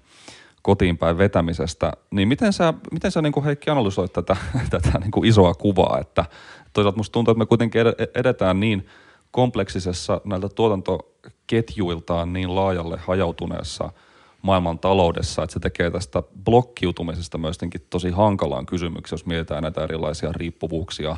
kotiin 0.62 0.98
päin 0.98 1.18
vetämisestä, 1.18 1.94
niin 2.12 2.28
miten 2.28 2.54
sä, 2.54 2.74
miten 2.92 3.12
sä 3.12 3.22
niin 3.22 3.34
kuin 3.34 3.44
Heikki 3.44 3.70
analysoit 3.70 4.14
tätä, 4.14 4.38
tätä 4.70 5.00
niin 5.00 5.12
kuin 5.12 5.30
isoa 5.30 5.54
kuvaa, 5.54 6.00
että 6.02 6.26
toisaalta 6.74 6.98
musta 6.98 7.14
tuntuu, 7.14 7.32
että 7.32 7.40
me 7.40 7.46
kuitenkin 7.46 7.82
edetään 8.16 8.60
niin 8.60 8.88
kompleksisessa 9.32 10.22
näiltä 10.26 10.50
tuotantoketjuiltaan 10.50 12.34
niin 12.34 12.56
laajalle 12.56 12.98
hajautuneessa 12.98 13.92
maailman 14.42 14.80
taloudessa, 14.80 15.44
että 15.44 15.54
se 15.54 15.60
tekee 15.60 15.92
tästä 15.92 16.24
blokkiutumisesta 16.44 17.38
myös 17.38 17.58
tosi 17.90 18.10
hankalaan 18.10 18.66
kysymyksiä, 18.66 19.14
jos 19.14 19.26
mietitään 19.26 19.64
näitä 19.64 19.84
erilaisia 19.84 20.32
riippuvuuksia 20.32 21.18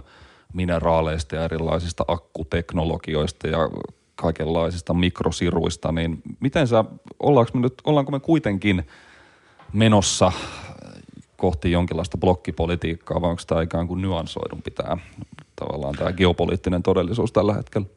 mineraaleista 0.54 1.36
ja 1.36 1.44
erilaisista 1.44 2.06
akkuteknologioista 2.08 3.48
ja 3.48 3.58
kaikenlaisista 4.16 4.94
mikrosiruista, 4.94 5.92
niin 5.92 6.22
miten 6.40 6.68
sä, 6.68 6.86
ollaanko 7.20 7.52
me 7.54 7.62
nyt, 7.62 7.74
ollaanko 7.84 8.12
me 8.12 8.20
kuitenkin 8.20 8.88
menossa 9.74 10.32
kohti 11.44 11.72
jonkinlaista 11.72 12.18
blokkipolitiikkaa, 12.18 13.22
vai 13.22 13.30
onko 13.30 13.42
tämä 13.48 13.62
ikään 13.62 13.88
kuin 13.88 14.02
nyansoidun 14.02 14.62
pitää 14.62 14.98
tavallaan 15.56 15.96
tämä 15.96 16.14
geopoliittinen 16.14 16.84
todellisuus 16.84 17.32
tällä 17.32 17.54
hetkellä? 17.54 17.88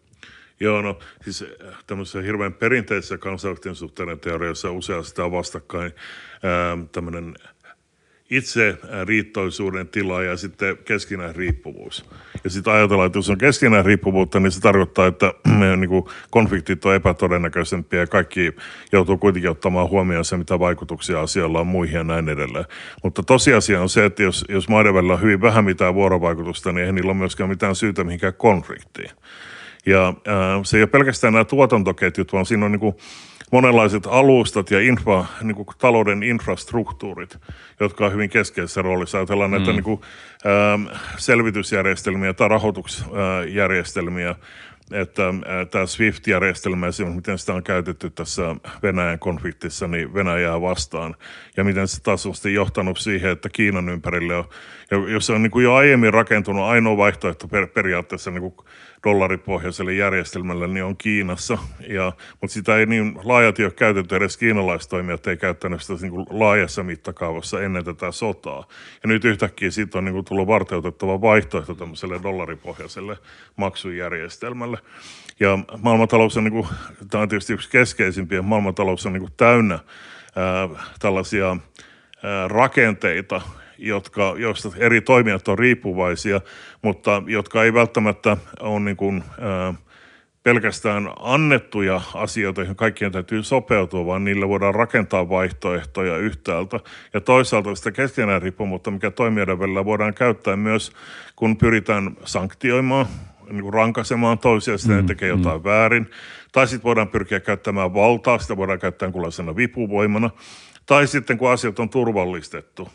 Joo, 0.61 0.83
no 0.83 0.99
siis 1.25 1.43
äh, 1.43 1.75
tämmöisessä 1.87 2.23
hirveän 2.23 2.55
perinteisessä 2.55 3.19
kansainvälisten 3.19 3.75
suhteiden 3.75 4.21
teoriassa 4.21 4.71
useasti 4.71 5.23
on 5.23 5.33
vastakkain 5.33 5.93
tämmöinen 6.93 7.35
itse 8.31 8.69
äh, 8.69 9.07
riittoisuuden 9.07 9.89
tila 9.89 10.23
ja 10.23 10.37
sitten 10.37 10.79
keskinäinen 10.85 11.37
riippuvuus. 11.37 12.05
Ja 12.45 12.51
sitten 12.51 12.73
ajatellaan, 12.73 13.07
että 13.07 13.19
jos 13.19 13.31
on 13.31 13.39
keskinäinen 13.39 13.85
riippuvuutta, 13.85 14.41
niin 14.41 14.53
se 14.53 14.61
tarkoittaa, 14.61 15.07
että 15.07 15.35
niin 15.77 16.05
konfliktit 16.31 16.85
on 16.85 16.95
epätodennäköisempiä 16.95 18.01
ja 18.01 18.07
kaikki 18.07 18.53
joutuu 18.93 19.19
kuitenkin 19.19 19.51
ottamaan 19.51 19.89
huomioon 19.89 20.25
se, 20.25 20.37
mitä 20.37 20.59
vaikutuksia 20.59 21.21
asialla 21.21 21.61
on 21.61 21.67
muihin 21.67 21.95
ja 21.95 22.05
näin 22.05 22.29
edelleen. 22.29 22.65
Mutta 23.03 23.23
tosiasia 23.23 23.81
on 23.81 23.89
se, 23.89 24.05
että 24.05 24.23
jos, 24.23 24.45
jos 24.49 24.69
maiden 24.69 24.95
välillä 24.95 25.12
on 25.12 25.23
hyvin 25.23 25.41
vähän 25.41 25.65
mitään 25.65 25.95
vuorovaikutusta, 25.95 26.73
niin 26.73 26.87
ei 26.87 26.93
niillä 26.93 27.11
ole 27.11 27.19
myöskään 27.19 27.51
mitään 27.51 27.75
syytä 27.75 28.05
mihinkään 28.05 28.35
konfliktiin. 28.35 29.11
Ja 29.87 30.09
äh, 30.09 30.15
se 30.62 30.77
ei 30.77 30.83
ole 30.83 30.89
pelkästään 30.89 31.33
nämä 31.33 31.45
tuotantoketjut, 31.45 32.33
vaan 32.33 32.47
siinä 32.47 32.65
on 32.65 32.73
niin 32.73 32.81
kuin 32.81 32.97
monenlaiset 33.53 34.07
alustat 34.07 34.71
ja 34.71 34.81
infra, 34.81 35.25
niin 35.43 35.55
kuin 35.55 35.69
talouden 35.79 36.23
infrastruktuurit, 36.23 37.39
jotka 37.81 38.07
on 38.07 38.13
hyvin 38.13 38.31
keskeisessä 38.31 38.83
roolissa. 38.83 39.19
Ajatellaan 39.19 39.51
mm. 39.51 39.57
näitä 39.57 39.73
niin 39.73 39.85
kuin, 39.85 40.01
ä, 40.47 40.99
selvitysjärjestelmiä 41.17 42.35
tai 42.35 42.49
rahoitusjärjestelmiä, 42.49 44.35
että 44.93 45.23
tämä 45.71 45.87
SWIFT-järjestelmä, 45.87 46.87
miten 47.15 47.39
sitä 47.39 47.55
on 47.55 47.63
käytetty 47.63 48.11
tässä 48.11 48.57
Venäjän 48.83 49.19
konfliktissa, 49.19 49.89
niin 49.89 50.15
Venäjää 50.15 50.61
vastaan. 50.61 51.15
Ja 51.57 51.65
miten 51.65 51.89
se 51.89 52.03
taas 52.03 52.27
on 52.27 52.35
sitten 52.35 52.55
johtanut 52.55 52.99
siihen, 52.99 53.31
että 53.31 53.49
Kiinan 53.49 53.89
ympärille 53.89 54.37
on, 54.37 54.45
jos 55.09 55.27
se 55.27 55.33
on 55.33 55.43
niin 55.43 55.51
kuin 55.51 55.65
jo 55.65 55.75
aiemmin 55.75 56.15
rakentunut 56.15 56.65
ainoa 56.65 56.97
vaihtoehto 56.97 57.49
per, 57.49 57.67
periaatteessa 57.67 58.31
niin 58.31 58.43
kuin 58.43 58.55
dollaripohjaiselle 59.07 59.92
järjestelmälle, 59.92 60.69
niin 60.69 60.85
on 60.85 60.97
Kiinassa. 60.97 61.59
Ja, 61.88 62.12
mutta 62.40 62.55
sitä 62.55 62.77
ei 62.77 62.87
niin 62.87 63.19
laajasti 63.25 63.64
ole 63.64 63.73
käytetty, 63.73 64.16
edes 64.16 64.37
kiinalaistoimijat 64.37 65.27
ei 65.27 65.37
käyttänyt 65.37 65.83
sitä 65.83 66.03
niin 66.03 66.11
kuin 66.11 66.27
laajassa 66.31 66.83
mittakaavassa 66.83 67.62
ennen 67.62 67.85
tätä 67.85 68.12
sotaa. 68.12 68.69
Ja 69.03 69.09
nyt 69.09 69.25
yhtäkkiä 69.25 69.71
siitä 69.71 69.99
on 69.99 70.05
niin 70.05 70.12
kuin 70.12 70.25
tullut 70.25 70.47
varteutettava 70.47 71.21
vaihtoehto 71.21 71.75
tämmöiselle 71.75 72.21
dollaripohjaiselle 72.23 73.19
maksujärjestelmälle. 73.57 74.79
Ja 75.40 75.59
maailmantalous 75.83 76.37
on, 76.37 76.45
niin 76.45 76.53
kuin, 76.53 76.69
tämä 77.11 77.23
on 77.23 77.29
tietysti 77.29 77.53
yksi 77.53 77.71
keskeisimpiä, 77.71 78.42
maailmantalous 78.42 79.07
on 79.07 79.12
niin 79.12 79.21
kuin 79.21 79.33
täynnä 79.37 79.79
ää, 80.37 80.69
tällaisia 80.99 81.49
ää, 81.49 82.49
rakenteita, 82.49 83.40
jotka, 83.79 84.35
joista 84.39 84.69
eri 84.77 85.01
toimijat 85.01 85.49
on 85.49 85.59
riippuvaisia, 85.59 86.41
mutta 86.83 87.23
jotka 87.27 87.65
ei 87.65 87.75
välttämättä 87.75 88.37
ole 88.61 88.81
niin 88.81 88.97
kuin, 88.97 89.25
ää, 89.41 89.75
pelkästään 90.47 91.11
annettuja 91.21 92.01
asioita, 92.15 92.61
joihin 92.61 92.77
kaikkien 92.77 93.12
täytyy 93.12 93.43
sopeutua, 93.43 94.07
vaan 94.07 94.25
niillä 94.25 94.49
voidaan 94.49 94.75
rakentaa 94.75 95.29
vaihtoehtoja 95.29 96.17
yhtäältä. 96.17 96.81
Ja 97.15 97.21
toisaalta 97.21 97.75
sitä 97.75 97.93
keskenään 97.93 98.43
riippumuutta, 98.43 98.91
mikä 98.91 99.11
toimijoiden 99.11 99.59
välillä 99.59 99.85
voidaan 99.85 100.15
käyttää 100.15 100.57
myös, 100.57 100.93
kun 101.37 101.57
pyritään 101.57 102.17
sanktioimaan, 102.25 103.07
niin 103.51 103.62
kuin 103.62 103.75
rankaisemaan 103.75 104.39
toisia, 104.39 104.79
sitä 104.79 105.01
mm, 105.01 105.07
tekee 105.07 105.29
jotain 105.29 105.61
mm. 105.61 105.65
väärin. 105.65 106.11
Tai 106.53 106.69
sitten 106.69 106.85
voidaan 106.85 107.09
pyrkiä 107.09 107.41
käyttämään 107.41 107.95
valtaa, 107.95 108.39
sitä 108.39 108.57
voidaan 108.57 108.79
käyttää 108.79 109.07
jonkunlaisena 109.07 109.57
vipuvoimana. 109.57 110.31
Tai 110.87 111.07
sitten 111.07 111.39
kun 111.39 111.51
asiat 111.51 111.79
on 111.79 111.89
turvallistettu, 111.89 112.89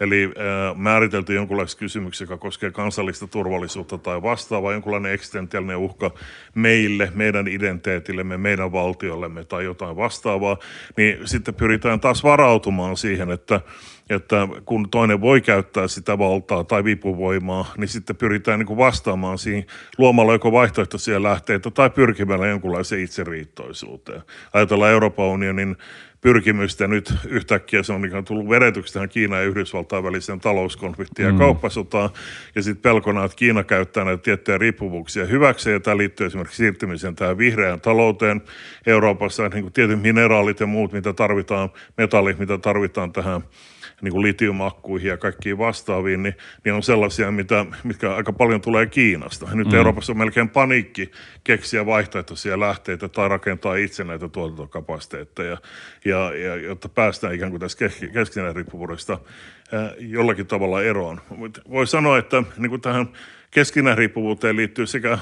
Eli 0.00 0.24
äh, 0.24 0.76
määritelty 0.76 1.34
jonkunlaista 1.34 1.78
kysymyksiä, 1.78 2.24
joka 2.24 2.36
koskee 2.36 2.70
kansallista 2.70 3.26
turvallisuutta 3.26 3.98
tai 3.98 4.22
vastaavaa, 4.22 4.72
jonkunlainen 4.72 5.12
eksistentiaalinen 5.12 5.76
uhka 5.76 6.10
meille, 6.54 7.12
meidän 7.14 7.48
identiteetillemme, 7.48 8.36
meidän 8.36 8.72
valtiollemme 8.72 9.44
tai 9.44 9.64
jotain 9.64 9.96
vastaavaa, 9.96 10.56
niin 10.96 11.18
sitten 11.24 11.54
pyritään 11.54 12.00
taas 12.00 12.24
varautumaan 12.24 12.96
siihen, 12.96 13.30
että 13.30 13.60
että 14.10 14.48
kun 14.64 14.90
toinen 14.90 15.20
voi 15.20 15.40
käyttää 15.40 15.88
sitä 15.88 16.18
valtaa 16.18 16.64
tai 16.64 16.84
vipuvoimaa, 16.84 17.72
niin 17.76 17.88
sitten 17.88 18.16
pyritään 18.16 18.58
niin 18.58 18.66
kuin 18.66 18.76
vastaamaan 18.76 19.38
siihen 19.38 19.66
luomalla 19.98 20.32
joko 20.32 20.52
vaihtoehtoisia 20.52 21.22
lähteitä 21.22 21.70
tai 21.70 21.90
pyrkimällä 21.90 22.46
jonkunlaiseen 22.46 23.02
itseriittoisuuteen. 23.02 24.22
Ajatellaan 24.52 24.92
Euroopan 24.92 25.26
unionin 25.26 25.76
pyrkimystä 26.24 26.88
nyt 26.88 27.14
yhtäkkiä 27.28 27.82
se 27.82 27.92
on 27.92 28.04
ikään 28.04 28.24
tullut 28.24 28.48
vedetyksi 28.48 28.92
tähän 28.92 29.08
Kiinan 29.08 29.40
ja 29.40 29.46
Yhdysvaltain 29.46 30.04
väliseen 30.04 30.40
talouskonfliktiin 30.40 31.26
ja 31.26 31.32
mm. 31.32 31.38
kauppasotaan. 31.38 32.10
Ja 32.54 32.62
sitten 32.62 32.82
pelkona, 32.82 33.24
että 33.24 33.36
Kiina 33.36 33.64
käyttää 33.64 34.04
näitä 34.04 34.22
tiettyjä 34.22 34.58
riippuvuuksia 34.58 35.24
hyväksi. 35.24 35.70
Ja 35.70 35.80
tämä 35.80 35.96
liittyy 35.96 36.26
esimerkiksi 36.26 36.56
siirtymiseen 36.56 37.14
tähän 37.14 37.38
vihreään 37.38 37.80
talouteen 37.80 38.42
Euroopassa. 38.86 39.48
Niin 39.48 39.62
kuin 39.62 39.72
tietyt 39.72 40.02
mineraalit 40.02 40.60
ja 40.60 40.66
muut, 40.66 40.92
mitä 40.92 41.12
tarvitaan, 41.12 41.70
metallit, 41.98 42.38
mitä 42.38 42.58
tarvitaan 42.58 43.12
tähän 43.12 43.40
niin 44.04 44.12
kuin 44.12 44.22
litiumakkuihin 44.22 45.08
ja 45.08 45.16
kaikkiin 45.16 45.58
vastaaviin, 45.58 46.22
niin, 46.22 46.34
niin 46.64 46.74
on 46.74 46.82
sellaisia, 46.82 47.30
mitä, 47.30 47.66
mitkä 47.84 48.14
aika 48.14 48.32
paljon 48.32 48.60
tulee 48.60 48.86
Kiinasta. 48.86 49.48
Nyt 49.52 49.68
mm. 49.68 49.74
Euroopassa 49.74 50.12
on 50.12 50.18
melkein 50.18 50.48
paniikki 50.48 51.10
keksiä 51.44 51.86
vaihtoehtoisia 51.86 52.60
lähteitä 52.60 53.08
tai 53.08 53.28
rakentaa 53.28 53.76
itse 53.76 54.04
näitä 54.04 54.28
tuotantokapasiteetteja, 54.28 55.56
ja, 56.04 56.34
ja, 56.34 56.56
jotta 56.56 56.88
päästään 56.88 57.34
ikään 57.34 57.50
kuin 57.50 57.60
tästä 57.60 57.88
keskinäisen 58.12 58.56
riippuvuudesta 58.56 59.18
jollakin 59.98 60.46
tavalla 60.46 60.82
eroon. 60.82 61.20
Voi 61.70 61.86
sanoa, 61.86 62.18
että 62.18 62.42
niin 62.56 62.70
kuin 62.70 62.80
tähän 62.80 63.08
keskinäisriippuvuuteen 63.54 64.56
liittyy 64.56 64.86
sekä 64.86 65.18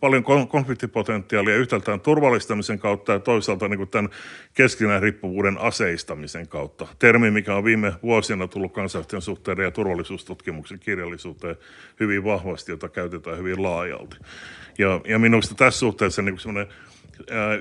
paljon 0.00 0.24
konfliktipotentiaalia 0.48 1.56
yhtäältään 1.56 2.00
turvallistamisen 2.00 2.78
kautta 2.78 3.12
ja 3.12 3.18
toisaalta 3.18 3.68
niin 3.68 3.78
kuin 3.78 3.88
tämän 3.88 4.10
keskinäisriippuvuuden 4.54 5.58
aseistamisen 5.58 6.48
kautta. 6.48 6.86
Termi, 6.98 7.30
mikä 7.30 7.54
on 7.54 7.64
viime 7.64 7.92
vuosina 8.02 8.48
tullut 8.48 8.72
kansainvälisten 8.72 9.20
suhteiden 9.20 9.64
ja 9.64 9.70
turvallisuustutkimuksen 9.70 10.78
kirjallisuuteen 10.78 11.56
hyvin 12.00 12.24
vahvasti, 12.24 12.72
jota 12.72 12.88
käytetään 12.88 13.38
hyvin 13.38 13.62
laajalti. 13.62 14.16
Ja, 14.78 15.00
ja 15.08 15.18
minusta 15.18 15.54
tässä 15.54 15.80
suhteessa 15.80 16.22
niin 16.22 16.38
semmoinen 16.38 16.66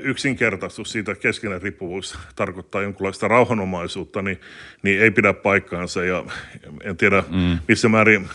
yksinkertaistus 0.02 0.92
siitä, 0.92 1.12
että 1.12 1.22
keskinäinen 1.22 1.62
riippuvuus 1.62 2.20
tarkoittaa 2.36 2.82
jonkunlaista 2.82 3.28
rauhanomaisuutta, 3.28 4.22
niin, 4.22 4.42
niin 4.84 5.02
ei 5.02 5.12
pidä 5.12 5.34
paikkaansa. 5.34 6.04
Ja 6.04 6.26
en 6.84 6.98
tiedä, 6.98 7.24
mm. 7.30 7.60
missä 7.68 7.90
määrin 7.90 8.30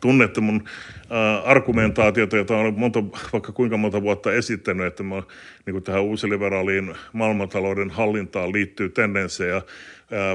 tunnette 0.00 0.40
mun 0.40 0.62
äh, 0.66 0.95
argumentaatiota, 1.44 2.36
jota 2.36 2.56
olen 2.56 2.78
monta, 2.78 3.02
vaikka 3.32 3.52
kuinka 3.52 3.76
monta 3.76 4.02
vuotta 4.02 4.32
esittänyt, 4.32 4.86
että 4.86 5.02
mä, 5.02 5.22
niin 5.66 5.82
tähän 5.82 6.02
uusiliberaaliin 6.02 6.94
maailmantalouden 7.12 7.90
hallintaan 7.90 8.52
liittyy 8.52 8.88
tendenssejä 8.88 9.62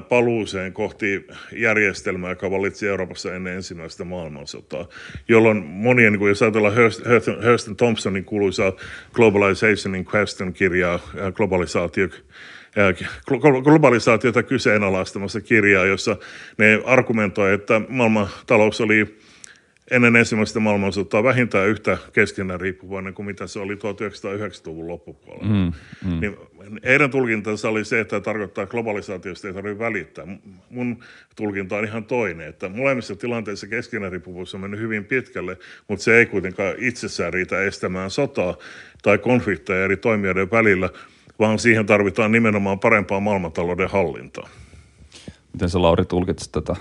paluuseen 0.10 0.74
kohti 0.74 1.28
järjestelmää, 1.56 2.30
joka 2.30 2.52
valitsi 2.52 2.88
Euroopassa 2.88 3.36
ennen 3.36 3.56
ensimmäistä 3.56 4.04
maailmansotaa, 4.04 4.86
jolloin 5.28 5.58
monien, 5.58 6.14
niin 6.14 6.20
kuin 6.20 6.30
jos 6.30 6.42
ajatellaan 6.42 6.76
Hurston 7.48 7.78
Thompsonin 7.78 8.26
kuuluisa 8.26 8.74
Globalization 9.14 9.96
in 9.96 10.06
Question-kirjaa, 10.06 11.00
globalisaatio, 11.34 12.08
globalisaatiota 13.64 14.44
kyseenalaistamassa 14.44 15.42
kirjaa, 15.42 15.86
jossa 15.86 16.18
ne 16.58 16.82
argumentoivat, 16.86 17.62
että 17.62 17.82
maailman 17.90 18.28
talous 18.48 18.82
oli 18.82 19.21
ennen 19.92 20.16
ensimmäistä 20.16 20.60
maailmansotaa 20.60 21.24
vähintään 21.24 21.68
yhtä 21.68 21.98
keskenään 22.14 22.62
riippuvainen 22.62 23.14
kuin 23.14 23.26
mitä 23.26 23.48
se 23.48 23.60
oli 23.60 23.76
1990-luvun 23.76 24.88
loppupuolella. 24.88 25.54
Mm, 25.54 25.72
mm. 26.10 26.20
Niin 26.20 26.38
heidän 26.84 27.12
tulkintansa 27.12 27.70
oli 27.70 27.86
se, 27.86 28.00
että 28.00 28.20
tarkoittaa 28.20 28.66
globalisaatiosta 28.66 29.48
ei 29.48 29.54
tarvitse 29.54 29.80
välittää. 29.80 30.28
Mun 30.70 31.04
tulkinta 31.36 31.78
on 31.78 31.86
ihan 31.86 32.04
toinen, 32.04 32.48
että 32.48 32.70
molemmissa 32.70 33.16
tilanteissa 33.16 33.68
keskenään 33.68 34.12
riippuvuus 34.12 34.56
on 34.56 34.62
mennyt 34.62 34.80
hyvin 34.80 35.06
pitkälle, 35.06 35.58
mutta 35.88 36.04
se 36.04 36.18
ei 36.18 36.26
kuitenkaan 36.26 36.76
itsessään 36.78 37.34
riitä 37.34 37.62
estämään 37.62 38.10
sotaa 38.10 38.58
tai 39.04 39.18
konflikteja 39.18 39.86
eri 39.86 39.98
toimijoiden 39.98 40.52
välillä, 40.52 40.90
vaan 41.40 41.60
siihen 41.60 41.86
tarvitaan 41.86 42.32
nimenomaan 42.32 42.80
parempaa 42.80 43.20
maailmantalouden 43.20 43.90
hallintaa. 43.90 44.50
Miten 45.54 45.70
sä 45.70 45.82
Lauri 45.82 46.06
tulkitsit 46.06 46.52
tätä 46.52 46.76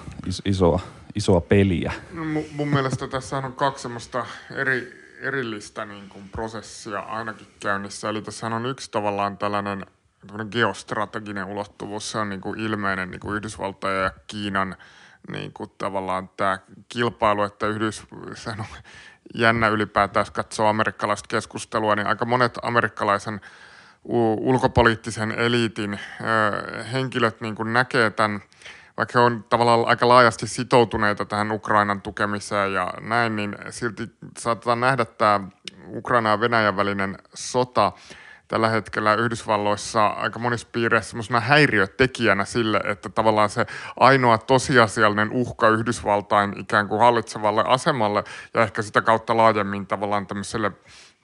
isoa 0.45 0.81
isoa 1.15 1.41
peliä? 1.41 1.93
No, 2.13 2.25
mun, 2.25 2.45
mun 2.53 2.69
mielestä 2.69 3.09
tässä 3.09 3.37
on 3.37 3.53
kaksi 3.53 3.83
semmoista 3.83 4.27
eri, 4.51 4.93
erillistä 5.21 5.85
niin 5.85 6.09
kuin 6.09 6.29
prosessia 6.29 7.01
ainakin 7.01 7.47
käynnissä. 7.61 8.09
Eli 8.09 8.23
tässä 8.23 8.47
on 8.47 8.67
yksi 8.67 8.91
tavallaan 8.91 9.39
tällainen 9.39 9.87
geostrateginen 10.51 11.45
ulottuvuus. 11.45 12.11
Se 12.11 12.19
on 12.19 12.29
niin 12.29 12.41
kuin 12.41 12.61
ilmeinen 12.61 13.11
niin 13.11 13.21
kuin 13.21 13.37
Yhdysvaltojen 13.37 14.03
ja 14.03 14.11
Kiinan 14.27 14.77
niin 15.29 15.53
kuin 15.53 15.71
tavallaan 15.79 16.31
tämä 16.37 16.59
kilpailu, 16.89 17.43
että 17.43 17.67
Yhdys, 17.67 18.03
on 18.59 18.65
jännä 19.35 19.69
ylipäätään, 19.69 20.21
jos 20.23 20.31
katsoo 20.31 20.67
amerikkalaista 20.67 21.29
keskustelua, 21.29 21.97
niin 21.97 22.07
aika 22.07 22.25
monet 22.25 22.59
amerikkalaisen 22.63 23.41
ulkopoliittisen 24.05 25.33
eliitin 25.33 26.01
henkilöt 26.93 27.41
niin 27.41 27.55
kuin 27.55 27.73
näkee 27.73 28.11
tämän 28.11 28.41
vaikka 28.97 29.19
he 29.19 29.25
on 29.25 29.45
tavallaan 29.49 29.85
aika 29.87 30.09
laajasti 30.09 30.47
sitoutuneita 30.47 31.25
tähän 31.25 31.53
Ukrainan 31.53 32.03
tukemiseen 32.03 32.73
ja 32.73 32.95
näin, 33.01 33.37
niin 33.37 33.57
silti 33.71 34.03
saatetaan 34.39 34.81
nähdä 34.81 35.05
tämä 35.05 35.41
Ukraina 35.89 36.31
ja 36.31 36.41
Venäjän 36.41 36.77
välinen 36.77 37.19
sota 37.35 37.93
tällä 38.49 38.69
hetkellä 38.69 39.15
Yhdysvalloissa 39.15 40.07
aika 40.07 40.39
monissa 40.39 40.69
piireissä 40.73 41.11
semmoisena 41.11 41.41
häiriötekijänä 41.41 42.45
sille, 42.45 42.81
että 42.85 43.09
tavallaan 43.09 43.51
se 43.51 43.67
ainoa 43.97 44.39
tosiasiallinen 44.39 45.33
uhka 45.33 45.69
Yhdysvaltain 45.69 46.59
ikään 46.59 46.89
kuin 46.89 47.01
hallitsevalle 47.01 47.65
asemalle 47.67 48.25
ja 48.55 48.63
ehkä 48.63 48.83
sitä 48.83 49.03
kautta 49.03 49.37
laajemmin 49.37 49.87
tavallaan 49.87 50.27
tämmöiselle 50.27 50.73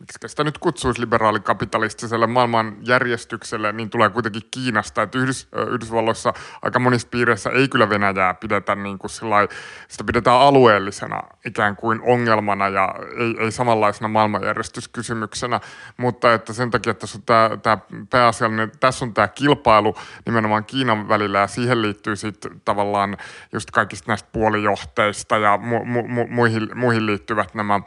miksi 0.01 0.19
sitä 0.27 0.45
nyt 0.45 0.59
kutsuisi 0.59 1.01
liberaalikapitalistiselle 1.01 2.27
maailmanjärjestykselle, 2.27 3.73
niin 3.73 3.91
tulee 3.91 4.11
kuitenkin 4.11 4.43
Kiinasta. 4.51 5.03
Että 5.03 5.19
Yhdys, 5.19 5.49
Yhdysvalloissa 5.71 6.33
aika 6.63 6.79
monissa 6.79 7.09
piireissä 7.11 7.51
ei 7.51 7.69
kyllä 7.69 7.89
Venäjää 7.89 8.35
pidetä 8.35 8.75
niin 8.75 8.99
kuin 8.99 9.11
sillai, 9.11 9.49
sitä 9.89 10.05
pidetään 10.05 10.41
alueellisena 10.41 11.23
ikään 11.45 11.77
kuin 11.77 12.01
ongelmana 12.03 12.69
ja 12.69 12.95
ei, 13.19 13.37
ei 13.39 13.51
samanlaisena 13.51 14.09
maailmanjärjestyskysymyksenä, 14.09 15.61
mutta 15.97 16.35
että 16.35 16.53
sen 16.53 16.71
takia, 16.71 16.91
että 16.91 17.01
tässä 17.01 17.19
on 17.19 17.23
tämä, 17.23 17.51
tämä 17.63 17.79
pääasiallinen, 18.11 18.73
tässä 18.81 19.05
on 19.05 19.15
tämä 19.15 19.29
kilpailu 19.29 19.97
nimenomaan 20.27 20.65
Kiinan 20.65 21.09
välillä 21.09 21.39
ja 21.39 21.47
siihen 21.47 21.83
liittyy 21.83 22.17
sitten 22.17 22.61
tavallaan 22.65 23.17
just 23.53 23.71
kaikista 23.71 24.11
näistä 24.11 24.29
puolijohteista 24.33 25.39
ja 25.39 25.57
mu, 25.57 25.85
mu, 25.85 26.09
mu, 26.09 26.27
muihin, 26.27 26.69
muihin 26.75 27.07
liittyvät 27.07 27.55
nämä 27.55 27.75
ö, 27.75 27.81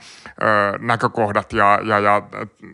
näkökohdat 0.79 1.53
ja, 1.53 1.79
ja 1.83 1.98
ja 1.99 2.21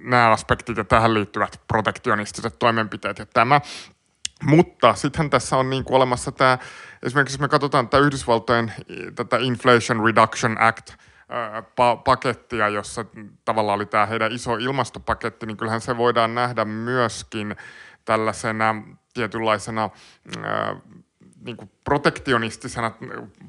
nämä 0.03 0.31
aspektit 0.31 0.77
ja 0.77 0.83
tähän 0.83 1.13
liittyvät 1.13 1.61
protektionistiset 1.67 2.59
toimenpiteet 2.59 3.19
ja 3.19 3.25
tämä. 3.25 3.61
Mutta 4.43 4.95
sittenhän 4.95 5.29
tässä 5.29 5.57
on 5.57 5.69
niin 5.69 5.83
kuin 5.83 5.95
olemassa 5.95 6.31
tämä, 6.31 6.57
esimerkiksi 7.03 7.41
me 7.41 7.47
katsotaan 7.47 7.89
tätä 7.89 8.03
Yhdysvaltojen 8.03 8.73
tätä 9.15 9.37
Inflation 9.37 10.05
Reduction 10.05 10.61
Act, 10.61 10.93
pakettia, 12.05 12.69
jossa 12.69 13.05
tavallaan 13.45 13.75
oli 13.75 13.85
tämä 13.85 14.05
heidän 14.05 14.31
iso 14.31 14.55
ilmastopaketti, 14.55 15.45
niin 15.45 15.57
kyllähän 15.57 15.81
se 15.81 15.97
voidaan 15.97 16.35
nähdä 16.35 16.65
myöskin 16.65 17.55
tällaisena 18.05 18.75
tietynlaisena 19.13 19.89
niin 21.45 21.57
kuin 21.57 21.71
protektionistisena 21.83 22.91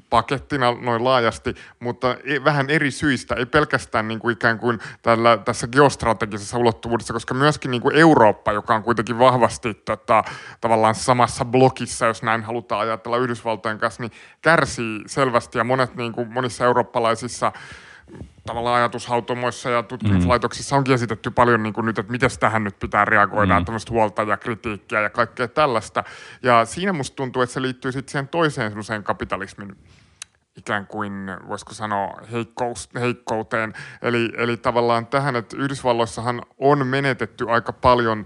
pakettina 0.09 0.71
noin 0.81 1.03
laajasti, 1.03 1.55
mutta 1.79 2.15
e, 2.23 2.43
vähän 2.43 2.69
eri 2.69 2.91
syistä, 2.91 3.35
ei 3.35 3.45
pelkästään 3.45 4.07
niin 4.07 4.19
kuin 4.19 4.33
ikään 4.33 4.59
kuin 4.59 4.79
tällä, 5.01 5.37
tässä 5.37 5.67
geostrategisessa 5.67 6.57
ulottuvuudessa, 6.57 7.13
koska 7.13 7.33
myöskin 7.33 7.71
niin 7.71 7.81
kuin 7.81 7.95
Eurooppa, 7.95 8.51
joka 8.51 8.75
on 8.75 8.83
kuitenkin 8.83 9.19
vahvasti 9.19 9.73
tota, 9.73 10.23
tavallaan 10.61 10.95
samassa 10.95 11.45
blokissa, 11.45 12.05
jos 12.05 12.23
näin 12.23 12.43
halutaan 12.43 12.81
ajatella 12.81 13.17
Yhdysvaltojen 13.17 13.77
kanssa, 13.77 14.03
niin 14.03 14.11
kärsii 14.41 15.03
selvästi 15.07 15.57
ja 15.57 15.63
monet 15.63 15.95
niin 15.95 16.13
kuin 16.13 16.33
monissa 16.33 16.65
eurooppalaisissa 16.65 17.51
tavallaan 18.47 18.77
ajatushautomoissa 18.77 19.69
ja 19.69 19.83
tutkimuslaitoksissa 19.83 20.75
onkin 20.75 20.93
esitetty 20.93 21.31
paljon 21.31 21.63
niin 21.63 21.73
kuin 21.73 21.85
nyt, 21.85 21.99
että 21.99 22.11
miten 22.11 22.29
tähän 22.39 22.63
nyt 22.63 22.79
pitää 22.79 23.05
reagoida, 23.05 23.59
mm. 23.59 23.65
tämmöistä 23.65 23.91
huolta 23.91 24.23
ja 24.23 24.37
kritiikkiä 24.37 25.01
ja 25.01 25.09
kaikkea 25.09 25.47
tällaista. 25.47 26.03
Ja 26.43 26.65
siinä 26.65 26.93
musta 26.93 27.15
tuntuu, 27.15 27.41
että 27.41 27.53
se 27.53 27.61
liittyy 27.61 27.91
sitten 27.91 28.11
siihen 28.11 28.27
toiseen 28.27 28.71
semmoiseen 28.71 29.03
kapitalismin 29.03 29.77
ikään 30.57 30.87
kuin, 30.87 31.13
voisiko 31.47 31.73
sanoa, 31.73 32.17
heikkous, 32.31 32.89
heikkouteen. 32.95 33.73
Eli, 34.01 34.33
eli 34.37 34.57
tavallaan 34.57 35.07
tähän, 35.07 35.35
että 35.35 35.57
Yhdysvalloissahan 35.57 36.41
on 36.57 36.87
menetetty 36.87 37.49
aika 37.49 37.73
paljon 37.73 38.25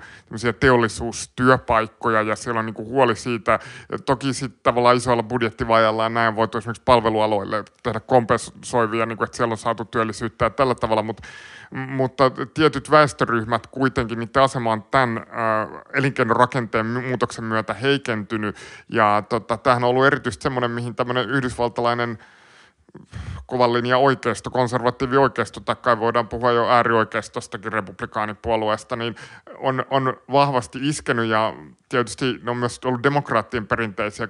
teollisuustyöpaikkoja 0.59 2.21
ja 2.21 2.35
siellä 2.35 2.59
on 2.59 2.65
niin 2.65 2.75
huoli 2.77 3.15
siitä. 3.15 3.59
Ja 3.91 3.99
toki 3.99 4.33
sitten 4.33 4.59
tavallaan 4.63 4.97
isoilla 4.97 5.23
budjettivajalla 5.23 6.09
näin 6.09 6.35
voitu 6.35 6.57
esimerkiksi 6.57 6.83
palvelualoille 6.85 7.63
tehdä 7.83 7.99
kompensoivia, 7.99 9.05
niin 9.05 9.17
kuin, 9.17 9.25
että 9.25 9.37
siellä 9.37 9.51
on 9.51 9.57
saatu 9.57 9.85
työllisyyttä 9.85 10.45
ja 10.45 10.49
tällä 10.49 10.75
tavalla, 10.75 11.03
mutta 11.03 11.23
mutta 11.71 12.31
tietyt 12.53 12.91
väestöryhmät 12.91 13.67
kuitenkin, 13.67 14.19
niiden 14.19 14.43
asema 14.43 14.71
on 14.71 14.83
tämän 14.83 15.17
äh, 15.17 15.23
elinkeinorakenteen 15.93 16.85
muutoksen 16.85 17.43
myötä 17.43 17.73
heikentynyt. 17.73 18.55
Ja 18.89 19.23
tota, 19.29 19.57
tämähän 19.57 19.83
on 19.83 19.89
ollut 19.89 20.05
erityisesti 20.05 20.43
semmoinen, 20.43 20.71
mihin 20.71 20.95
tämmöinen 20.95 21.29
yhdysvaltalainen 21.29 22.17
kovan 23.45 23.73
linja 23.73 23.97
oikeisto, 23.97 24.49
konservatiivi 24.49 25.17
oikeisto, 25.17 25.59
tai 25.59 25.99
voidaan 25.99 26.27
puhua 26.27 26.51
jo 26.51 26.69
äärioikeistostakin 26.69 27.73
republikaanipuolueesta, 27.73 28.95
niin 28.95 29.15
on, 29.57 29.85
on 29.89 30.17
vahvasti 30.31 30.79
iskenyt 30.81 31.29
ja 31.29 31.53
tietysti 31.89 32.39
ne 32.43 32.51
on 32.51 32.57
myös 32.57 32.79
ollut 32.85 33.03
demokraattien 33.03 33.67
perinteisiä 33.67 34.27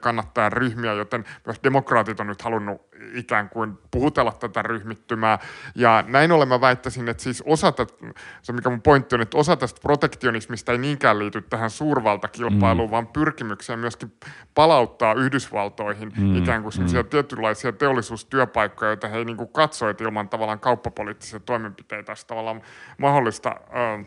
ryhmiä, 0.49 0.93
joten 0.93 1.25
myös 1.45 1.59
demokraatit 1.63 2.19
on 2.19 2.27
nyt 2.27 2.41
halunnut 2.41 2.81
ikään 3.13 3.49
kuin 3.49 3.77
puhutella 3.91 4.31
tätä 4.31 4.61
ryhmittymää. 4.61 5.39
Ja 5.75 6.03
näin 6.07 6.31
ollen 6.31 6.47
mä 6.47 6.61
väittäisin, 6.61 7.09
että 7.09 7.23
siis 7.23 7.43
osa 7.45 7.71
tästä, 7.71 7.95
se 8.41 8.53
mikä 8.53 8.69
mun 8.69 8.81
pointti 8.81 9.15
on, 9.15 9.21
että 9.21 9.37
osa 9.37 9.55
tästä 9.55 9.81
protektionismista 9.81 10.71
ei 10.71 10.77
niinkään 10.77 11.19
liity 11.19 11.41
tähän 11.41 11.69
suurvaltakilpailuun, 11.69 12.89
mm. 12.89 12.91
vaan 12.91 13.07
pyrkimykseen 13.07 13.79
myöskin 13.79 14.13
palauttaa 14.53 15.13
Yhdysvaltoihin 15.13 16.13
mm. 16.17 16.35
ikään 16.35 16.61
kuin 16.61 16.73
sellaisia 16.73 17.03
mm. 17.03 17.09
tietynlaisia 17.09 17.71
teollisuustyöpaikkoja, 17.71 18.91
joita 18.91 19.07
he 19.07 19.17
ei 19.17 19.25
niin 19.25 19.37
kuin 19.37 19.49
katso, 19.49 19.89
että 19.89 20.03
ilman 20.03 20.29
tavallaan 20.29 20.59
kauppapoliittisia 20.59 21.39
toimenpiteitä 21.39 22.11
olisi 22.11 22.27
tavallaan 22.27 22.61
mahdollista 22.97 23.49
äh, 23.49 24.05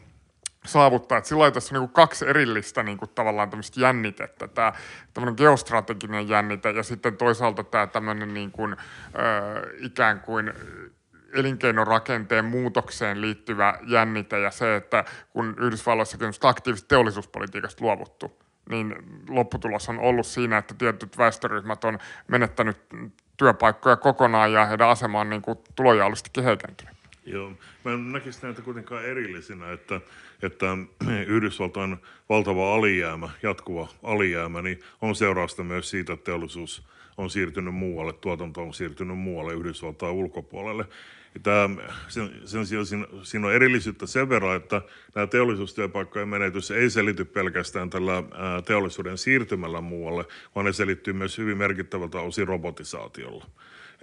saavuttaa. 0.67 1.19
Että 1.19 1.29
sillä 1.29 1.51
tässä 1.51 1.75
on 1.75 1.81
niin 1.81 1.93
kaksi 1.93 2.29
erillistä 2.29 2.83
niin 2.83 2.99
kuin 2.99 3.11
tavallaan 3.15 3.51
tämmöistä 3.51 3.81
jännitettä. 3.81 4.49
Tämä 4.49 4.73
tämmöinen 5.15 5.35
geostrateginen 5.37 6.29
jännite 6.29 6.71
ja 6.71 6.83
sitten 6.83 7.17
toisaalta 7.17 7.65
tämä 7.65 7.87
tämmöinen 7.87 8.35
niin 8.35 8.51
kuin, 8.51 8.73
ö, 8.73 9.77
ikään 9.79 10.21
kuin 10.21 10.53
elinkeinorakenteen 11.33 12.45
muutokseen 12.45 13.21
liittyvä 13.21 13.79
jännite 13.87 14.41
ja 14.41 14.51
se, 14.51 14.77
että 14.77 15.05
kun 15.31 15.55
Yhdysvalloissakin 15.61 16.27
on 16.27 16.33
aktiivisesta 16.43 16.89
teollisuuspolitiikasta 16.89 17.85
luovuttu, 17.85 18.39
niin 18.69 18.95
lopputulos 19.29 19.89
on 19.89 19.99
ollut 19.99 20.27
siinä, 20.27 20.59
että 20.59 20.75
tietyt 20.75 21.19
väestöryhmät 21.19 21.85
on 21.85 21.99
menettänyt 22.29 22.79
työpaikkoja 23.37 23.97
kokonaan 23.97 24.53
ja 24.53 24.67
heidän 24.67 24.89
asema 24.89 25.21
on 25.21 25.31
niin 25.31 25.43
kuin 25.43 25.59
tulojaollisestikin 25.75 26.45
heikentynyt. 26.45 27.04
Joo, 27.27 27.53
mä 27.85 27.93
en 27.93 28.13
näkisi 28.13 28.39
näitä 28.43 28.63
kuitenkaan 28.63 29.05
erillisinä, 29.05 29.73
että, 29.73 30.01
että 30.43 30.67
Yhdysvaltain 31.27 31.97
valtava 32.29 32.75
alijäämä, 32.75 33.31
jatkuva 33.43 33.89
alijäämä, 34.03 34.63
niin 34.63 34.81
on 35.01 35.15
seurausta 35.15 35.65
myös 35.65 35.91
siitä, 35.91 36.13
että 36.13 36.25
teollisuus 36.25 36.87
on 37.17 37.31
siirtynyt 37.31 37.75
muualle, 37.75 38.13
tuotanto 38.13 38.63
on 38.63 38.75
siirtynyt 38.75 39.19
muualle 39.19 39.55
Yhdysvaltain 39.55 40.13
ulkopuolelle. 40.13 40.85
Tämä, 41.43 41.71
sen, 42.09 42.31
sen 42.45 42.67
sijaan 42.67 42.87
siinä, 43.23 43.47
on 43.47 43.55
erillisyyttä 43.55 44.07
sen 44.07 44.29
verran, 44.29 44.57
että 44.57 44.83
nämä 45.15 45.27
teollisuustyöpaikkojen 45.27 46.29
menetys 46.29 46.71
ei 46.71 46.91
selity 46.91 47.25
pelkästään 47.25 47.91
tällä 47.91 48.15
ää, 48.15 48.63
teollisuuden 48.63 49.19
siirtymällä 49.19 49.81
muualle, 49.81 50.25
vaan 50.55 50.67
ne 50.67 50.73
selittyy 50.73 51.15
myös 51.15 51.39
hyvin 51.39 51.57
merkittävältä 51.57 52.21
osin 52.21 52.49
robotisaatiolla. 52.49 53.47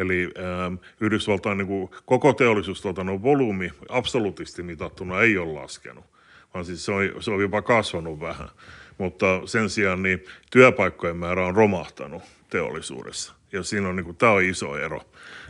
Eli 0.02 0.30
ähm, 0.40 0.74
Yhdysvaltain 1.02 1.58
niin 1.58 1.68
kuin 1.68 1.90
koko 2.06 2.34
teollisuustuotannon 2.34 3.24
volyymi 3.24 3.72
absoluuttisesti 3.90 4.64
mitattuna 4.64 5.22
ei 5.22 5.38
ole 5.38 5.54
laskenut, 5.54 6.06
vaan 6.54 6.66
siis 6.66 6.86
se 6.86 6.92
on, 6.92 7.04
se 7.20 7.32
on 7.32 7.42
jopa 7.42 7.62
kasvanut 7.62 8.20
vähän. 8.20 8.50
Mutta 8.98 9.42
sen 9.46 9.70
sijaan 9.70 10.04
niin 10.04 10.26
työpaikkojen 10.52 11.18
määrä 11.18 11.46
on 11.46 11.56
romahtanut 11.56 12.24
teollisuudessa. 12.50 13.41
Ja 13.52 13.64
siinä 13.64 13.90
on, 13.90 13.96
niin 13.96 14.06
kuin, 14.06 14.18
tämä 14.18 14.32
on 14.32 14.44
iso 14.44 14.78
ero 14.78 15.02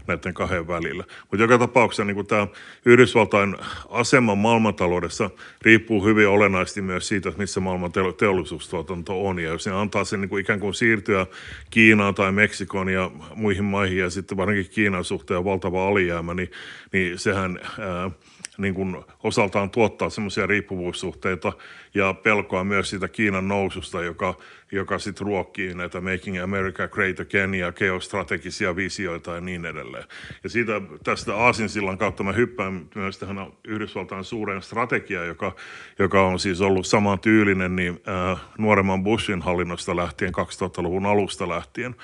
näiden 0.07 0.33
kahden 0.33 0.67
välillä. 0.67 1.03
Mutta 1.21 1.43
joka 1.43 1.57
tapauksessa 1.57 2.05
niin 2.05 2.27
tämä 2.27 2.47
Yhdysvaltain 2.85 3.57
asema 3.89 4.35
maailmantaloudessa 4.35 5.29
riippuu 5.61 6.05
hyvin 6.05 6.27
olennaisesti 6.27 6.81
myös 6.81 7.07
siitä, 7.07 7.29
että 7.29 7.41
missä 7.41 7.59
maailman 7.59 7.91
teollisuustuotanto 8.17 9.27
on. 9.27 9.39
Ja 9.39 9.49
jos 9.49 9.65
ne 9.65 9.73
antaa 9.73 10.03
sen 10.03 10.21
niin 10.21 10.29
kuin 10.29 10.41
ikään 10.41 10.59
kuin 10.59 10.73
siirtyä 10.73 11.27
Kiinaan 11.69 12.15
tai 12.15 12.31
Meksikon 12.31 12.89
ja 12.89 13.11
muihin 13.35 13.65
maihin 13.65 13.97
ja 13.97 14.09
sitten 14.09 14.37
varsinkin 14.37 14.73
Kiinan 14.73 15.03
suhteen 15.03 15.45
valtava 15.45 15.87
alijäämä, 15.87 16.33
niin, 16.33 16.51
niin 16.93 17.19
sehän... 17.19 17.59
Ää, 17.79 18.11
niin 18.57 18.73
kuin 18.73 18.97
osaltaan 19.23 19.69
tuottaa 19.69 20.09
semmoisia 20.09 20.47
riippuvuussuhteita 20.47 21.53
ja 21.93 22.13
pelkoa 22.13 22.63
myös 22.63 22.89
siitä 22.89 23.07
Kiinan 23.07 23.47
noususta, 23.47 24.03
joka, 24.03 24.37
joka 24.71 24.99
sitten 24.99 25.27
ruokkii 25.27 25.73
näitä 25.73 26.01
Making 26.01 26.43
America 26.43 26.87
Great 26.87 27.19
Again 27.19 27.55
ja 27.55 27.71
geostrategisia 27.71 28.75
visioita 28.75 29.35
ja 29.35 29.41
niin 29.41 29.65
edelleen. 29.65 30.03
Ja 30.43 30.49
siitä, 30.49 30.81
tästä 31.03 31.35
Aasinsillan 31.35 31.97
kautta 31.97 32.23
mä 32.23 32.31
hyppään 32.31 32.85
myös 32.95 33.17
tähän 33.17 33.47
Yhdysvaltain 33.67 34.23
suureen 34.23 34.61
strategiaan, 34.61 35.27
joka, 35.27 35.55
joka 35.99 36.21
on 36.27 36.39
siis 36.39 36.61
ollut 36.61 36.87
saman 36.87 37.19
tyylinen 37.19 37.75
niin, 37.75 38.01
äh, 38.31 38.41
nuoremman 38.57 39.03
Bushin 39.03 39.41
hallinnosta 39.41 39.95
lähtien, 39.95 40.31
2000-luvun 40.33 41.05
alusta 41.05 41.49
lähtien, 41.49 41.95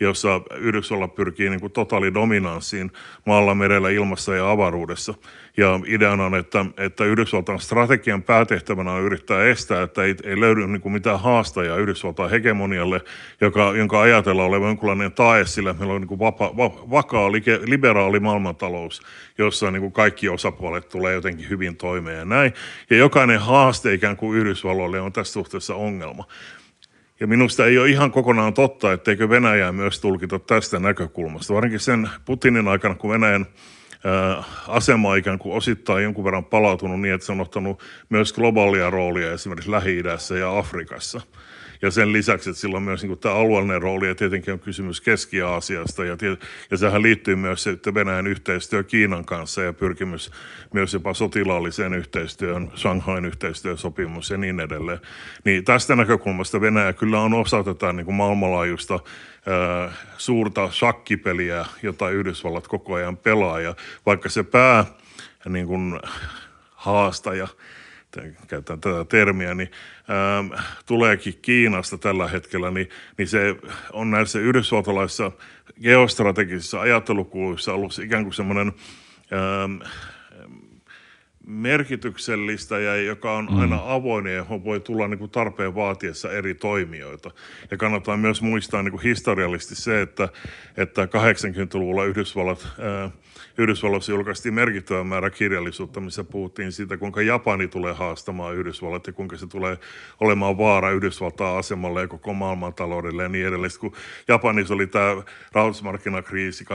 jossa 0.00 0.40
Yhdysvallat 0.56 1.14
pyrkii 1.14 1.50
niin 1.50 1.60
kuin 1.60 1.72
totaalidominanssiin 1.72 2.92
maalla, 3.26 3.54
merellä, 3.54 3.90
ilmassa 3.90 4.34
ja 4.34 4.50
avaruudessa. 4.50 5.14
Ja 5.56 5.80
ideana 5.86 6.24
on, 6.24 6.34
että, 6.34 6.64
että 6.76 7.04
Yhdysvaltain 7.04 7.60
strategian 7.60 8.22
päätehtävänä 8.22 8.92
on 8.92 9.02
yrittää 9.02 9.44
estää, 9.44 9.82
että 9.82 10.02
ei, 10.02 10.14
ei 10.24 10.40
löydy 10.40 10.66
niin 10.66 10.80
kuin 10.80 10.92
mitään 10.92 11.20
haastajaa 11.20 11.76
Yhdysvaltain 11.76 12.30
hegemonialle, 12.30 13.00
joka, 13.40 13.72
jonka 13.76 14.00
ajatellaan 14.00 14.48
olevan 14.48 14.68
jonkinlainen 14.68 15.12
tae 15.12 15.46
sillä, 15.46 15.72
meillä 15.72 15.94
on 15.94 16.00
niin 16.00 16.08
kuin 16.08 16.18
vapa, 16.18 16.56
va, 16.56 16.70
vakaa, 16.90 17.32
liberaali 17.64 18.20
maailmantalous, 18.20 19.02
jossa 19.38 19.70
niin 19.70 19.80
kuin 19.80 19.92
kaikki 19.92 20.28
osapuolet 20.28 20.88
tulee 20.88 21.14
jotenkin 21.14 21.50
hyvin 21.50 21.76
toimeen 21.76 22.18
ja 22.18 22.24
näin. 22.24 22.52
Ja 22.90 22.96
jokainen 22.96 23.40
haaste 23.40 23.94
ikään 23.94 24.16
kuin 24.16 24.38
Yhdysvalloille 24.38 25.00
on 25.00 25.12
tässä 25.12 25.32
suhteessa 25.32 25.74
ongelma. 25.74 26.24
Ja 27.20 27.26
minusta 27.26 27.66
ei 27.66 27.78
ole 27.78 27.88
ihan 27.88 28.10
kokonaan 28.10 28.54
totta, 28.54 28.92
etteikö 28.92 29.28
Venäjää 29.28 29.72
myös 29.72 30.00
tulkita 30.00 30.38
tästä 30.38 30.78
näkökulmasta. 30.78 31.54
Varsinkin 31.54 31.80
sen 31.80 32.08
Putinin 32.24 32.68
aikana, 32.68 32.94
kun 32.94 33.10
Venäjän 33.10 33.46
asema 34.68 35.16
ikään 35.16 35.38
kuin 35.38 35.56
osittain 35.56 36.04
jonkun 36.04 36.24
verran 36.24 36.44
palautunut 36.44 37.00
niin, 37.00 37.14
että 37.14 37.26
se 37.26 37.32
on 37.32 37.40
ottanut 37.40 37.82
myös 38.08 38.32
globaalia 38.32 38.90
roolia 38.90 39.32
esimerkiksi 39.32 39.70
Lähi-idässä 39.70 40.38
ja 40.38 40.58
Afrikassa. 40.58 41.20
Ja 41.82 41.90
sen 41.90 42.12
lisäksi, 42.12 42.50
että 42.50 42.60
sillä 42.60 42.76
on 42.76 42.82
myös 42.82 43.02
niin 43.02 43.08
kuin 43.08 43.20
tämä 43.20 43.34
alueellinen 43.34 43.82
rooli 43.82 44.08
ja 44.08 44.14
tietenkin 44.14 44.52
on 44.52 44.60
kysymys 44.60 45.00
Keski-Aasiasta 45.00 46.04
ja, 46.04 46.16
ja 46.70 46.76
sehän 46.76 47.02
liittyy 47.02 47.36
myös 47.36 47.62
sitten 47.62 47.94
Venäjän 47.94 48.26
yhteistyö 48.26 48.82
Kiinan 48.82 49.24
kanssa 49.24 49.62
ja 49.62 49.72
pyrkimys 49.72 50.30
myös 50.74 50.94
jopa 50.94 51.14
sotilaalliseen 51.14 51.94
yhteistyöhön, 51.94 52.70
Shanghain 52.76 53.24
yhteistyösopimus 53.24 54.30
ja 54.30 54.36
niin 54.36 54.60
edelleen. 54.60 54.98
Niin 55.44 55.64
tästä 55.64 55.96
näkökulmasta 55.96 56.60
Venäjä 56.60 56.92
kyllä 56.92 57.20
on 57.20 57.34
osa 57.34 57.64
tätä 57.64 57.92
niin 57.92 58.04
kuin 58.04 58.14
maailmanlaajuista 58.14 59.00
suurta 60.18 60.70
shakkipeliä, 60.70 61.66
jota 61.82 62.10
Yhdysvallat 62.10 62.68
koko 62.68 62.94
ajan 62.94 63.16
pelaa. 63.16 63.60
Ja 63.60 63.74
vaikka 64.06 64.28
se 64.28 64.42
pää 64.42 64.84
niin 65.48 65.66
kuin 65.66 66.00
haastaja, 66.74 67.48
käytän 68.48 68.80
tätä 68.80 69.04
termiä, 69.04 69.54
niin 69.54 69.70
ää, 70.08 70.62
tuleekin 70.86 71.38
Kiinasta 71.42 71.98
tällä 71.98 72.28
hetkellä, 72.28 72.70
niin, 72.70 72.88
niin 73.18 73.28
se 73.28 73.56
on 73.92 74.10
näissä 74.10 74.38
yhdysvaltalaisissa 74.38 75.32
geostrategisissa 75.82 76.80
ajattelukuluissa 76.80 77.72
ollut 77.72 77.98
ikään 77.98 78.22
kuin 78.22 78.34
semmoinen 78.34 78.72
merkityksellistä 81.46 82.78
ja 82.78 82.96
joka 82.96 83.32
on 83.32 83.48
mm. 83.50 83.58
aina 83.58 83.80
avoin 83.84 84.26
ja 84.26 84.32
johon 84.32 84.64
voi 84.64 84.80
tulla 84.80 85.08
niin 85.08 85.18
kuin 85.18 85.30
tarpeen 85.30 85.74
vaatiessa 85.74 86.32
eri 86.32 86.54
toimijoita. 86.54 87.30
Ja 87.70 87.76
kannattaa 87.76 88.16
myös 88.16 88.42
muistaa 88.42 88.82
niin 88.82 88.92
kuin 88.92 89.02
historiallisesti 89.02 89.74
se, 89.74 90.02
että, 90.02 90.28
että 90.76 91.04
80-luvulla 91.04 92.04
Yhdysvallat 92.04 92.68
ää, 92.78 93.10
Yhdysvalloissa 93.58 94.12
julkaistiin 94.12 94.54
merkittävä 94.54 95.04
määrä 95.04 95.30
kirjallisuutta, 95.30 96.00
missä 96.00 96.24
puhuttiin 96.24 96.72
siitä, 96.72 96.96
kuinka 96.96 97.22
Japani 97.22 97.68
tulee 97.68 97.92
haastamaan 97.92 98.54
Yhdysvallat 98.54 99.06
ja 99.06 99.12
kuinka 99.12 99.36
se 99.36 99.46
tulee 99.46 99.78
olemaan 100.20 100.58
vaara 100.58 100.90
Yhdysvaltain 100.90 101.58
asemalle 101.58 102.00
ja 102.00 102.08
koko 102.08 102.34
maailmantaloudelle 102.34 103.22
ja 103.22 103.28
niin 103.28 103.46
edelleen. 103.46 103.70
Sitten 103.70 103.90
kun 103.90 103.98
Japanissa 104.28 104.74
oli 104.74 104.86
tämä 104.86 105.22
rahoitusmarkkinakriisi 105.52 106.64
89-90 106.64 106.68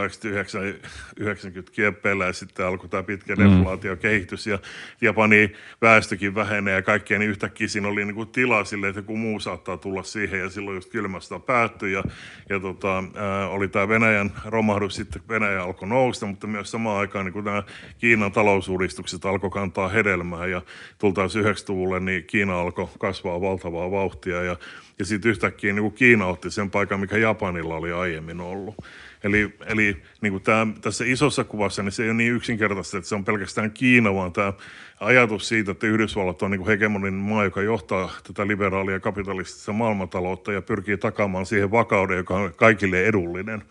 kieppeillä 1.72 2.26
ja 2.26 2.34
sitten 2.34 2.66
alkoi 2.66 2.90
tämä 2.90 3.04
pitkä 3.04 3.36
mm. 3.36 3.44
deflaatiokehitys 3.44 4.48
ja 4.48 4.60
Japani 5.02 5.52
väestökin 5.82 6.36
vähenee 6.36 6.74
ja 6.76 6.82
kaikkea, 6.82 7.20
niin 7.20 7.32
yhtäkkiä 7.32 7.68
siinä 7.68 7.88
oli 7.88 8.06
niin 8.06 8.16
kuin 8.16 8.30
tila 8.30 8.64
sille, 8.64 8.88
että 8.88 9.00
joku 9.00 9.18
muu 9.18 9.40
saattaa 9.40 9.78
tulla 9.78 10.04
siihen 10.04 10.40
ja 10.40 10.50
silloin 10.50 10.76
just 10.76 10.92
kylmästä 10.92 11.40
päättyi 11.40 11.94
ja, 11.94 12.04
ja 12.50 12.60
tota, 12.60 13.04
ää, 13.16 13.48
oli 13.48 13.68
tämä 13.68 13.88
Venäjän 13.88 14.32
romahdus, 14.46 14.96
sitten 14.96 15.22
Venäjä 15.30 15.64
alkoi 15.64 15.88
nousta, 15.88 16.26
mutta 16.26 16.48
myös 16.48 16.71
samaan 16.72 17.00
aikaan 17.00 17.26
niin 17.26 17.34
kuin 17.34 17.46
nämä 17.46 17.64
Kiinan 17.98 18.32
talousuudistukset 18.32 19.26
alkoi 19.26 19.50
kantaa 19.50 19.88
hedelmää 19.88 20.46
ja 20.46 20.62
tultaisiin 21.00 21.46
90-luvulle, 21.46 22.00
niin 22.00 22.24
Kiina 22.24 22.60
alkoi 22.60 22.88
kasvaa 23.00 23.42
valtavaa 23.42 23.92
vauhtia 23.92 24.44
ja, 24.44 24.56
ja 25.00 25.06
sitten 25.06 25.32
yhtäkkiä 25.32 25.74
niin 25.74 25.92
Kiina 25.92 26.26
otti 26.26 26.52
sen 26.52 26.72
paikan, 26.72 27.00
mikä 27.00 27.18
Japanilla 27.18 27.76
oli 27.76 27.92
aiemmin 27.92 28.42
ollut. 28.42 28.76
Eli, 29.24 29.54
eli 29.66 29.98
niin 30.22 30.32
kuin 30.32 30.44
tämä, 30.44 30.68
tässä 30.82 31.04
isossa 31.08 31.44
kuvassa 31.44 31.84
niin 31.84 31.92
se 31.92 32.04
ei 32.04 32.10
ole 32.10 32.18
niin 32.18 32.34
yksinkertaista, 32.34 32.98
että 32.98 33.10
se 33.10 33.16
on 33.16 33.26
pelkästään 33.26 33.72
Kiina, 33.72 34.14
vaan 34.14 34.34
tämä 34.34 34.54
ajatus 35.00 35.48
siitä, 35.48 35.72
että 35.72 35.88
Yhdysvallat 35.88 36.42
on 36.42 36.52
niin 36.52 36.66
hegemoninen 36.66 37.14
maa, 37.14 37.44
joka 37.44 37.62
johtaa 37.62 38.12
tätä 38.28 38.48
liberaalia 38.48 39.00
kapitalistista 39.00 39.74
maailmantaloutta 39.74 40.54
ja 40.54 40.62
pyrkii 40.62 40.98
takaamaan 40.98 41.46
siihen 41.46 41.72
vakauden, 41.72 42.18
joka 42.18 42.36
on 42.36 42.54
kaikille 42.56 43.06
edullinen, 43.06 43.64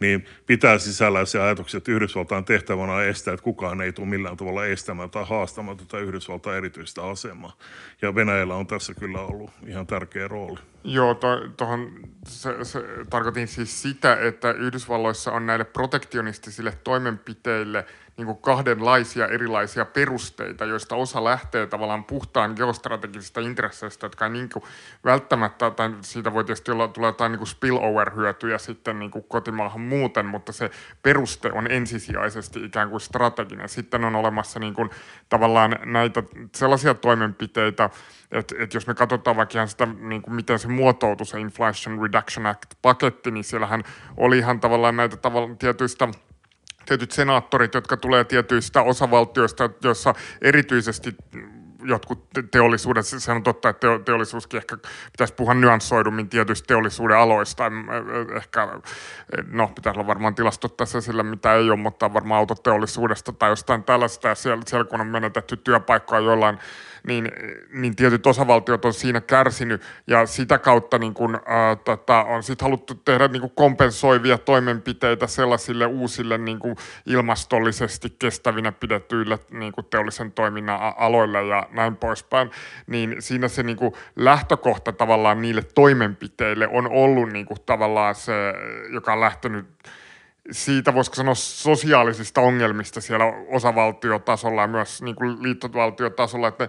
niin 0.00 0.26
pitää 0.46 0.78
sisällä 0.78 1.24
se 1.24 1.40
ajatus, 1.40 1.74
että 1.74 1.92
Yhdysvaltain 1.92 2.44
tehtävänä 2.44 2.92
on 2.92 3.04
estää, 3.04 3.34
että 3.34 3.44
kukaan 3.44 3.80
ei 3.80 3.92
tule 3.92 4.06
millään 4.06 4.36
tavalla 4.36 4.66
estämään 4.66 5.10
tai 5.10 5.24
haastamaan 5.28 5.76
tätä 5.76 5.98
Yhdysvaltain 5.98 6.56
erityistä 6.56 7.02
asemaa. 7.02 7.56
Ja 8.02 8.14
Venäjällä 8.14 8.54
on 8.54 8.66
tässä 8.66 8.94
kyllä 8.94 9.20
ollut 9.20 9.50
ihan 9.66 9.86
tärkeä 9.86 10.28
rooli. 10.28 10.58
Joo, 10.84 11.20
tuohon 11.56 11.92
se, 12.26 12.54
se, 12.62 12.84
tarkoitin 13.10 13.48
siis 13.48 13.82
sitä, 13.82 14.16
että 14.16 14.52
Yhdysvalloissa 14.52 15.32
on 15.32 15.46
näille 15.46 15.64
protektionistisille 15.64 16.78
toimenpiteille– 16.84 17.86
niin 18.16 18.26
kuin 18.26 18.38
kahdenlaisia 18.38 19.28
erilaisia 19.28 19.84
perusteita, 19.84 20.64
joista 20.64 20.96
osa 20.96 21.24
lähtee 21.24 21.66
tavallaan 21.66 22.04
puhtaan 22.04 22.52
geostrategisista 22.56 23.40
intresseistä, 23.40 24.06
jotka 24.06 24.24
ei 24.24 24.30
niin 24.30 24.48
kuin 24.48 24.62
välttämättä, 25.04 25.70
tai 25.70 25.94
siitä 26.00 26.32
voi 26.32 26.44
tietysti 26.44 26.70
olla, 26.70 26.88
tulla 26.88 27.08
jotain 27.08 27.32
niin 27.32 27.38
kuin 27.38 27.48
spillover-hyötyjä 27.48 28.58
sitten 28.58 28.98
niin 28.98 29.10
kuin 29.10 29.24
kotimaahan 29.28 29.80
muuten, 29.80 30.26
mutta 30.26 30.52
se 30.52 30.70
peruste 31.02 31.52
on 31.52 31.70
ensisijaisesti 31.70 32.64
ikään 32.64 32.90
kuin 32.90 33.00
strateginen. 33.00 33.68
Sitten 33.68 34.04
on 34.04 34.16
olemassa 34.16 34.60
niin 34.60 34.74
kuin 34.74 34.90
tavallaan 35.28 35.76
näitä 35.84 36.22
sellaisia 36.54 36.94
toimenpiteitä, 36.94 37.90
että 38.32 38.54
et 38.58 38.74
jos 38.74 38.86
me 38.86 38.94
katsotaan 38.94 39.36
vaikka 39.36 39.58
ihan 39.58 39.68
sitä, 39.68 39.86
niin 39.86 40.22
kuin 40.22 40.34
miten 40.34 40.58
se 40.58 40.68
muotoutui 40.68 41.26
se 41.26 41.40
Inflation 41.40 42.02
Reduction 42.02 42.46
Act-paketti, 42.46 43.30
niin 43.30 43.44
siellähän 43.44 43.82
oli 44.16 44.38
ihan 44.38 44.60
tavallaan 44.60 44.96
näitä 44.96 45.16
tavallaan 45.16 45.58
tietyistä– 45.58 46.08
tietyt 46.86 47.12
senaattorit, 47.12 47.74
jotka 47.74 47.96
tulee 47.96 48.24
tietyistä 48.24 48.82
osavaltioista, 48.82 49.70
joissa 49.82 50.14
erityisesti 50.42 51.14
jotkut 51.84 52.28
teollisuudet, 52.50 53.06
se 53.06 53.32
on 53.32 53.42
totta, 53.42 53.68
että 53.68 53.86
teollisuuskin 54.04 54.58
ehkä 54.58 54.76
pitäisi 55.12 55.34
puhua 55.34 55.54
nyanssoidummin 55.54 56.28
tietyistä 56.28 56.66
teollisuuden 56.66 57.16
aloista. 57.16 57.64
Ehkä, 58.36 58.68
no 59.50 59.68
pitäisi 59.68 59.98
olla 59.98 60.06
varmaan 60.06 60.34
tilastot 60.34 60.76
tässä 60.76 61.00
sillä, 61.00 61.22
mitä 61.22 61.54
ei 61.54 61.70
ole, 61.70 61.78
mutta 61.78 62.14
varmaan 62.14 62.38
autoteollisuudesta 62.38 63.32
tai 63.32 63.50
jostain 63.50 63.84
tällaista. 63.84 64.28
Ja 64.28 64.34
siellä, 64.34 64.62
siellä 64.66 64.84
kun 64.84 65.00
on 65.00 65.06
menetetty 65.06 65.56
työpaikkoja 65.56 66.20
jollain 66.20 66.58
niin, 67.06 67.32
niin 67.72 67.96
tietyt 67.96 68.26
osavaltiot 68.26 68.84
on 68.84 68.92
siinä 68.92 69.20
kärsinyt 69.20 69.82
ja 70.06 70.26
sitä 70.26 70.58
kautta 70.58 70.98
niin 70.98 71.14
kun, 71.14 71.40
ää, 71.46 71.76
tota, 71.76 72.24
on 72.24 72.42
sit 72.42 72.62
haluttu 72.62 72.94
tehdä 72.94 73.28
niin 73.28 73.52
kompensoivia 73.54 74.38
toimenpiteitä 74.38 75.26
sellaisille 75.26 75.86
uusille 75.86 76.38
niin 76.38 76.58
ilmastollisesti 77.06 78.16
kestävinä 78.18 78.72
pidettyille 78.72 79.38
niin 79.50 79.72
teollisen 79.90 80.32
toiminnan 80.32 80.94
aloille 80.96 81.44
ja 81.44 81.68
näin 81.74 81.96
poispäin, 81.96 82.50
niin 82.86 83.16
siinä 83.18 83.48
se 83.48 83.62
niin 83.62 83.78
lähtökohta 84.16 84.92
tavallaan 84.92 85.42
niille 85.42 85.62
toimenpiteille 85.74 86.68
on 86.68 86.90
ollut 86.90 87.32
niin 87.32 87.46
tavallaan 87.66 88.14
se, 88.14 88.32
joka 88.92 89.12
on 89.12 89.20
lähtenyt 89.20 89.66
siitä, 90.50 90.94
voisiko 90.94 91.14
sanoa, 91.14 91.34
sosiaalisista 91.34 92.40
ongelmista 92.40 93.00
siellä 93.00 93.24
osavaltiotasolla 93.48 94.60
ja 94.60 94.66
myös 94.66 95.02
niin 95.02 95.16
kuin 95.16 95.42
liittovaltiotasolla, 95.42 96.48
että 96.48 96.68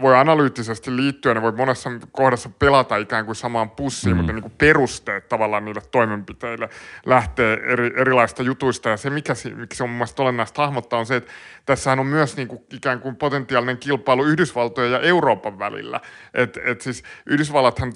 voi 0.00 0.16
analyyttisesti 0.16 0.96
liittyä, 0.96 1.34
ne 1.34 1.42
voi 1.42 1.52
monessa 1.52 1.90
kohdassa 2.12 2.50
pelata 2.58 2.96
ikään 2.96 3.26
kuin 3.26 3.36
samaan 3.36 3.70
pussiin, 3.70 4.12
mm. 4.12 4.16
mutta 4.16 4.32
niin 4.32 4.42
kuin 4.42 4.54
perusteet 4.58 5.28
tavallaan 5.28 5.64
niille 5.64 5.82
toimenpiteille 5.90 6.68
lähtee 7.06 7.60
eri, 7.66 7.92
erilaista 7.96 8.42
jutuista. 8.42 8.88
Ja 8.88 8.96
se, 8.96 9.10
mikä, 9.10 9.32
mikä 9.56 9.74
se 9.74 9.82
on 9.82 9.90
mun 9.90 9.98
mielestä 9.98 10.22
olennaista 10.22 10.62
hahmottaa, 10.62 10.98
on 10.98 11.06
se, 11.06 11.16
että 11.16 11.32
tässähän 11.66 12.00
on 12.00 12.06
myös 12.06 12.36
niin 12.36 12.48
kuin 12.48 12.60
ikään 12.72 13.00
kuin 13.00 13.16
potentiaalinen 13.16 13.78
kilpailu 13.78 14.24
Yhdysvaltojen 14.24 14.92
ja 14.92 15.00
Euroopan 15.00 15.58
välillä. 15.58 16.00
Että 16.34 16.60
et 16.64 16.80
siis 16.80 17.02
Yhdysvallathan 17.26 17.92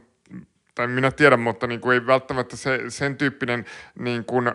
tai 0.75 0.87
minä 0.87 1.11
tiedän, 1.11 1.41
mutta 1.41 1.67
niin 1.67 1.81
kuin 1.81 1.95
ei 1.95 2.07
välttämättä 2.07 2.57
se, 2.57 2.81
sen 2.89 3.17
tyyppinen 3.17 3.65
niin 3.99 4.25
kuin, 4.25 4.47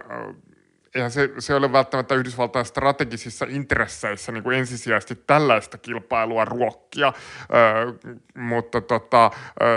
eihän 0.96 1.12
se, 1.12 1.30
se 1.39 1.56
ole 1.56 1.72
välttämättä 1.72 2.16
Yhdysvaltain 2.16 2.66
strategisissa 2.66 3.46
intresseissä 3.50 4.32
niin 4.32 4.43
kuin 4.43 4.58
ensisijaisesti 4.58 5.24
tällaista 5.28 5.78
kilpailua 5.78 6.46
ruokkia, 6.46 7.14
ö, 7.54 8.10
mutta 8.36 8.82
tota, 8.82 9.32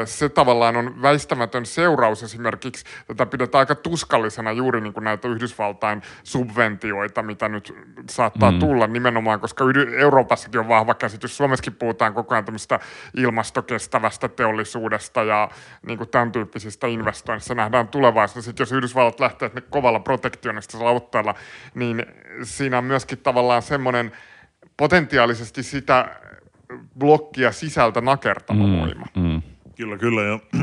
se 0.04 0.28
tavallaan 0.28 0.76
on 0.76 1.02
väistämätön 1.02 1.66
seuraus 1.66 2.22
esimerkiksi, 2.22 2.84
tätä 3.06 3.26
pidetään 3.26 3.60
aika 3.60 3.74
tuskallisena 3.74 4.52
juuri 4.52 4.80
niin 4.80 4.92
kuin 4.92 5.04
näitä 5.04 5.28
Yhdysvaltain 5.28 6.02
subventioita, 6.22 7.22
mitä 7.22 7.48
nyt 7.48 7.74
saattaa 8.10 8.50
mm. 8.50 8.58
tulla 8.58 8.86
nimenomaan, 8.86 9.40
koska 9.40 9.64
Euroopassakin 9.96 10.60
on 10.60 10.68
vahva 10.68 10.94
käsitys, 10.94 11.36
Suomessakin 11.36 11.74
puhutaan 11.74 12.14
koko 12.14 12.34
ajan 12.34 12.44
tämmöistä 12.44 12.80
ilmastokestävästä 13.16 14.28
teollisuudesta 14.28 15.22
ja 15.22 15.48
niin 15.86 15.98
kuin 15.98 16.10
tämän 16.10 16.32
tyyppisistä 16.32 16.86
investoinnista 16.86 17.54
nähdään 17.54 17.88
tulevaisuudessa, 17.88 18.52
jos 18.58 18.72
Yhdysvallat 18.72 19.20
lähtee 19.20 19.50
kovalla 19.70 20.00
protektionistisella 20.00 20.90
otteella, 21.08 21.34
niin 21.74 22.06
siinä 22.42 22.78
on 22.78 22.84
myöskin 22.84 23.18
tavallaan 23.18 23.62
semmoinen 23.62 24.12
potentiaalisesti 24.76 25.62
sitä 25.62 26.20
blokkia 26.98 27.52
sisältä 27.52 28.00
nakertava 28.00 28.66
mm, 28.66 28.80
voima. 28.80 29.06
Mm. 29.16 29.42
Kyllä, 29.76 29.98
kyllä. 29.98 30.22
Ja 30.22 30.38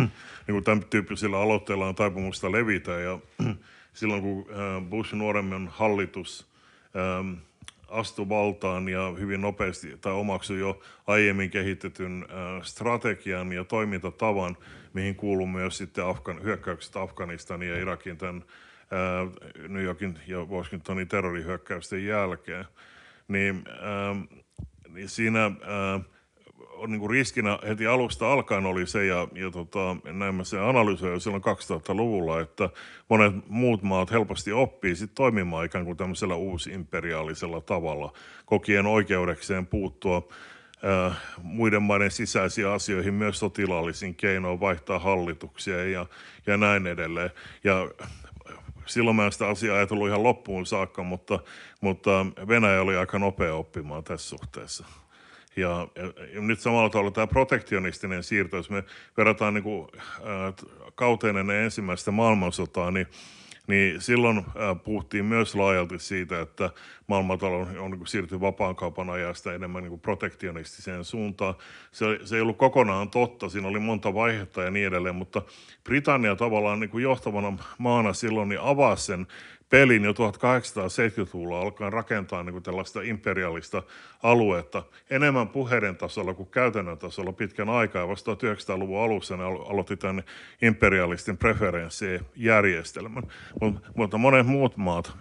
niin 0.48 0.52
kuin 0.52 0.64
tämän 0.64 0.84
tyyppisillä 0.90 1.40
aloitteilla 1.40 1.88
on 1.88 1.96
taipumusta 1.96 2.52
levitä. 2.52 2.92
Ja 2.92 3.20
silloin 3.94 4.22
kun 4.22 4.46
äh, 4.50 4.90
Bush 4.90 5.14
nuoremman 5.14 5.70
hallitus 5.72 6.48
ähm, 6.96 7.34
astui 7.88 8.30
valtaan 8.30 8.90
ja 8.90 9.14
hyvin 9.20 9.42
nopeasti 9.42 9.98
tai 10.02 10.14
omaksui 10.14 10.60
jo 10.60 10.80
aiemmin 11.08 11.50
kehitetyn 11.50 12.26
äh, 12.30 12.64
strategian 12.64 13.54
ja 13.54 13.64
toimintatavan, 13.64 14.58
mihin 14.94 15.16
kuuluu 15.16 15.48
myös 15.48 15.78
sitten 15.78 16.06
Afgan, 16.06 16.44
hyökkäykset 16.44 16.96
Afganistaniin 16.96 17.72
ja 17.72 17.78
Irakin 17.78 18.18
tämän 18.18 18.44
New 19.68 19.84
Yorkin 19.84 20.20
ja 20.28 20.38
Washingtonin 20.44 21.08
terrorihyökkäysten 21.08 22.06
jälkeen, 22.06 22.66
niin, 23.28 23.64
niin 24.90 25.10
siinä 25.10 25.52
on 26.76 26.92
niin 26.92 27.00
kuin 27.00 27.10
riskinä 27.10 27.60
heti 27.68 27.88
alusta 27.88 28.34
alkaen 28.34 28.66
oli 28.66 28.88
se, 28.88 29.06
ja, 29.06 29.28
ja 29.34 29.52
tota, 29.52 29.98
näin 30.04 30.36
mä 30.36 30.44
se 30.44 30.60
analysoin 30.60 31.14
jo 31.14 31.20
silloin 31.20 31.44
2000-luvulla, 31.44 32.42
että 32.42 32.70
monet 33.10 33.34
muut 33.48 33.84
maat 33.84 34.12
helposti 34.12 34.52
oppii 34.52 34.96
sit 34.96 35.12
toimimaan 35.16 35.66
ikään 35.66 35.86
kuin 35.86 35.98
tämmöisellä 35.98 36.36
uusimperiaalisella 36.36 37.62
tavalla, 37.62 38.14
kokien 38.46 38.86
oikeudekseen 38.86 39.68
puuttua 39.68 40.28
äh, 41.08 41.18
muiden 41.44 41.84
maiden 41.84 42.12
sisäisiin 42.12 42.68
asioihin 42.68 43.14
myös 43.14 43.40
sotilaallisin 43.40 44.16
keinoin, 44.16 44.60
vaihtaa 44.60 45.00
hallituksia 45.00 45.86
ja, 45.86 46.06
ja 46.48 46.58
näin 46.58 46.88
edelleen. 46.88 47.30
Ja 47.64 47.90
silloin 48.86 49.16
mä 49.16 49.32
sitä 49.32 49.48
asiaa 49.48 49.78
ajatellut 49.78 50.08
ihan 50.08 50.24
loppuun 50.24 50.66
saakka, 50.66 51.04
mutta, 51.04 51.40
mutta 51.82 52.26
Venäjä 52.48 52.82
oli 52.82 52.96
aika 52.96 53.20
nopea 53.20 53.56
oppimaan 53.56 54.04
tässä 54.04 54.30
suhteessa. 54.30 54.86
Ja, 55.56 55.88
ja 56.34 56.42
nyt 56.42 56.60
samalla 56.60 56.90
tavalla 56.90 57.12
tämä 57.12 57.28
protektionistinen 57.28 58.24
siirto, 58.24 58.58
jos 58.58 58.70
me 58.70 58.84
verrataan 59.18 59.54
niin 59.54 59.64
kuin, 59.64 59.88
äh, 59.96 60.54
kauteen 60.96 61.38
ennen 61.38 61.64
ensimmäistä 61.64 62.12
maailmansotaa, 62.12 62.92
niin 62.92 63.08
niin 63.68 64.02
silloin 64.02 64.38
äh, 64.38 64.44
puhuttiin 64.84 65.26
myös 65.26 65.56
laajalti 65.56 66.00
siitä, 66.00 66.42
että 66.42 66.70
maailmantalous 67.08 67.68
on 67.80 67.92
niin 67.92 68.08
siirtynyt 68.08 68.42
vapaankaupan 68.42 69.10
ajasta 69.10 69.54
enemmän 69.54 69.84
niin 69.84 69.90
kuin 69.90 70.02
protektionistiseen 70.02 71.04
suuntaan. 71.04 71.56
Se, 71.92 72.36
ei 72.36 72.42
ollut 72.42 72.58
kokonaan 72.58 73.10
totta, 73.10 73.50
siinä 73.50 73.68
oli 73.68 73.80
monta 73.80 74.14
vaihetta 74.14 74.64
ja 74.64 74.72
niin 74.72 74.88
edelleen, 74.88 75.16
mutta 75.16 75.42
Britannia 75.84 76.36
tavallaan 76.36 76.80
niin 76.80 76.90
kuin 76.90 77.04
johtavana 77.04 77.58
maana 77.78 78.14
silloin 78.14 78.50
niin 78.50 78.62
avasi 78.62 79.06
sen 79.06 79.28
pelin 79.70 80.04
jo 80.04 80.12
1870-luvulla 80.12 81.62
alkaen 81.62 81.94
rakentaa 81.94 82.44
niin 82.44 82.54
kuin 82.54 82.64
tällaista 82.64 83.02
imperialista 83.02 83.84
aluetta 84.24 84.84
enemmän 85.10 85.48
puheiden 85.48 85.96
tasolla 85.96 86.34
kuin 86.34 86.50
käytännön 86.50 86.98
tasolla 86.98 87.34
pitkän 87.34 87.70
aikaa. 87.70 88.02
Ja 88.02 88.08
vasta 88.08 88.34
1900-luvun 88.34 89.04
alussa 89.04 89.38
ne 89.38 89.44
aloitti 89.44 89.98
tämän 89.98 90.24
imperialistin 90.62 91.38
preferenssien 91.38 92.26
järjestelmän. 92.36 93.24
Mutta 93.96 94.18
monet 94.18 94.48
muut 94.48 94.78
maat, 94.78 95.12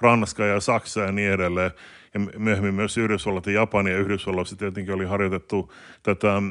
Ranska 0.00 0.44
ja 0.46 0.60
Saksa 0.60 1.00
ja 1.00 1.12
niin 1.12 1.32
edelleen, 1.32 1.70
ja 2.14 2.20
myöhemmin 2.38 2.74
myös 2.74 2.98
Yhdysvallat 2.98 3.46
ja 3.46 3.52
Japani 3.52 3.90
ja 3.90 3.98
Yhdysvalloissa 3.98 4.56
tietenkin 4.56 4.94
oli 4.94 5.04
harjoitettu 5.04 5.72
tätä 6.02 6.32
ää, 6.32 6.42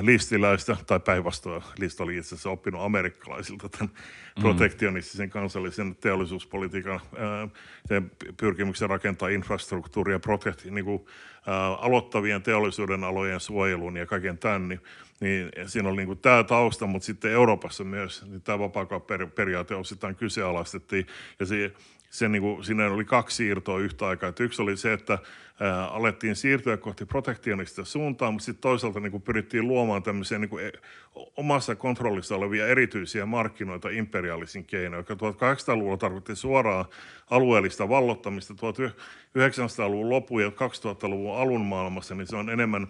listiläistä, 0.00 0.76
tai 0.86 1.00
päinvastoin 1.00 1.62
lista 1.78 2.04
oli 2.04 2.16
itse 2.16 2.34
asiassa 2.34 2.50
oppinut 2.50 2.82
amerikkalaisilta 2.82 3.68
tämän 3.68 3.94
mm. 3.94 4.40
protektionistisen 4.40 5.30
kansallisen 5.30 5.96
teollisuuspolitiikan 5.96 7.00
ää, 7.18 8.02
pyrkimyksen 8.36 8.90
rakentaa 8.90 9.28
infrastruktuuria, 9.28 10.18
protekti, 10.18 10.70
niin 10.70 10.84
kuin, 10.84 11.06
ää, 11.46 11.74
aloittavien 11.74 12.42
teollisuuden 12.42 13.04
alojen 13.04 13.40
suojelun 13.40 13.96
ja 13.96 14.06
kaiken 14.06 14.38
tämän, 14.38 14.68
niin 14.68 14.80
niin 15.20 15.50
siinä 15.66 15.88
oli 15.88 16.06
niin 16.06 16.18
tämä 16.18 16.44
tausta, 16.44 16.86
mutta 16.86 17.06
sitten 17.06 17.32
Euroopassa 17.32 17.84
myös 17.84 18.24
niin 18.26 18.42
tämä 18.42 18.58
vapaakauppaperiaate 18.58 19.74
osittain 19.74 20.16
kyseenalaistettiin. 20.16 21.06
Ja 21.40 21.46
se, 21.46 21.72
se 22.14 22.28
niin 22.28 22.42
kuin, 22.42 22.64
siinä 22.64 22.86
oli 22.86 23.04
kaksi 23.04 23.36
siirtoa 23.36 23.78
yhtä 23.78 24.06
aikaa. 24.06 24.28
Että 24.28 24.44
yksi 24.44 24.62
oli 24.62 24.76
se, 24.76 24.92
että 24.92 25.18
ää, 25.60 25.86
alettiin 25.86 26.36
siirtyä 26.36 26.76
kohti 26.76 27.06
protektionista 27.06 27.84
suuntaa, 27.84 28.30
mutta 28.30 28.44
sitten 28.44 28.62
toisaalta 28.62 29.00
niin 29.00 29.10
kuin 29.10 29.22
pyrittiin 29.22 29.68
luomaan 29.68 30.02
tämmöisiä 30.02 30.38
niin 30.38 30.48
kuin, 30.48 30.66
e, 30.66 30.72
omassa 31.36 31.74
kontrollissa 31.74 32.36
olevia 32.36 32.66
erityisiä 32.66 33.26
markkinoita 33.26 33.88
imperiaalisin 33.88 34.64
keinoin, 34.64 35.00
joka 35.08 35.14
1800-luvulla 35.14 35.96
tarkoitti 35.96 36.36
suoraa 36.36 36.88
alueellista 37.30 37.88
vallottamista. 37.88 38.54
1900-luvun 38.54 40.10
lopun 40.10 40.42
ja 40.42 40.48
2000-luvun 40.48 41.36
alun 41.36 41.66
maailmassa, 41.66 42.14
niin 42.14 42.26
se 42.26 42.36
on 42.36 42.50
enemmän 42.50 42.88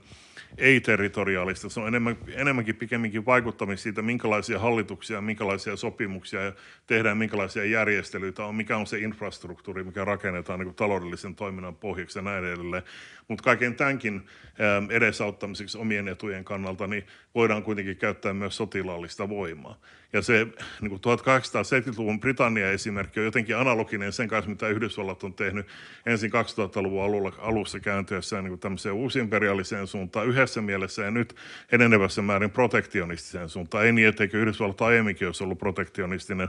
ei-territoriaalista. 0.59 1.69
Se 1.69 1.81
on 1.81 1.89
enemmän, 1.89 2.17
enemmänkin 2.29 2.77
pikemminkin 2.77 3.27
vaikuttamista 3.27 3.83
siitä, 3.83 4.03
minkälaisia 4.03 4.59
hallituksia, 4.59 5.21
minkälaisia 5.21 5.77
sopimuksia 5.77 6.45
ja 6.45 6.53
tehdään, 6.87 7.19
minkälaisia 7.19 7.65
järjestelyitä 7.65 8.45
on, 8.45 8.55
mikä 8.55 8.77
on 8.77 8.87
se 8.87 8.99
infrastruktuuri, 8.99 9.85
mikä 9.85 10.05
rakennetaan 10.05 10.59
niin 10.59 10.67
kuin 10.67 10.77
taloudellisen 10.77 11.35
toiminnan 11.35 11.77
pohjaksi 11.77 12.19
ja 12.19 12.23
näin 12.23 12.45
edelleen. 12.55 12.83
Mutta 13.29 13.45
kaiken 13.45 13.75
tämänkin 13.75 14.15
ähm, 14.61 14.91
edesauttamiseksi 14.91 15.79
omien 15.79 16.09
etujen 16.09 16.45
kannalta 16.45 16.87
niin 16.87 17.07
voidaan 17.35 17.63
kuitenkin 17.63 17.97
käyttää 17.97 18.35
myös 18.35 18.57
sotilaallista 18.57 19.29
voimaa. 19.29 19.81
Ja 20.13 20.23
se 20.23 20.47
niin 20.81 20.91
kuin 20.91 21.01
1870-luvun 21.01 22.21
Britannia 22.21 22.71
esimerkki 22.71 23.21
on 23.21 23.27
jotenkin 23.27 23.57
analoginen 23.57 24.13
sen 24.13 24.29
kanssa, 24.29 24.51
mitä 24.51 24.69
Yhdysvallat 24.69 25.25
on 25.25 25.35
tehnyt 25.35 25.67
ensin 26.07 26.31
2000-luvun 26.31 27.05
alulla, 27.05 27.33
alussa 27.39 27.81
kääntyessään 27.81 28.45
niin 28.45 28.59
tämmöiseen 28.59 28.95
uusimperiaaliseen 28.95 29.87
suuntaan 29.87 30.27
yhdessä 30.27 30.63
mielessä 30.63 31.03
ja 31.03 31.11
nyt 31.11 31.37
enenevässä 31.73 32.23
määrin 32.23 32.51
protektionistiseen 32.51 33.49
suuntaan. 33.49 33.87
Ei 33.87 33.93
niin, 33.93 34.09
etteikö 34.09 34.39
Yhdysvallat 34.39 34.81
aiemminkin 34.81 35.29
olisi 35.29 35.45
ollut 35.45 35.59
protektionistinen 35.59 36.49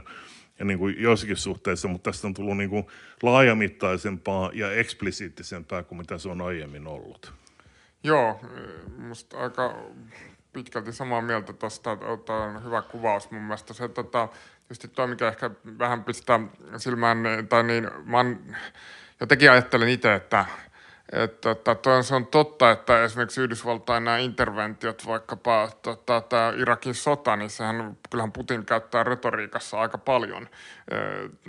ja 0.58 0.64
niin 0.64 0.78
kuin 0.78 1.02
joissakin 1.02 1.36
suhteissa, 1.36 1.88
mutta 1.88 2.10
tästä 2.10 2.26
on 2.26 2.34
tullut 2.34 2.56
niin 2.56 2.70
kuin 2.70 2.86
laajamittaisempaa 3.22 4.50
ja 4.54 4.72
eksplisiittisempää 4.72 5.82
kuin 5.82 5.98
mitä 5.98 6.18
se 6.18 6.28
on 6.28 6.40
aiemmin 6.40 6.86
ollut. 6.86 7.32
Joo, 8.02 8.40
musta 8.98 9.38
aika 9.38 9.82
pitkälti 10.52 10.92
samaa 10.92 11.22
mieltä 11.22 11.52
tuosta, 11.52 11.90
on 12.28 12.64
hyvä 12.64 12.82
kuvaus 12.82 13.30
mun 13.30 13.42
mielestä. 13.42 13.74
Se, 13.74 13.88
tota, 13.88 14.28
tietysti 14.60 14.88
toi, 14.88 15.06
mikä 15.06 15.28
ehkä 15.28 15.50
vähän 15.78 16.04
pistää 16.04 16.40
silmään, 16.76 17.18
tai 17.48 17.62
niin, 17.62 17.90
mä 18.04 18.24
jotenkin 19.20 19.50
ajattelen 19.50 19.88
itse, 19.88 20.14
että 20.14 20.44
että 21.12 21.54
tota, 21.54 22.02
se 22.02 22.14
on 22.14 22.26
totta, 22.26 22.70
että 22.70 23.04
esimerkiksi 23.04 23.40
Yhdysvaltain 23.40 24.04
nämä 24.04 24.18
interventiot, 24.18 25.06
vaikkapa 25.06 25.68
tota, 25.82 26.20
tämä 26.20 26.52
Irakin 26.56 26.94
sota, 26.94 27.36
niin 27.36 27.50
sehän, 27.50 27.96
kyllähän 28.10 28.32
Putin 28.32 28.66
käyttää 28.66 29.04
retoriikassa 29.04 29.80
aika 29.80 29.98
paljon 29.98 30.48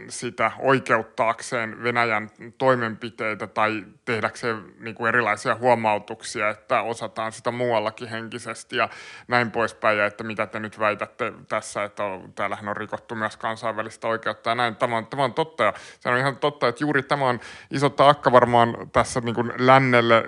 sitä 0.10 0.52
oikeuttaakseen 0.60 1.84
Venäjän 1.84 2.30
toimenpiteitä 2.58 3.48
tai 3.48 3.86
tehdäkseen 4.06 4.74
niin 4.80 4.96
kuin 4.96 5.10
erilaisia 5.10 5.56
huomautuksia, 5.56 6.50
että 6.50 6.82
osataan 6.82 7.32
sitä 7.32 7.52
muuallakin 7.52 8.08
henkisesti 8.08 8.78
ja 8.78 8.90
näin 9.28 9.52
poispäin, 9.52 9.98
ja 9.98 10.06
että 10.06 10.24
mitä 10.24 10.48
te 10.48 10.60
nyt 10.60 10.80
väitätte 10.80 11.34
tässä, 11.50 11.84
että 11.84 12.04
täällähän 12.36 12.70
on 12.70 12.78
rikottu 12.78 13.16
myös 13.16 13.38
kansainvälistä 13.38 14.08
oikeutta 14.08 14.50
ja 14.50 14.56
näin. 14.56 14.76
Tämä 14.76 14.98
on, 14.98 15.08
tämä 15.08 15.24
on 15.24 15.34
totta 15.34 15.64
ja 15.64 15.74
se 16.00 16.10
on 16.10 16.18
ihan 16.18 16.38
totta, 16.38 16.68
että 16.68 16.84
juuri 16.84 17.04
tämä 17.04 17.26
on 17.26 17.40
iso 17.72 17.90
taakka 17.90 18.32
varmaan 18.32 18.78
tässä 18.94 19.22
niin 19.22 19.36
kuin 19.36 19.54
lännelle 19.58 20.24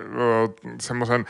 semmoisen 0.80 1.26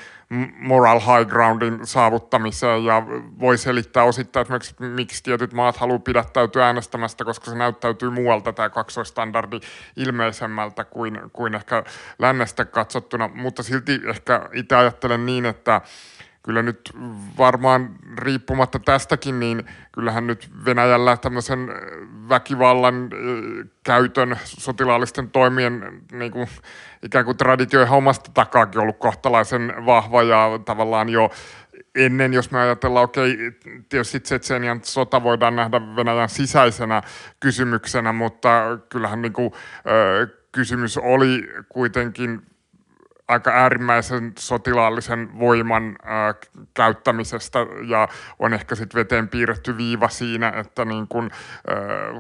moral 0.59 1.01
high 1.01 1.31
groundin 1.31 1.87
saavuttamiseen 1.87 2.85
ja 2.85 3.03
voi 3.41 3.59
selittää 3.59 4.05
osittain 4.05 4.45
esimerkiksi, 4.45 4.75
miksi 4.79 5.23
tietyt 5.23 5.53
maat 5.53 5.77
haluaa 5.77 5.99
pidättäytyä 5.99 6.67
äänestämästä, 6.67 7.25
koska 7.25 7.51
se 7.51 7.57
näyttäytyy 7.57 8.11
muualta 8.11 8.53
tämä 8.53 8.71
kaksoistandardi 8.71 9.61
ilmeisemmältä 9.97 10.85
kuin, 10.85 11.21
kuin 11.33 11.55
ehkä 11.55 11.85
lännestä 12.19 12.65
katsottuna, 12.65 13.31
mutta 13.35 13.63
silti 13.63 14.01
ehkä 14.09 14.49
itse 14.53 14.77
ajattelen 14.77 15.27
niin, 15.27 15.47
että 15.47 15.81
kyllä 16.43 16.63
nyt 16.63 16.93
varmaan 17.39 17.91
riippumatta 18.19 18.79
tästäkin, 18.79 19.41
niin 19.41 19.67
kyllähän 19.93 20.27
nyt 20.27 20.51
Venäjällä 20.65 21.17
tämmöisen 21.17 21.69
väkivallan 22.29 23.11
käytön 23.83 24.37
sotilaallisten 24.45 25.31
toimien 25.31 26.03
niin 26.13 26.33
kuin, 26.33 26.49
ikään 27.03 27.25
kuin 27.25 27.37
traditio 27.37 27.83
ihan 27.83 27.99
omasta 27.99 28.31
takaakin 28.35 28.81
ollut 28.81 28.99
kohtalaisen 28.99 29.73
vahva 29.87 30.23
ja 30.23 30.61
tavallaan 30.65 31.09
jo 31.09 31.31
ennen, 31.95 32.33
jos 32.33 32.51
me 32.51 32.61
ajatellaan, 32.61 33.05
okei, 33.05 33.37
tietysti 33.89 34.21
Tsetsenian 34.21 34.81
sota 34.83 35.23
voidaan 35.23 35.57
nähdä 35.57 35.81
Venäjän 35.97 36.29
sisäisenä 36.29 37.03
kysymyksenä, 37.41 38.13
mutta 38.13 38.79
kyllähän 38.89 39.23
niin 39.23 39.33
kuin, 39.33 39.53
ö, 39.87 40.27
kysymys 40.53 40.99
oli 40.99 41.49
kuitenkin 41.69 42.43
aika 43.31 43.51
äärimmäisen 43.51 44.33
sotilaallisen 44.39 45.39
voiman 45.39 45.97
käyttämisestä 46.75 47.59
ja 47.89 48.09
on 48.39 48.55
ehkä 48.55 48.75
sitten 48.75 48.99
veteen 48.99 49.29
piirretty 49.29 49.77
viiva 49.77 50.09
siinä, 50.09 50.53
että 50.57 50.85
niin 50.85 51.09
kun, 51.09 51.31
äh, 51.71 52.17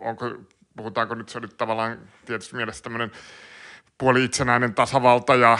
onko, 0.00 0.24
puhutaanko 0.76 1.14
nyt 1.14 1.28
se 1.28 1.40
nyt 1.40 1.56
tavallaan 1.56 1.98
tietysti 2.24 2.56
mielessä 2.56 2.82
tämmöinen 2.82 3.10
puoli 3.98 4.24
itsenäinen 4.24 4.74
tasavalta 4.74 5.34
ja 5.34 5.58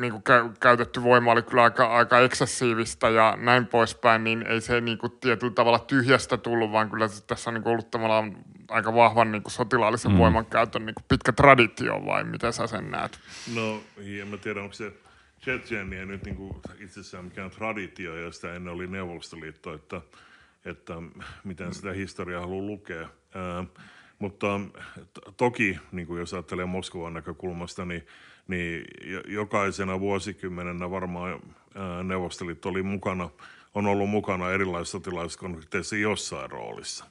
niin 0.00 0.12
kuin 0.12 0.22
käytetty 0.60 1.02
voima 1.02 1.32
oli 1.32 1.42
kyllä 1.42 1.62
aika, 1.62 1.86
aika 1.86 2.18
eksessiivistä 2.18 3.08
ja 3.08 3.38
näin 3.40 3.66
poispäin, 3.66 4.24
niin 4.24 4.46
ei 4.46 4.60
se 4.60 4.80
niin 4.80 4.98
kuin 4.98 5.12
tietyllä 5.20 5.52
tavalla 5.52 5.78
tyhjästä 5.78 6.36
tullut, 6.36 6.72
vaan 6.72 6.90
kyllä 6.90 7.06
tässä 7.26 7.50
on 7.50 7.54
niin 7.54 7.62
kuin 7.62 7.72
ollut 7.72 7.90
tavallaan 7.90 8.36
aika 8.68 8.94
vahvan 8.94 9.32
niin 9.32 9.42
kuin 9.42 9.52
sotilaallisen 9.52 10.12
mm. 10.12 10.18
voiman 10.18 10.46
käytön 10.46 10.86
niin 10.86 10.94
kuin 10.94 11.04
pitkä 11.08 11.32
traditio 11.32 12.06
vai 12.06 12.24
miten 12.24 12.52
sä 12.52 12.66
sen 12.66 12.90
näet? 12.90 13.20
No 13.54 13.80
en 14.20 14.28
mä 14.28 14.36
tiedä, 14.36 14.60
onko 14.60 14.74
se 14.74 14.92
Tsetseniä 15.40 16.06
nyt 16.06 16.24
niin 16.24 16.36
kuin 16.36 16.56
itsessään 16.80 17.24
mikään 17.24 17.50
traditio 17.50 18.16
ja 18.16 18.32
sitä 18.32 18.54
ennen 18.54 18.74
oli 18.74 18.86
Neuvostoliitto, 18.86 19.74
että, 19.74 20.00
että 20.64 20.94
miten 21.44 21.74
sitä 21.74 21.92
historiaa 21.92 22.40
haluaa 22.40 22.66
lukea. 22.66 23.08
Ää, 23.34 23.64
mutta 24.20 24.60
toki, 25.36 25.78
niin 25.92 26.06
kuin 26.06 26.20
jos 26.20 26.34
ajattelee 26.34 26.64
Moskovan 26.64 27.14
näkökulmasta, 27.14 27.84
niin, 27.84 28.06
niin 28.48 28.84
jokaisena 29.26 30.00
vuosikymmenenä 30.00 30.90
varmaan 30.90 31.40
Neuvostoliitto 32.04 32.68
oli 32.68 32.82
mukana, 32.82 33.30
on 33.74 33.86
ollut 33.86 34.10
mukana 34.10 34.50
erilaisissa 34.50 34.98
sotilaisissa 34.98 35.40
konflikteissa 35.40 35.96
jossain 35.96 36.50
roolissa. 36.50 37.04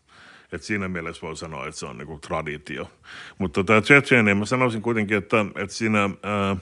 Et 0.51 0.63
siinä 0.63 0.87
mielessä 0.87 1.21
voi 1.21 1.35
sanoa, 1.35 1.67
että 1.67 1.79
se 1.79 1.85
on 1.85 1.97
niinku 1.97 2.19
traditio. 2.19 2.91
Mutta 3.37 3.63
tämä 3.63 3.81
Tsetsenia, 3.81 4.35
mä 4.35 4.45
sanoisin 4.45 4.81
kuitenkin, 4.81 5.17
että, 5.17 5.45
että 5.55 5.75
siinä 5.75 6.09
ää, 6.23 6.57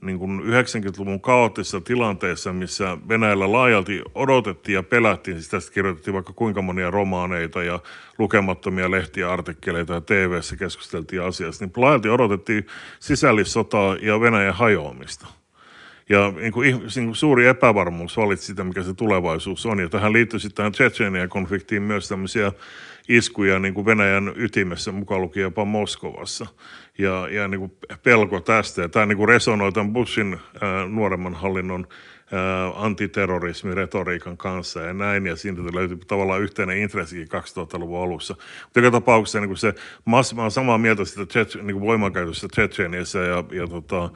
niin 0.00 0.18
kuin 0.18 0.40
90-luvun 0.40 1.20
kaoottisessa 1.20 1.80
tilanteessa, 1.80 2.52
missä 2.52 2.98
Venäjällä 3.08 3.52
laajalti 3.52 4.02
odotettiin 4.14 4.74
ja 4.74 4.82
pelättiin, 4.82 5.36
siis 5.36 5.48
tästä 5.48 5.72
kirjoitettiin 5.72 6.14
vaikka 6.14 6.32
kuinka 6.32 6.62
monia 6.62 6.90
romaaneita 6.90 7.62
ja 7.62 7.80
lukemattomia 8.18 8.90
lehtiä, 8.90 9.32
artikkeleita 9.32 9.94
ja 9.94 10.00
TV-ssä 10.00 10.56
keskusteltiin 10.56 11.22
asiasta, 11.22 11.64
niin 11.64 11.72
laajalti 11.76 12.08
odotettiin 12.08 12.66
sisällissotaa 13.00 13.96
ja 13.96 14.20
Venäjän 14.20 14.54
hajoamista. 14.54 15.26
Ja 16.08 16.32
niin 16.36 16.52
kuin, 16.52 16.70
niin 16.70 17.06
kuin 17.06 17.16
suuri 17.16 17.46
epävarmuus 17.46 18.16
valitsi 18.16 18.46
sitä, 18.46 18.64
mikä 18.64 18.82
se 18.82 18.94
tulevaisuus 18.94 19.66
on. 19.66 19.78
Ja 19.78 19.88
tähän 19.88 20.12
liittyy 20.12 20.40
sitten 20.40 20.72
tähän 20.72 21.28
konfliktiin 21.28 21.82
myös 21.82 22.08
tämmöisiä 22.08 22.52
iskuja 23.08 23.58
niin 23.58 23.74
kuin 23.74 23.86
Venäjän 23.86 24.32
ytimessä, 24.36 24.92
mukaan 24.92 25.22
lukien 25.22 25.42
jopa 25.42 25.64
Moskovassa. 25.64 26.46
Ja, 26.98 27.28
ja 27.28 27.48
niin 27.48 27.58
kuin 27.58 27.76
pelko 28.02 28.40
tästä. 28.40 28.82
Ja 28.82 28.88
tämä 28.88 29.06
niin 29.06 29.16
kuin 29.16 29.28
resonoi 29.28 29.72
tämän 29.72 29.92
Bushin 29.92 30.40
ää, 30.60 30.86
nuoremman 30.86 31.34
hallinnon 31.34 31.86
antiterrorismiretoriikan 32.74 34.36
kanssa 34.36 34.80
ja 34.80 34.94
näin, 34.94 35.26
ja 35.26 35.36
siitä 35.36 35.62
löytyy 35.74 35.98
tavallaan 36.06 36.42
yhteinen 36.42 36.78
intressikin 36.78 37.28
2000-luvun 37.28 38.02
alussa. 38.02 38.34
Mutta 38.64 38.80
joka 38.80 38.90
tapauksessa 38.90 39.40
niin 39.40 39.48
kuin 39.48 39.58
se, 39.58 39.74
mä 40.04 40.16
olen 40.16 40.50
samaa 40.50 40.78
mieltä 40.78 41.04
sitä 41.04 41.26
niin 41.62 41.74
kuin 41.74 41.86
voimankäytössä 41.86 42.48
Tsetseniassa 42.48 43.18
ja, 43.18 43.44
ja 43.52 43.66
tota, 43.66 44.10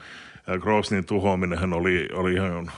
Groznin 0.59 1.05
tuhoaminen 1.05 1.73
oli, 1.73 2.09
oli 2.13 2.33
ihan 2.33 2.71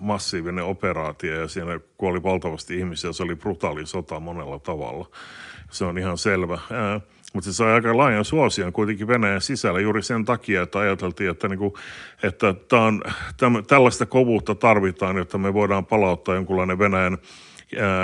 massiivinen 0.00 0.64
operaatio 0.64 1.40
ja 1.40 1.48
siinä 1.48 1.80
kuoli 1.96 2.22
valtavasti 2.22 2.78
ihmisiä. 2.78 3.12
Se 3.12 3.22
oli 3.22 3.36
brutaali 3.36 3.86
sota 3.86 4.20
monella 4.20 4.58
tavalla. 4.58 5.08
Se 5.70 5.84
on 5.84 5.98
ihan 5.98 6.18
selvä. 6.18 6.58
Mutta 7.34 7.52
se 7.52 7.56
sai 7.56 7.72
aika 7.72 7.96
laajan 7.96 8.24
suosion 8.24 8.72
kuitenkin 8.72 9.08
Venäjän 9.08 9.40
sisällä 9.40 9.80
juuri 9.80 10.02
sen 10.02 10.24
takia, 10.24 10.62
että 10.62 10.78
ajateltiin, 10.78 11.30
että, 11.30 11.48
niin 11.48 11.58
kuin, 11.58 11.74
että 12.22 12.54
on, 12.72 13.02
täm, 13.36 13.64
tällaista 13.66 14.06
kovuutta 14.06 14.54
tarvitaan, 14.54 15.16
jotta 15.16 15.38
me 15.38 15.54
voidaan 15.54 15.86
palauttaa 15.86 16.34
jonkunlainen 16.34 16.78
Venäjän 16.78 17.18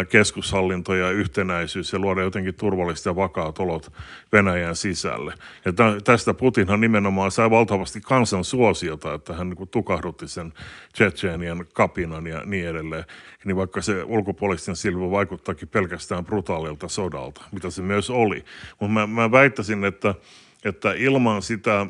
keskushallinto 0.09 0.95
ja 0.95 1.11
yhtenäisyys 1.11 1.93
ja 1.93 1.99
luoda 1.99 2.23
jotenkin 2.23 2.55
turvalliset 2.55 3.07
ja 3.07 3.17
vakaat 3.17 3.59
olot 3.59 3.93
Venäjän 4.33 4.77
sisälle. 4.77 5.35
Ja 5.65 5.73
tästä 6.05 6.35
Putinhan 6.35 6.81
nimenomaan 6.81 7.31
sai 7.31 7.51
valtavasti 7.51 8.01
kansan 8.01 8.45
suosiota, 8.45 9.15
että 9.15 9.35
hän 9.35 9.51
niin 9.51 9.69
tukahdutti 9.69 10.29
sen 10.29 10.53
Tsetseenian 10.93 11.67
kapinan 11.73 12.27
ja 12.27 12.43
niin 12.45 12.69
edelleen. 12.69 13.05
Niin 13.45 13.57
vaikka 13.57 13.83
se 13.83 14.03
ulkopuolisten 14.03 14.77
silmä 14.77 15.11
vaikuttaakin 15.11 15.69
pelkästään 15.69 16.25
brutaalilta 16.25 16.89
sodalta, 16.89 17.43
mitä 17.53 17.71
se 17.71 17.83
myös 17.83 18.11
oli. 18.11 18.45
Mutta 18.81 18.93
mä, 18.93 19.07
mä 19.07 19.31
väittäisin, 19.31 19.85
että, 19.85 20.15
että 20.65 20.93
ilman 20.93 21.43
sitä 21.43 21.87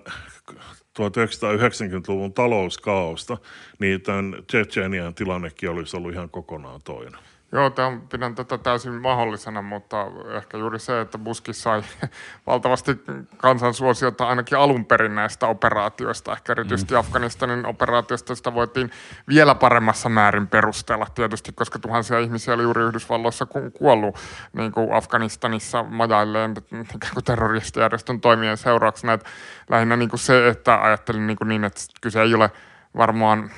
1990-luvun 0.99 2.33
talouskaosta, 2.33 3.39
niin 3.79 4.01
tämän 4.01 4.37
Tsetseenian 4.47 5.15
tilannekin 5.15 5.71
olisi 5.71 5.97
ollut 5.97 6.13
ihan 6.13 6.31
kokonaan 6.31 6.81
toinen. 6.85 7.21
Joo, 7.53 7.71
tämän, 7.71 8.01
pidän 8.01 8.35
tätä 8.35 8.59
täysin 8.59 8.93
mahdollisena, 8.93 9.63
mutta 9.63 10.07
ehkä 10.37 10.59
juuri 10.59 10.79
se, 10.79 11.01
että 11.01 11.19
Buski 11.19 11.53
sai 11.53 11.83
valtavasti 12.47 13.05
kansansuosiota 13.37 14.29
ainakin 14.29 14.59
alun 14.59 14.85
perin 14.85 15.15
näistä 15.15 15.47
operaatioista. 15.47 16.33
Ehkä 16.33 16.53
erityisesti 16.53 16.95
mm. 16.95 17.01
Afganistanin 17.01 17.67
operaatiosta 17.67 18.35
sitä 18.35 18.55
voitiin 18.55 18.91
vielä 19.29 19.55
paremmassa 19.55 20.09
määrin 20.09 20.47
perustella 20.47 21.07
tietysti, 21.15 21.53
koska 21.53 21.79
tuhansia 21.79 22.19
ihmisiä 22.19 22.55
oli 22.55 22.63
juuri 22.63 22.83
Yhdysvalloissa 22.83 23.47
kuollut 23.79 24.19
niin 24.53 24.73
kuin 24.73 24.93
Afganistanissa 24.93 25.83
majailleen 25.83 26.55
ikään 26.97 27.15
kuin 27.15 27.25
terroristijärjestön 27.25 28.21
toimien 28.21 28.57
seurauksena. 28.57 29.13
Että 29.13 29.31
lähinnä 29.69 29.97
niin 29.97 30.11
kuin 30.11 30.21
se, 30.21 30.49
että 30.49 30.83
ajattelin 30.83 31.27
niin, 31.27 31.37
kuin 31.37 31.49
niin, 31.49 31.65
että 31.65 31.81
kyse 32.01 32.23
ei 32.23 32.35
ole 32.35 32.51
varmaan 32.97 33.51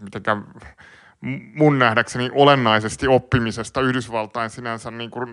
mitenkään 0.00 0.44
mun 1.54 1.78
nähdäkseni 1.78 2.30
olennaisesti 2.34 3.08
oppimisesta 3.08 3.80
Yhdysvaltain 3.80 4.50
sinänsä 4.50 4.90
niin 4.90 5.10
kuin, 5.10 5.28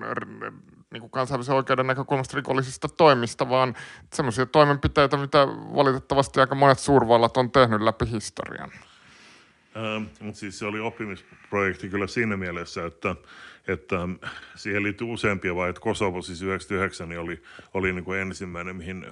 niin 0.92 1.02
kuin 1.02 1.12
kansainvälisen 1.12 1.56
oikeuden 1.56 1.88
näkökulmasta 1.88 2.38
rikollisista 2.38 2.88
toimista, 2.90 3.50
vaan 3.50 3.76
semmoisia 4.14 4.46
toimenpiteitä, 4.46 5.18
mitä 5.18 5.48
valitettavasti 5.48 6.40
aika 6.40 6.56
monet 6.56 6.80
suurvallat 6.80 7.38
on 7.38 7.52
tehnyt 7.52 7.82
läpi 7.82 8.06
historian. 8.12 8.72
Ähm, 9.78 10.04
mutta 10.20 10.40
siis 10.40 10.60
se 10.60 10.66
oli 10.66 10.80
oppimisprojekti 10.80 11.90
kyllä 11.90 12.08
siinä 12.08 12.38
mielessä, 12.38 12.86
että, 12.86 13.16
että 13.68 13.96
siihen 14.56 14.84
liittyy 14.84 15.08
useampia 15.14 15.56
vaiheita. 15.56 15.82
Kosovo 15.82 16.22
siis 16.22 16.42
99 16.42 17.10
niin 17.10 17.20
oli, 17.20 17.44
oli 17.74 17.94
niin 17.94 18.06
kuin 18.06 18.20
ensimmäinen, 18.20 18.76
mihin 18.76 19.06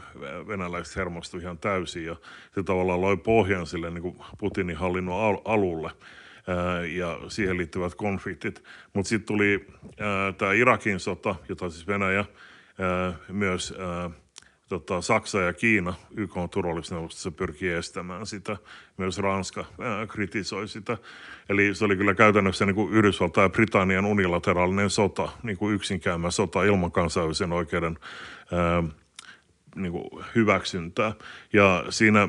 venäläiset 0.48 0.96
hermostuivat 0.96 1.44
ihan 1.44 1.58
täysin 1.58 2.06
ja 2.06 2.16
se 2.56 2.64
tavallaan 2.64 3.02
loi 3.02 3.18
pohjan 3.18 3.68
sille 3.68 3.90
niin 3.90 4.02
kuin 4.02 4.16
Putinin 4.38 4.78
hallinnon 4.78 5.42
alulle 5.46 5.92
ja 6.96 7.20
siihen 7.28 7.58
liittyvät 7.58 7.96
konfliktit. 7.96 8.64
Mutta 8.94 9.10
sitten 9.10 9.28
tuli 9.28 9.68
tämä 10.38 10.54
Irakin 10.54 11.00
sota, 11.00 11.36
jota 11.50 11.70
siis 11.70 11.88
Venäjä 11.88 12.26
myös 13.28 13.74
tota, 14.72 15.02
Saksa 15.02 15.42
ja 15.42 15.54
Kiina 15.54 15.94
YK 16.18 16.34
turvallisuusneuvostossa 16.52 17.32
pyrkii 17.32 17.70
estämään 17.70 18.26
sitä. 18.26 18.58
Myös 18.98 19.18
Ranska 19.18 19.66
ää, 19.80 20.08
kritisoi 20.08 20.68
sitä. 20.68 20.98
Eli 21.50 21.76
se 21.76 21.86
oli 21.86 21.96
kyllä 21.96 22.14
käytännössä 22.14 22.66
niin 22.66 22.76
kuin 22.76 22.94
Yhdysvaltain 22.94 23.46
ja 23.46 23.50
Britannian 23.50 24.06
unilateraalinen 24.06 24.90
sota, 24.90 25.30
niin 25.44 25.58
kuin 25.58 25.76
yksinkäymä 25.76 26.32
sota 26.32 26.64
ilman 26.64 26.92
kansainvälisen 26.92 27.52
oikeuden 27.52 28.00
ää, 28.52 28.84
niin 29.76 29.92
kuin 29.92 30.26
hyväksyntää. 30.36 31.14
Ja 31.54 31.86
siinä 31.90 32.28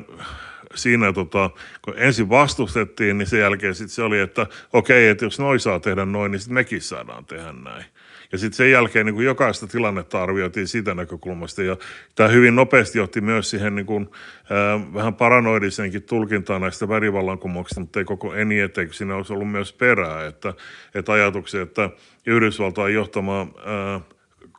siinä 0.75 1.13
tota, 1.13 1.49
kun 1.81 1.93
ensin 1.97 2.29
vastustettiin, 2.29 3.17
niin 3.17 3.27
sen 3.27 3.39
jälkeen 3.39 3.75
sit 3.75 3.91
se 3.91 4.03
oli, 4.03 4.19
että 4.19 4.47
okei, 4.73 5.07
että 5.07 5.25
jos 5.25 5.39
noin 5.39 5.59
saa 5.59 5.79
tehdä 5.79 6.05
noin, 6.05 6.31
niin 6.31 6.39
sitten 6.39 6.53
mekin 6.53 6.81
saadaan 6.81 7.25
tehdä 7.25 7.53
näin. 7.53 7.85
Ja 8.31 8.37
sitten 8.37 8.57
sen 8.57 8.71
jälkeen 8.71 9.05
niin 9.05 9.23
jokaista 9.23 9.67
tilannetta 9.67 10.23
arvioitiin 10.23 10.67
siitä 10.67 10.93
näkökulmasta. 10.93 11.63
Ja 11.63 11.77
tämä 12.15 12.29
hyvin 12.29 12.55
nopeasti 12.55 12.99
otti 12.99 13.21
myös 13.21 13.49
siihen 13.49 13.75
niin 13.75 13.85
kuin, 13.85 14.09
äh, 14.39 14.93
vähän 14.93 15.15
paranoidisenkin 15.15 16.03
tulkintaan 16.03 16.61
näistä 16.61 16.87
värivallankumouksista, 16.87 17.79
mutta 17.81 17.99
ei 17.99 18.05
koko 18.05 18.33
eni 18.33 18.59
eteen, 18.59 18.87
kun 18.87 18.93
siinä 18.93 19.15
olisi 19.15 19.33
ollut 19.33 19.51
myös 19.51 19.73
perää. 19.73 20.25
Että, 20.25 20.53
että 20.95 21.11
ajatuksia, 21.11 21.61
että 21.61 21.89
Yhdysvaltain 22.25 22.93
johtama 22.93 23.41
äh, 23.41 24.01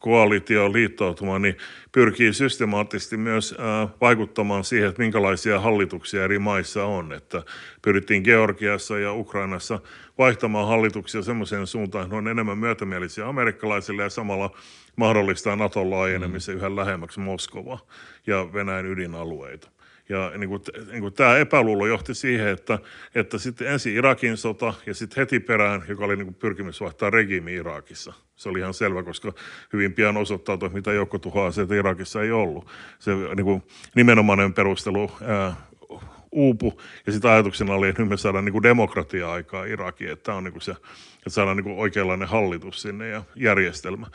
koalitio 0.05 0.73
liittoutuma, 0.73 1.39
niin 1.39 1.57
pyrkii 1.93 2.33
systemaattisesti 2.33 3.17
myös 3.17 3.55
vaikuttamaan 4.01 4.65
siihen, 4.65 4.89
että 4.89 5.03
minkälaisia 5.03 5.61
hallituksia 5.61 6.25
eri 6.25 6.39
maissa 6.39 6.85
on. 6.85 7.13
Että 7.13 7.43
pyrittiin 7.83 8.23
Georgiassa 8.23 8.99
ja 8.99 9.13
Ukrainassa 9.13 9.81
vaihtamaan 10.19 10.69
hallituksia 10.69 11.23
semmoiseen 11.23 11.67
suuntaan, 11.67 12.05
että 12.05 12.15
ne 12.15 12.19
on 12.19 12.29
enemmän 12.29 12.59
myötämielisiä 12.59 13.29
amerikkalaisille 13.29 14.03
ja 14.03 14.11
samalla 14.11 14.51
mahdollistaa 14.97 15.57
Naton 15.57 15.91
laajenemisen 15.91 16.55
mm. 16.55 16.59
yhä 16.59 16.77
lähemmäksi 16.77 17.21
Moskovaa 17.21 17.87
ja 18.27 18.53
Venäjän 18.53 18.87
ydinalueita. 18.87 19.74
Ja 20.09 20.33
niin 20.37 20.49
kuin, 20.49 20.63
niin 20.91 21.01
kuin 21.01 21.15
tämä 21.15 21.37
epäluulo 21.37 21.87
johti 21.87 22.15
siihen, 22.15 22.49
että, 22.49 22.79
että 23.15 23.39
sitten 23.39 23.67
ensin 23.67 23.95
Irakin 23.95 24.37
sota 24.37 24.75
ja 24.87 24.95
sitten 24.95 25.17
heti 25.17 25.41
perään, 25.41 25.85
joka 25.89 26.05
oli 26.05 26.17
niin 26.17 26.27
kuin 26.27 26.35
pyrkimys 26.35 26.81
vaihtaa 26.81 27.11
regiimi 27.11 27.55
Irakissa. 27.55 28.13
Se 28.37 28.49
oli 28.49 28.59
ihan 28.59 28.75
selvä, 28.75 29.03
koska 29.03 29.33
hyvin 29.73 29.93
pian 29.93 30.17
osoittautui, 30.17 30.67
että 30.67 30.77
mitä 30.77 30.93
joukkotuhoaseita 30.93 31.75
Irakissa 31.75 32.23
ei 32.23 32.33
ollut. 32.33 32.67
Se 32.99 33.11
niin 33.15 33.45
kuin, 33.45 33.63
nimenomainen 33.95 34.55
perustelu 34.55 35.11
ää, 35.27 35.55
uupu. 36.35 36.81
Ja 37.07 37.13
sitten 37.13 37.31
ajatuksena 37.31 37.75
oli, 37.75 37.89
että 37.89 38.03
nyt 38.03 38.09
me 38.09 38.17
saadaan 38.17 38.45
niin 38.45 38.53
kuin 38.53 38.63
demokratia-aikaa 38.63 39.65
Irakiin, 39.65 40.11
että 40.11 40.23
tämä 40.23 40.39
on 40.39 40.45
niin 40.45 40.61
se, 40.61 40.73
että 41.17 41.31
saadaan 41.31 41.57
niin 41.57 41.79
oikeanlainen 41.79 42.29
hallitus 42.29 42.83
sinne 42.83 43.09
ja 43.09 43.23
järjestelmä. 43.37 44.07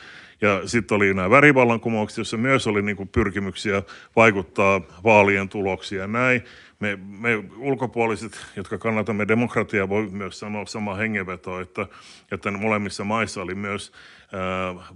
Ja 0.42 0.68
sitten 0.68 0.96
oli 0.96 1.14
nämä 1.14 1.30
värivallankumoukset, 1.30 2.18
joissa 2.18 2.38
myös 2.38 2.68
oli 2.68 2.82
niin 2.82 3.08
pyrkimyksiä 3.08 3.84
vaikuttaa 4.16 4.82
vaalien 5.04 5.50
tuloksia 5.50 6.08
näin. 6.08 6.44
Me, 6.80 7.00
me 7.20 7.44
ulkopuoliset, 7.58 8.46
jotka 8.56 8.78
kannatamme 8.78 9.28
demokratiaa, 9.28 9.90
voi 9.90 10.10
myös 10.10 10.40
sanoa 10.40 10.66
sama 10.66 10.96
hengenveto, 10.96 11.60
että, 11.60 11.88
että 12.32 12.52
molemmissa 12.52 13.04
maissa 13.04 13.42
oli 13.42 13.56
myös 13.56 13.92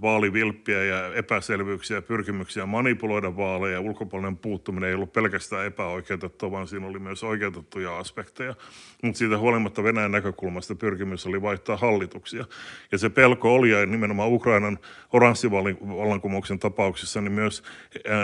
vaalivilppiä 0.02 0.84
ja 0.84 1.14
epäselvyyksiä 1.14 1.96
ja 1.96 2.02
pyrkimyksiä 2.02 2.66
manipuloida 2.66 3.36
vaaleja. 3.36 3.80
Ulkopuolinen 3.80 4.36
puuttuminen 4.36 4.88
ei 4.88 4.94
ollut 4.94 5.12
pelkästään 5.12 5.66
epäoikeutettua, 5.66 6.50
vaan 6.50 6.68
siinä 6.68 6.86
oli 6.86 6.98
myös 6.98 7.24
oikeutettuja 7.24 7.98
aspekteja. 7.98 8.54
Mutta 9.02 9.18
siitä 9.18 9.38
huolimatta 9.38 9.82
Venäjän 9.82 10.12
näkökulmasta 10.12 10.74
pyrkimys 10.74 11.26
oli 11.26 11.42
vaihtaa 11.42 11.76
hallituksia. 11.76 12.44
Ja 12.92 12.98
se 12.98 13.08
pelko 13.10 13.54
oli, 13.54 13.70
ja 13.70 13.86
nimenomaan 13.86 14.32
Ukrainan 14.32 14.78
oranssivallankumouksen 15.12 16.58
tapauksessa, 16.58 17.20
niin 17.20 17.32
myös 17.32 17.62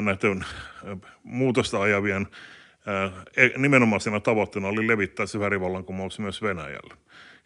näiden 0.00 0.44
muutosta 1.22 1.82
ajavien 1.82 2.26
e, 3.36 3.58
nimenomaisena 3.58 4.20
tavoitteena 4.20 4.68
oli 4.68 4.86
levittää 4.86 5.26
se 5.26 5.40
värivallankumous 5.40 6.18
myös 6.18 6.42
Venäjälle. 6.42 6.94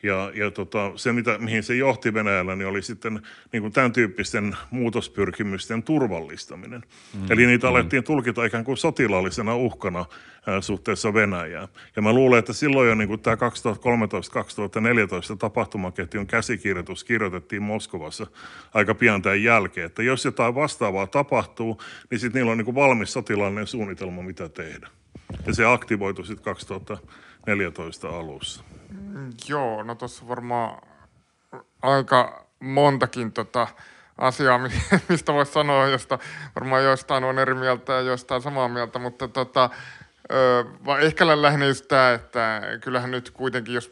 Ja, 0.05 0.33
ja 0.35 0.51
tota, 0.51 0.93
se, 0.97 1.13
mitä, 1.13 1.39
mihin 1.39 1.63
se 1.63 1.75
johti 1.75 2.15
Venäjällä, 2.15 2.57
niin 2.57 2.69
oli 2.69 2.83
sitten 2.83 3.23
niin 3.53 3.63
kuin 3.63 3.73
tämän 3.73 3.93
tyyppisten 3.93 4.57
muutospyrkimysten 4.71 5.83
turvallistaminen. 5.83 6.83
Mm. 7.15 7.21
Eli 7.31 7.47
niitä 7.47 7.67
mm. 7.67 7.71
alettiin 7.71 8.05
tulkita 8.05 8.45
ikään 8.45 8.65
kuin 8.65 8.77
sotilaallisena 8.77 9.57
uhkana 9.57 10.05
ää, 10.47 10.61
suhteessa 10.61 11.15
Venäjään. 11.15 11.69
Ja 11.97 12.03
mä 12.03 12.13
luulen, 12.13 12.39
että 12.39 12.53
silloin 12.53 12.89
jo 12.89 12.95
niin 12.95 13.09
kuin 13.09 13.21
tämä 13.21 13.37
2013-2014 13.37 13.39
tapahtumaketjun 15.39 16.27
käsikirjoitus 16.27 17.05
kirjoitettiin 17.05 17.63
Moskovassa 17.63 18.27
aika 18.75 18.95
pian 18.95 19.23
tämän 19.23 19.43
jälkeen, 19.43 19.87
että 19.87 20.03
jos 20.03 20.25
jotain 20.25 20.55
vastaavaa 20.55 21.07
tapahtuu, 21.07 21.81
niin 22.11 22.19
sitten 22.19 22.41
niillä 22.41 22.53
on 22.53 22.59
niin 22.59 22.65
kuin 22.65 22.75
valmis 22.75 23.13
sotilaallinen 23.13 23.67
suunnitelma, 23.67 24.23
mitä 24.23 24.49
tehdä. 24.49 24.89
Ja 25.47 25.55
se 25.55 25.65
aktivoitu 25.65 26.25
sitten 26.25 26.45
2014 26.45 28.09
alussa. 28.09 28.74
Mm, 29.15 29.31
joo, 29.49 29.83
no 29.83 29.95
tuossa 29.95 30.29
varmaan 30.29 30.83
aika 31.83 32.47
montakin 32.61 33.33
tota 33.33 33.67
asiaa, 34.19 34.59
mistä 35.09 35.33
voisi 35.33 35.53
sanoa, 35.53 35.89
josta 35.89 36.19
varmaan 36.55 36.85
joistain 36.85 37.25
on 37.25 37.39
eri 37.39 37.55
mieltä 37.55 37.93
ja 37.93 38.01
joistain 38.01 38.43
samaa 38.43 38.69
mieltä, 38.69 38.99
mutta 38.99 39.29
tota, 39.29 39.71
Öö, 40.33 40.65
ehkä 41.01 41.43
lähinnä 41.43 41.67
just 41.67 41.89
tämä, 41.89 42.13
että 42.13 42.61
kyllähän 42.81 43.11
nyt 43.11 43.31
kuitenkin, 43.31 43.75
jos 43.75 43.91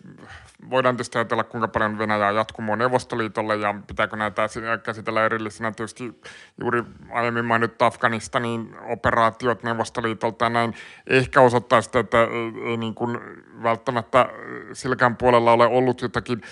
voidaan 0.70 0.96
tietysti 0.96 1.18
ajatella, 1.18 1.44
kuinka 1.44 1.68
paljon 1.68 1.98
Venäjä 1.98 2.28
on 2.28 2.34
jatkumoa 2.34 2.76
Neuvostoliitolle 2.76 3.56
ja 3.56 3.74
pitääkö 3.86 4.16
näitä 4.16 4.48
käsitellä 4.82 5.24
erillisenä. 5.24 5.72
Tietysti 5.72 6.20
juuri 6.60 6.82
aiemmin 7.10 7.44
mainittu 7.44 7.84
Afganistanin 7.84 8.76
operaatiot 8.88 9.62
Neuvostoliitolta 9.62 10.44
ja 10.44 10.48
näin 10.48 10.74
ehkä 11.06 11.40
osoittaa 11.40 11.82
sitä, 11.82 11.98
että 11.98 12.22
ei, 12.22 12.70
ei 12.70 12.76
niin 12.76 12.94
kuin 12.94 13.18
välttämättä 13.62 14.28
silläkään 14.72 15.16
puolella 15.16 15.52
ole 15.52 15.66
ollut 15.66 16.02
jotakin, 16.02 16.42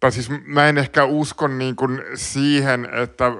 tai 0.00 0.12
siis 0.12 0.30
mä 0.46 0.68
en 0.68 0.78
ehkä 0.78 1.04
usko 1.04 1.48
niin 1.48 1.76
kuin 1.76 2.02
siihen, 2.14 2.88
että 2.92 3.32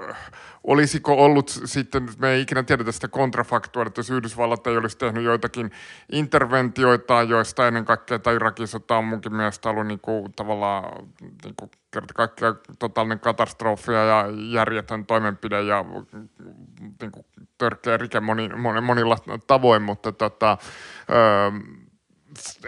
olisiko 0.67 1.25
ollut 1.25 1.49
sitten, 1.65 2.09
me 2.19 2.31
ei 2.31 2.41
ikinä 2.41 2.63
tiedetä 2.63 2.93
sitä 2.93 3.09
kontrafaktua, 3.09 3.83
että 3.83 3.99
jos 3.99 4.11
Yhdysvallat 4.11 4.67
ei 4.67 4.77
olisi 4.77 4.99
tehnyt 4.99 5.25
joitakin 5.25 5.71
interventioita, 6.13 7.23
joista 7.23 7.69
ennen 7.69 7.85
kaikkea 7.85 8.19
tämä 8.19 8.37
Irakin 8.37 8.69
sota 8.69 8.97
on 8.97 9.05
munkin 9.05 9.35
mielestä 9.35 9.71
ollut 9.71 9.87
niin 9.87 10.01
kuin, 10.01 10.33
tavallaan 10.33 11.07
niin 11.45 11.55
kuin 11.57 11.71
kerta 11.91 12.15
kaikkiaan 12.15 12.59
totaalinen 12.79 13.21
katastrofia 13.21 14.05
ja 14.05 14.27
järjetön 14.53 15.07
toimenpide 15.07 15.63
ja 15.63 15.85
niin 17.01 17.13
kuin, 17.13 17.27
törkeä 17.59 17.97
rike 17.97 18.21
moni, 18.21 18.49
moni, 18.49 18.81
monilla 18.81 19.17
tavoin, 19.47 19.83
mutta 19.83 20.13
tota, 20.13 20.59
öö, 21.11 21.51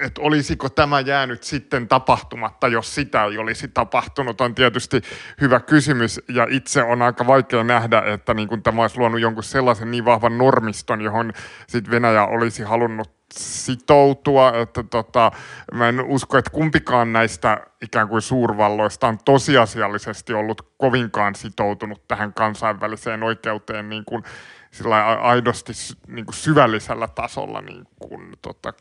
että 0.00 0.20
olisiko 0.20 0.68
tämä 0.68 1.00
jäänyt 1.00 1.42
sitten 1.42 1.88
tapahtumatta, 1.88 2.68
jos 2.68 2.94
sitä 2.94 3.24
ei 3.24 3.38
olisi 3.38 3.68
tapahtunut, 3.68 4.40
on 4.40 4.54
tietysti 4.54 5.02
hyvä 5.40 5.60
kysymys. 5.60 6.20
Ja 6.28 6.46
itse 6.50 6.82
on 6.82 7.02
aika 7.02 7.26
vaikea 7.26 7.64
nähdä, 7.64 8.02
että 8.06 8.34
niin 8.34 8.48
kuin 8.48 8.62
tämä 8.62 8.82
olisi 8.82 8.98
luonut 8.98 9.20
jonkun 9.20 9.44
sellaisen 9.44 9.90
niin 9.90 10.04
vahvan 10.04 10.38
normiston, 10.38 11.00
johon 11.00 11.32
sit 11.66 11.90
Venäjä 11.90 12.24
olisi 12.24 12.62
halunnut 12.62 13.10
sitoutua. 13.34 14.52
Että 14.62 14.82
tota, 14.82 15.30
mä 15.72 15.88
en 15.88 16.00
usko, 16.00 16.38
että 16.38 16.50
kumpikaan 16.50 17.12
näistä 17.12 17.60
ikään 17.82 18.08
kuin 18.08 18.22
suurvalloista 18.22 19.08
on 19.08 19.18
tosiasiallisesti 19.24 20.32
ollut 20.32 20.72
kovinkaan 20.78 21.34
sitoutunut 21.34 22.08
tähän 22.08 22.34
kansainväliseen 22.34 23.22
oikeuteen 23.22 23.88
niin 23.88 24.04
kuin 24.04 24.22
sillä 24.70 25.06
aidosti 25.06 25.72
niin 26.06 26.24
kuin 26.24 26.34
syvällisellä 26.34 27.08
tasolla 27.08 27.60
niin 27.60 27.84
kuin, 27.98 28.32
tota, 28.42 28.72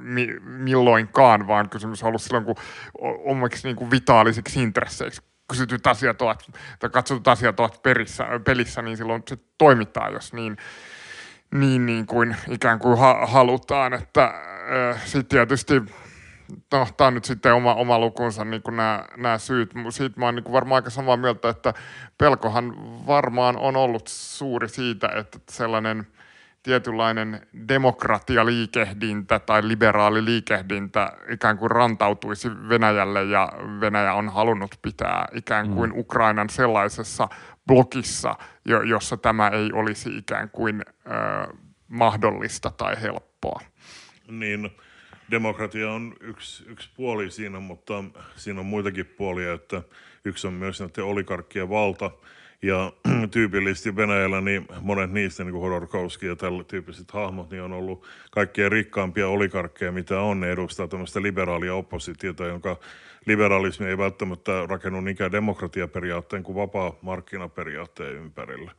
mi, 0.00 0.26
milloinkaan, 0.40 1.46
vaan 1.46 1.68
kysymys 1.68 2.02
on 2.02 2.08
ollut 2.08 2.22
silloin, 2.22 2.44
kun 2.44 2.56
omiksi 3.24 3.68
niin 3.68 3.76
kuin 3.76 3.90
vitaalisiksi 3.90 4.62
intresseiksi 4.62 5.22
kysytyt 5.48 5.86
asiat 5.86 6.22
ovat, 6.22 6.44
tai 6.78 6.90
katsotut 6.90 7.28
asiat 7.28 7.60
ovat 7.60 7.82
perissä, 7.82 8.26
pelissä, 8.44 8.82
niin 8.82 8.96
silloin 8.96 9.22
se 9.28 9.38
toimitaan, 9.58 10.12
jos 10.12 10.32
niin, 10.32 10.56
niin, 11.54 11.86
niin 11.86 12.06
kuin 12.06 12.36
ikään 12.48 12.78
kuin 12.78 12.98
ha, 12.98 13.26
halutaan. 13.26 13.94
Että 13.94 14.34
sitten 15.04 15.26
tietysti 15.26 15.74
no, 16.72 16.86
tämä 16.96 17.08
on 17.08 17.14
nyt 17.14 17.24
sitten 17.24 17.54
oma, 17.54 17.74
oma 17.74 17.98
lukunsa 17.98 18.44
niin 18.44 18.62
kuin 18.62 18.76
nämä, 18.76 19.04
nämä 19.16 19.38
syyt. 19.38 19.72
Siitä 19.90 20.20
mä 20.20 20.24
oon 20.24 20.34
niin 20.34 20.52
varmaan 20.52 20.76
aika 20.76 20.90
samaa 20.90 21.16
mieltä, 21.16 21.48
että 21.48 21.74
pelkohan 22.18 22.74
varmaan 23.06 23.56
on 23.56 23.76
ollut 23.76 24.08
suuri 24.08 24.68
siitä, 24.68 25.08
että 25.08 25.38
sellainen 25.50 26.06
tietynlainen 26.62 27.46
demokratialiikehdintä 27.68 29.38
tai 29.38 29.68
liberaali 29.68 30.24
liikehdintä 30.24 31.12
ikään 31.28 31.58
kuin 31.58 31.70
rantautuisi 31.70 32.50
Venäjälle 32.68 33.24
ja 33.24 33.48
Venäjä 33.80 34.14
on 34.14 34.28
halunnut 34.28 34.78
pitää 34.82 35.28
ikään 35.34 35.68
mm. 35.68 35.74
kuin. 35.74 35.92
Ukrainan 35.92 36.50
sellaisessa 36.50 37.28
blokissa, 37.66 38.34
jossa 38.88 39.16
tämä 39.16 39.48
ei 39.48 39.72
olisi 39.72 40.16
ikään 40.16 40.50
kuin 40.50 40.82
ö, 41.06 41.54
mahdollista 41.88 42.70
tai 42.70 43.02
helppoa. 43.02 43.60
Niin, 44.30 44.70
demokratia 45.30 45.90
on 45.92 46.16
yksi, 46.20 46.64
yksi 46.66 46.90
puoli 46.96 47.30
siinä, 47.30 47.60
mutta 47.60 48.04
siinä 48.36 48.60
on 48.60 48.66
muitakin 48.66 49.06
puolia, 49.06 49.52
että 49.52 49.82
yksi 50.24 50.46
on 50.46 50.52
myös 50.52 50.80
näiden 50.80 51.04
olikarkkien 51.04 51.68
valta, 51.68 52.10
ja 52.62 52.92
tyypillisesti 53.30 53.96
Venäjällä 53.96 54.40
niin 54.40 54.68
monet 54.80 55.10
niistä, 55.10 55.44
niin 55.44 55.52
kuin 55.52 55.62
Hodorkovski 55.62 56.26
ja 56.26 56.36
tällä 56.36 56.64
tyyppiset 56.64 57.10
hahmot, 57.10 57.50
niin 57.50 57.62
on 57.62 57.72
ollut 57.72 58.06
kaikkein 58.30 58.72
rikkaampia 58.72 59.28
olikarkkeja, 59.28 59.92
mitä 59.92 60.20
on. 60.20 60.40
Ne 60.40 60.50
edustaa 60.50 60.88
tämmöistä 60.88 61.22
liberaalia 61.22 61.74
oppositiota, 61.74 62.46
jonka 62.46 62.76
liberalismi 63.26 63.86
ei 63.86 63.98
välttämättä 63.98 64.66
rakennu 64.66 65.00
niinkään 65.00 65.32
demokratiaperiaatteen 65.32 66.42
kuin 66.42 66.56
vapaa 66.56 66.98
markkinaperiaatteen 67.02 68.14
ympärillä. 68.14 68.72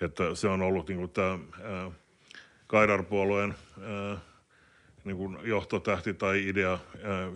Että 0.00 0.34
se 0.34 0.48
on 0.48 0.62
ollut 0.62 0.88
niin 0.88 0.98
kuin 0.98 1.10
tämä 1.10 1.38
Kaidar-puolueen 2.66 3.54
niin 5.08 5.16
kuin 5.16 5.38
johtotähti 5.42 6.14
tai 6.14 6.48
idea 6.48 6.78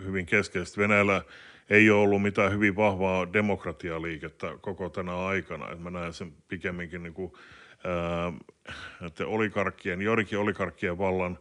hyvin 0.05 0.25
keskeisesti. 0.25 0.81
Venäjällä 0.81 1.21
ei 1.69 1.89
ole 1.89 2.01
ollut 2.01 2.21
mitään 2.21 2.51
hyvin 2.51 2.75
vahvaa 2.75 3.33
demokratialiikettä 3.33 4.57
koko 4.61 4.89
tänä 4.89 5.25
aikana. 5.25 5.71
Et 5.71 5.79
mä 5.79 5.89
näen 5.89 6.13
sen 6.13 6.33
pikemminkin 6.47 7.03
niin 7.03 7.13
kuin, 7.13 7.33
ää, 7.83 8.33
olikarkkien, 9.25 10.01
joidenkin 10.01 10.39
olikarkkien 10.39 10.97
vallan 10.97 11.37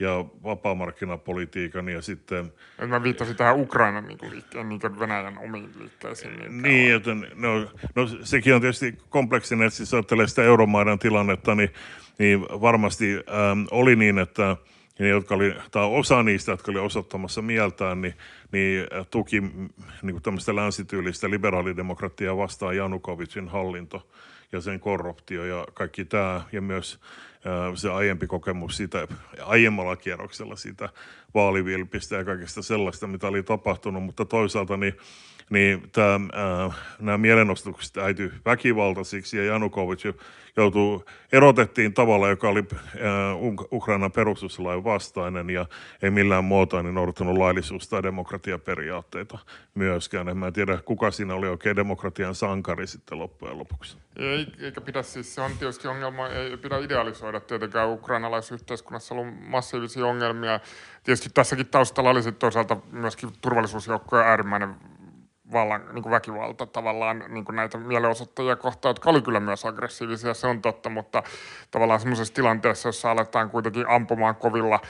ja 0.00 0.24
vapaamarkkinapolitiikan 0.42 1.88
ja 1.88 2.02
sitten... 2.02 2.52
Et 2.78 2.88
mä 2.88 3.02
viittasin 3.02 3.36
tähän 3.36 3.60
Ukrainan 3.60 4.06
niin 4.06 4.30
liikkeen, 4.30 4.68
niin 4.68 4.80
kuin 4.80 4.98
Venäjän 4.98 5.38
omiin 5.38 5.70
liikkeisiin. 5.78 6.38
Niin, 6.38 6.62
niin 6.62 6.94
että 6.94 7.10
no, 7.34 7.70
no, 7.94 8.08
sekin 8.22 8.54
on 8.54 8.60
tietysti 8.60 8.98
kompleksinen, 9.08 9.66
että 9.66 9.76
siis 9.76 9.94
ajattelee 9.94 10.26
sitä 10.26 10.42
euromaiden 10.42 10.98
tilannetta, 10.98 11.54
niin, 11.54 11.70
niin 12.18 12.40
varmasti 12.40 13.14
ähm, 13.14 13.64
oli 13.70 13.96
niin, 13.96 14.18
että 14.18 14.56
ja 14.98 15.04
ne, 15.04 15.08
jotka 15.08 15.34
oli, 15.34 15.54
tai 15.70 15.84
osa 15.84 16.22
niistä, 16.22 16.52
jotka 16.52 16.70
oli 16.70 16.78
osoittamassa 16.78 17.42
mieltään, 17.42 18.00
niin, 18.00 18.14
niin 18.52 18.86
tuki 19.10 19.40
niin 20.02 20.22
tämmöistä 20.22 20.56
länsityylistä 20.56 21.30
liberaalidemokratiaa 21.30 22.36
vastaan 22.36 22.76
Janukovicin 22.76 23.48
hallinto 23.48 24.08
ja 24.52 24.60
sen 24.60 24.80
korruptio 24.80 25.44
ja 25.44 25.66
kaikki 25.74 26.04
tämä, 26.04 26.42
ja 26.52 26.60
myös 26.60 27.00
se 27.74 27.90
aiempi 27.90 28.26
kokemus 28.26 28.76
siitä, 28.76 29.08
aiemmalla 29.42 29.96
kierroksella 29.96 30.56
siitä 30.56 30.88
vaalivilpistä 31.34 32.16
ja 32.16 32.24
kaikesta 32.24 32.62
sellaista, 32.62 33.06
mitä 33.06 33.28
oli 33.28 33.42
tapahtunut, 33.42 34.02
mutta 34.02 34.24
toisaalta 34.24 34.76
niin 34.76 34.94
niin 35.50 35.90
tämä, 35.92 36.14
äh, 36.14 36.76
nämä 37.00 37.18
mielenostukset 37.18 37.96
äity 37.96 38.32
väkivaltaisiksi 38.44 39.36
ja 39.36 39.44
Janukovic 39.44 40.04
joutuu, 40.56 41.04
erotettiin 41.32 41.94
tavalla, 41.94 42.28
joka 42.28 42.48
oli 42.48 42.64
äh, 42.72 42.92
Ukrainan 43.72 44.12
perustuslain 44.12 44.84
vastainen 44.84 45.50
ja 45.50 45.66
ei 46.02 46.10
millään 46.10 46.44
muotoa 46.44 46.82
niin 46.82 46.94
noudattanut 46.94 47.38
laillisuus- 47.38 47.88
tai 47.88 48.02
demokratiaperiaatteita 48.02 49.38
myöskään. 49.74 50.28
En 50.28 50.36
mä 50.36 50.52
tiedä, 50.52 50.78
kuka 50.84 51.10
siinä 51.10 51.34
oli 51.34 51.48
oikein 51.48 51.76
demokratian 51.76 52.34
sankari 52.34 52.86
sitten 52.86 53.18
loppujen 53.18 53.58
lopuksi. 53.58 53.98
Ei, 54.16 54.46
eikä 54.60 54.80
pidä 54.80 55.02
siis, 55.02 55.34
se 55.34 55.40
on 55.40 55.50
tietysti 55.58 55.88
ongelma, 55.88 56.28
ei 56.28 56.56
pidä 56.56 56.78
idealisoida 56.78 57.40
tietenkään 57.40 57.90
ukrainalaisessa 57.90 58.54
yhteiskunnassa 58.54 59.14
ollut 59.14 59.34
massiivisia 59.40 60.06
ongelmia. 60.06 60.60
Tietysti 61.04 61.30
tässäkin 61.34 61.66
taustalla 61.66 62.10
oli 62.10 62.22
sitten 62.22 62.40
toisaalta 62.40 62.76
myöskin 62.92 63.30
turvallisuusjoukkojen 63.40 64.26
äärimmäinen 64.26 64.74
vallan, 65.52 65.82
niin 65.92 66.02
kuin 66.02 66.10
väkivalta 66.10 66.66
tavallaan 66.66 67.24
niin 67.28 67.44
kuin 67.44 67.56
näitä 67.56 67.78
mielenosoittajia 67.78 68.56
kohtaan, 68.56 68.90
jotka 68.90 69.10
oli 69.10 69.22
kyllä 69.22 69.40
myös 69.40 69.64
aggressiivisia, 69.64 70.34
se 70.34 70.46
on 70.46 70.62
totta, 70.62 70.90
mutta 70.90 71.22
tavallaan 71.70 72.00
semmoisessa 72.00 72.34
tilanteessa, 72.34 72.88
jossa 72.88 73.10
aletaan 73.10 73.50
kuitenkin 73.50 73.88
ampumaan 73.88 74.36
kovilla 74.36 74.80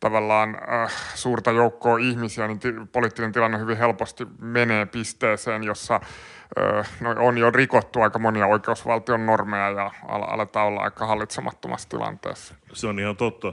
tavallaan 0.00 0.56
äh, 0.72 0.92
suurta 1.14 1.50
joukkoa 1.50 1.98
ihmisiä, 1.98 2.46
niin 2.46 2.58
ti- 2.58 2.74
poliittinen 2.92 3.32
tilanne 3.32 3.58
hyvin 3.58 3.76
helposti 3.76 4.26
menee 4.38 4.86
pisteeseen, 4.86 5.62
jossa 5.62 5.94
äh, 5.94 6.90
no, 7.00 7.14
on 7.18 7.38
jo 7.38 7.50
rikottu 7.50 8.00
aika 8.00 8.18
monia 8.18 8.46
oikeusvaltion 8.46 9.26
normeja 9.26 9.70
ja 9.70 9.90
al- 10.08 10.26
aletaan 10.26 10.66
olla 10.66 10.80
aika 10.80 11.06
hallitsemattomassa 11.06 11.88
tilanteessa. 11.88 12.54
Se 12.72 12.86
on 12.86 12.98
ihan 12.98 13.16
totta, 13.16 13.52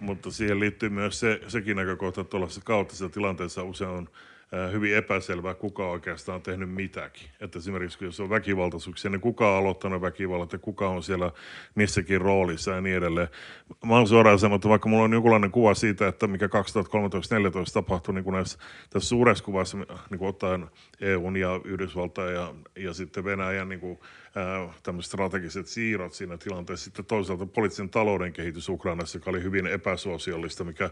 mutta 0.00 0.30
siihen 0.30 0.60
liittyy 0.60 0.88
myös 0.88 1.20
se, 1.20 1.40
sekin 1.48 1.76
näkökohta, 1.76 2.20
että 2.20 2.30
tuollaisessa 2.30 2.64
kautta 2.64 3.08
tilanteessa 3.08 3.62
usein 3.62 3.90
on 3.90 4.08
hyvin 4.72 4.96
epäselvää, 4.96 5.54
kuka 5.54 5.90
oikeastaan 5.90 6.36
on 6.36 6.42
tehnyt 6.42 6.70
mitäkin. 6.70 7.28
Että 7.40 7.58
esimerkiksi 7.58 8.04
jos 8.04 8.20
on 8.20 8.30
väkivaltaisuuksia, 8.30 9.10
niin 9.10 9.20
kuka 9.20 9.52
on 9.52 9.58
aloittanut 9.58 10.00
väkivallat 10.00 10.52
ja 10.52 10.58
kuka 10.58 10.88
on 10.88 11.02
siellä 11.02 11.32
missäkin 11.74 12.20
roolissa 12.20 12.70
ja 12.70 12.80
niin 12.80 12.96
edelleen. 12.96 13.28
Mä 13.86 13.94
oon 13.94 14.08
suoraan 14.08 14.38
sanonut, 14.38 14.58
että 14.58 14.68
vaikka 14.68 14.88
mulla 14.88 15.04
on 15.04 15.12
jonkunlainen 15.12 15.50
kuva 15.50 15.74
siitä, 15.74 16.08
että 16.08 16.26
mikä 16.26 16.46
2013-2014 16.46 16.50
tapahtui 17.72 18.14
niin 18.14 18.24
kuin 18.24 18.34
näissä, 18.34 18.58
tässä 18.90 19.08
suuressa 19.08 19.44
kuvassa, 19.44 19.76
niin 20.10 20.18
kuin 20.18 20.28
ottaen 20.28 20.66
EUn 21.00 21.36
ja 21.36 21.60
Yhdysvaltain 21.64 22.34
ja, 22.34 22.54
ja 22.76 22.94
sitten 22.94 23.24
Venäjän 23.24 23.68
niin 23.68 23.80
kuin, 23.80 23.98
tämmöiset 24.82 25.10
strategiset 25.10 25.66
siirrot 25.66 26.12
siinä 26.12 26.38
tilanteessa. 26.38 26.84
Sitten 26.84 27.04
toisaalta 27.04 27.46
poliittisen 27.46 27.90
talouden 27.90 28.32
kehitys 28.32 28.68
Ukrainassa, 28.68 29.18
joka 29.18 29.30
oli 29.30 29.42
hyvin 29.42 29.66
epäsuosiollista, 29.66 30.64
mikä 30.64 30.90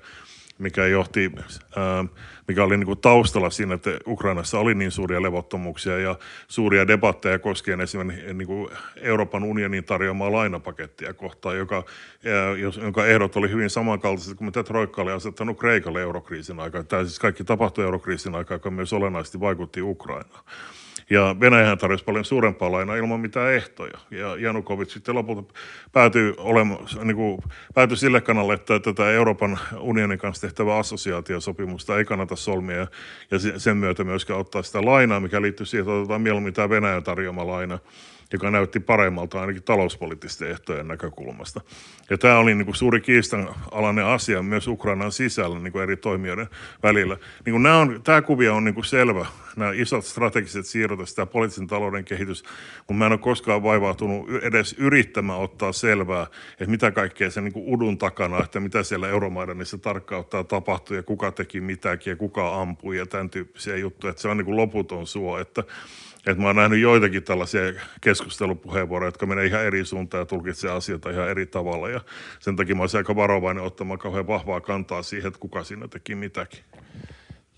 mikä 0.58 0.86
johti, 0.86 1.32
ää, 1.76 2.04
mikä 2.48 2.64
oli 2.64 2.76
niin 2.76 2.86
kuin 2.86 3.00
taustalla 3.00 3.50
siinä, 3.50 3.74
että 3.74 3.90
Ukrainassa 4.06 4.58
oli 4.58 4.74
niin 4.74 4.90
suuria 4.90 5.22
levottomuuksia 5.22 5.98
ja 5.98 6.16
suuria 6.48 6.88
debatteja 6.88 7.38
koskien 7.38 7.80
esimerkiksi 7.80 8.34
niin 8.34 8.46
kuin 8.46 8.70
Euroopan 8.96 9.44
unionin 9.44 9.84
tarjoamaa 9.84 10.32
lainapakettia 10.32 11.14
kohtaan, 11.14 11.56
joka, 11.56 11.76
ää, 11.76 12.56
jonka 12.82 13.06
ehdot 13.06 13.36
oli 13.36 13.50
hyvin 13.50 13.70
samankaltaiset 13.70 14.38
kuin 14.38 14.46
mitä 14.46 14.62
Troikka 14.62 15.02
oli 15.02 15.12
asettanut 15.12 15.58
Kreikalle 15.58 16.02
eurokriisin 16.02 16.60
aikaa. 16.60 16.82
Tämä 16.82 17.04
siis 17.04 17.18
kaikki 17.18 17.44
tapahtui 17.44 17.84
eurokriisin 17.84 18.34
aikaa, 18.34 18.54
joka 18.54 18.70
myös 18.70 18.92
olennaisesti 18.92 19.40
vaikutti 19.40 19.82
Ukrainaan. 19.82 20.44
Ja 21.10 21.36
Venäjähän 21.40 21.78
tarjosi 21.78 22.04
paljon 22.04 22.24
suurempaa 22.24 22.72
lainaa 22.72 22.96
ilman 22.96 23.20
mitään 23.20 23.52
ehtoja. 23.52 23.98
Ja 24.10 24.36
Janukovic 24.36 24.90
sitten 24.90 25.14
lopulta 25.14 25.54
päätyi, 25.92 26.34
olema, 26.38 26.78
niin 27.04 27.16
kuin, 27.16 27.38
päätyi 27.74 27.96
sille 27.96 28.20
kanalle, 28.20 28.54
että 28.54 28.80
tätä 28.80 29.10
Euroopan 29.10 29.58
unionin 29.78 30.18
kanssa 30.18 30.40
tehtävää 30.40 30.78
assosiaatiosopimusta 30.78 31.98
ei 31.98 32.04
kannata 32.04 32.36
solmia. 32.36 32.86
Ja 33.30 33.38
sen 33.58 33.76
myötä 33.76 34.04
myöskään 34.04 34.40
ottaa 34.40 34.62
sitä 34.62 34.84
lainaa, 34.84 35.20
mikä 35.20 35.42
liittyy 35.42 35.66
siihen, 35.66 35.82
että 35.82 35.98
otetaan 36.00 36.22
mieluummin 36.22 36.54
tämä 36.54 36.68
Venäjän 36.68 37.02
tarjoama 37.02 37.46
laina 37.46 37.78
joka 38.32 38.50
näytti 38.50 38.80
paremmalta 38.80 39.40
ainakin 39.40 39.62
talouspoliittisten 39.62 40.50
ehtojen 40.50 40.88
näkökulmasta. 40.88 41.60
Ja 42.10 42.18
tämä 42.18 42.38
oli 42.38 42.54
niin 42.54 42.64
kuin 42.64 42.74
suuri 42.74 43.00
kiistanalainen 43.00 44.06
asia 44.06 44.42
myös 44.42 44.68
Ukrainan 44.68 45.12
sisällä 45.12 45.58
niin 45.58 45.72
kuin 45.72 45.82
eri 45.82 45.96
toimijoiden 45.96 46.48
välillä. 46.82 47.16
Niin 47.44 47.52
kuin 47.52 47.62
nämä 47.62 47.78
on, 47.78 48.00
tämä 48.04 48.22
kuvio 48.22 48.56
on 48.56 48.64
niin 48.64 48.74
kuin 48.74 48.84
selvä, 48.84 49.26
nämä 49.56 49.72
isot 49.72 50.04
strategiset 50.04 50.66
siirrot 50.66 51.00
ja 51.18 51.26
poliittisen 51.26 51.66
talouden 51.66 52.04
kehitys, 52.04 52.44
mutta 52.78 52.94
mä 52.94 53.06
en 53.06 53.12
ole 53.12 53.18
koskaan 53.18 53.62
vaivautunut 53.62 54.30
edes 54.42 54.74
yrittämään 54.78 55.38
ottaa 55.38 55.72
selvää, 55.72 56.26
että 56.50 56.66
mitä 56.66 56.90
kaikkea 56.90 57.30
se 57.30 57.40
niin 57.40 57.52
kuin 57.52 57.74
udun 57.74 57.98
takana, 57.98 58.40
että 58.40 58.60
mitä 58.60 58.82
siellä 58.82 59.08
Euromaidanissa 59.08 59.78
tarkkaan 59.78 60.20
ottaa 60.20 60.44
tapahtuu 60.44 60.96
ja 60.96 61.02
kuka 61.02 61.32
teki 61.32 61.60
mitäkin 61.60 62.10
ja 62.10 62.16
kuka 62.16 62.60
ampui 62.60 62.98
ja 62.98 63.06
tämän 63.06 63.30
tyyppisiä 63.30 63.76
juttuja, 63.76 64.10
että 64.10 64.22
se 64.22 64.28
on 64.28 64.36
niin 64.36 64.44
kuin 64.44 64.56
loputon 64.56 65.06
suo, 65.06 65.38
että 65.38 65.64
että 66.26 66.42
mä 66.42 66.46
oon 66.46 66.56
nähnyt 66.56 66.80
joitakin 66.80 67.22
tällaisia 67.22 67.60
keskustelupuheenvuoroja, 68.00 69.08
jotka 69.08 69.26
menee 69.26 69.46
ihan 69.46 69.64
eri 69.64 69.84
suuntaan 69.84 70.20
ja 70.20 70.26
tulkitsee 70.26 70.70
asioita 70.70 71.10
ihan 71.10 71.28
eri 71.28 71.46
tavalla. 71.46 71.90
Ja 71.90 72.00
sen 72.40 72.56
takia 72.56 72.74
mä 72.74 72.82
olisin 72.82 72.98
aika 72.98 73.16
varovainen 73.16 73.64
ottamaan 73.64 73.98
kauhean 73.98 74.26
vahvaa 74.26 74.60
kantaa 74.60 75.02
siihen, 75.02 75.28
että 75.28 75.40
kuka 75.40 75.64
siinä 75.64 75.88
teki 75.88 76.14
mitäkin. 76.14 76.64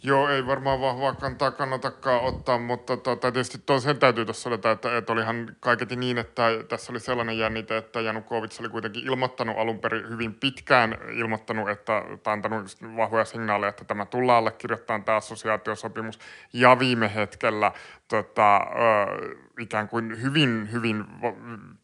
Joo, 0.07 0.29
ei 0.29 0.47
varmaan 0.47 0.81
vahvaa 0.81 1.15
kantaa 1.15 1.51
kannatakaan 1.51 2.23
ottaa, 2.23 2.59
mutta 2.59 2.97
tota, 2.97 3.33
tietysti 3.33 3.59
sen 3.79 3.99
täytyy 3.99 4.25
tuossa 4.25 4.51
todeta, 4.51 4.71
että, 4.71 4.97
että 4.97 5.13
olihan 5.13 5.57
kaiketi 5.61 5.97
niin, 5.97 6.19
että 6.19 6.43
tässä 6.69 6.93
oli 6.93 7.01
sellainen 7.01 7.39
jännite, 7.39 7.77
että 7.77 8.01
Janukovic 8.01 8.61
oli 8.61 8.69
kuitenkin 8.69 9.07
ilmoittanut 9.07 9.59
alun 9.59 9.79
perin 9.79 10.09
hyvin 10.09 10.35
pitkään, 10.35 10.99
ilmoittanut, 11.13 11.69
että 11.69 12.03
tai 12.23 12.33
antanut 12.33 12.77
vahvoja 12.97 13.25
signaaleja, 13.25 13.69
että 13.69 13.85
tämä 13.85 14.07
tullaan 14.07 14.39
allekirjoittamaan 14.39 15.05
tämä 15.05 15.17
assosiaatiosopimus, 15.17 16.19
ja 16.53 16.79
viime 16.79 17.15
hetkellä 17.15 17.73
tota, 18.09 18.57
ö, 18.57 19.37
ikään 19.61 19.89
kuin 19.89 20.23
hyvin, 20.23 20.69
hyvin 20.73 21.05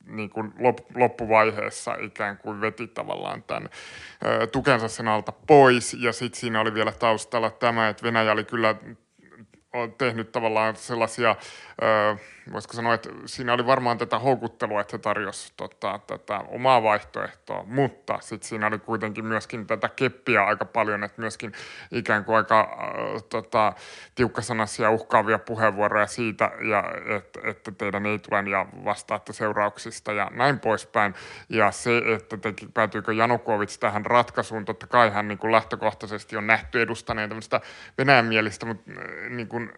niin 0.06 0.30
kuin 0.30 0.52
loppuvaiheessa 0.94 1.94
ikään 2.00 2.38
kuin 2.38 2.60
veti 2.60 2.86
tavallaan 2.86 3.42
tämän 3.42 3.68
ö, 4.26 4.46
tukensa 4.46 4.88
sen 4.88 5.08
alta 5.08 5.32
pois. 5.46 5.94
Ja 5.94 6.12
sitten 6.12 6.40
siinä 6.40 6.60
oli 6.60 6.74
vielä 6.74 6.92
taustalla 6.92 7.50
tämä, 7.50 7.88
että 7.88 8.04
Venäjä 8.12 8.32
oli 8.32 8.44
kyllä 8.44 8.74
tehnyt 9.98 10.32
tavallaan 10.32 10.76
sellaisia 10.76 11.36
voisiko 12.52 12.74
sanoa, 12.74 12.94
että 12.94 13.10
siinä 13.26 13.52
oli 13.52 13.66
varmaan 13.66 13.98
tätä 13.98 14.18
houkuttelua, 14.18 14.80
että 14.80 14.94
he 14.96 14.98
tarjosi 14.98 15.52
tota, 15.56 16.00
tätä 16.06 16.40
omaa 16.48 16.82
vaihtoehtoa, 16.82 17.64
mutta 17.66 18.18
sitten 18.20 18.48
siinä 18.48 18.66
oli 18.66 18.78
kuitenkin 18.78 19.24
myöskin 19.24 19.66
tätä 19.66 19.88
keppiä 19.88 20.44
aika 20.44 20.64
paljon, 20.64 21.04
että 21.04 21.20
myöskin 21.20 21.52
ikään 21.90 22.24
kuin 22.24 22.36
aika 22.36 22.60
äh, 22.60 23.22
tota, 23.28 23.72
tiukkasanaisia 24.14 24.90
uhkaavia 24.90 25.38
puheenvuoroja 25.38 26.06
siitä, 26.06 26.50
ja, 26.68 26.84
että, 27.16 27.40
että 27.44 27.72
teidän 27.72 28.06
ei 28.06 28.18
tule 28.18 28.50
ja 28.50 28.66
vastaatte 28.84 29.32
seurauksista 29.32 30.12
ja 30.12 30.30
näin 30.34 30.60
poispäin. 30.60 31.14
Ja 31.48 31.70
se, 31.70 32.02
että 32.14 32.36
teki, 32.36 32.68
päätyykö 32.74 33.12
Janukovic 33.12 33.78
tähän 33.78 34.06
ratkaisuun, 34.06 34.64
totta 34.64 34.86
kai 34.86 35.10
hän 35.10 35.28
niin 35.28 35.38
kuin 35.38 35.52
lähtökohtaisesti 35.52 36.36
on 36.36 36.46
nähty 36.46 36.82
edustaneen 36.82 37.28
tämmöistä 37.28 37.60
venäjänmielistä, 37.98 38.66
mutta 38.66 38.90
niin 39.28 39.48
kuin, 39.48 39.72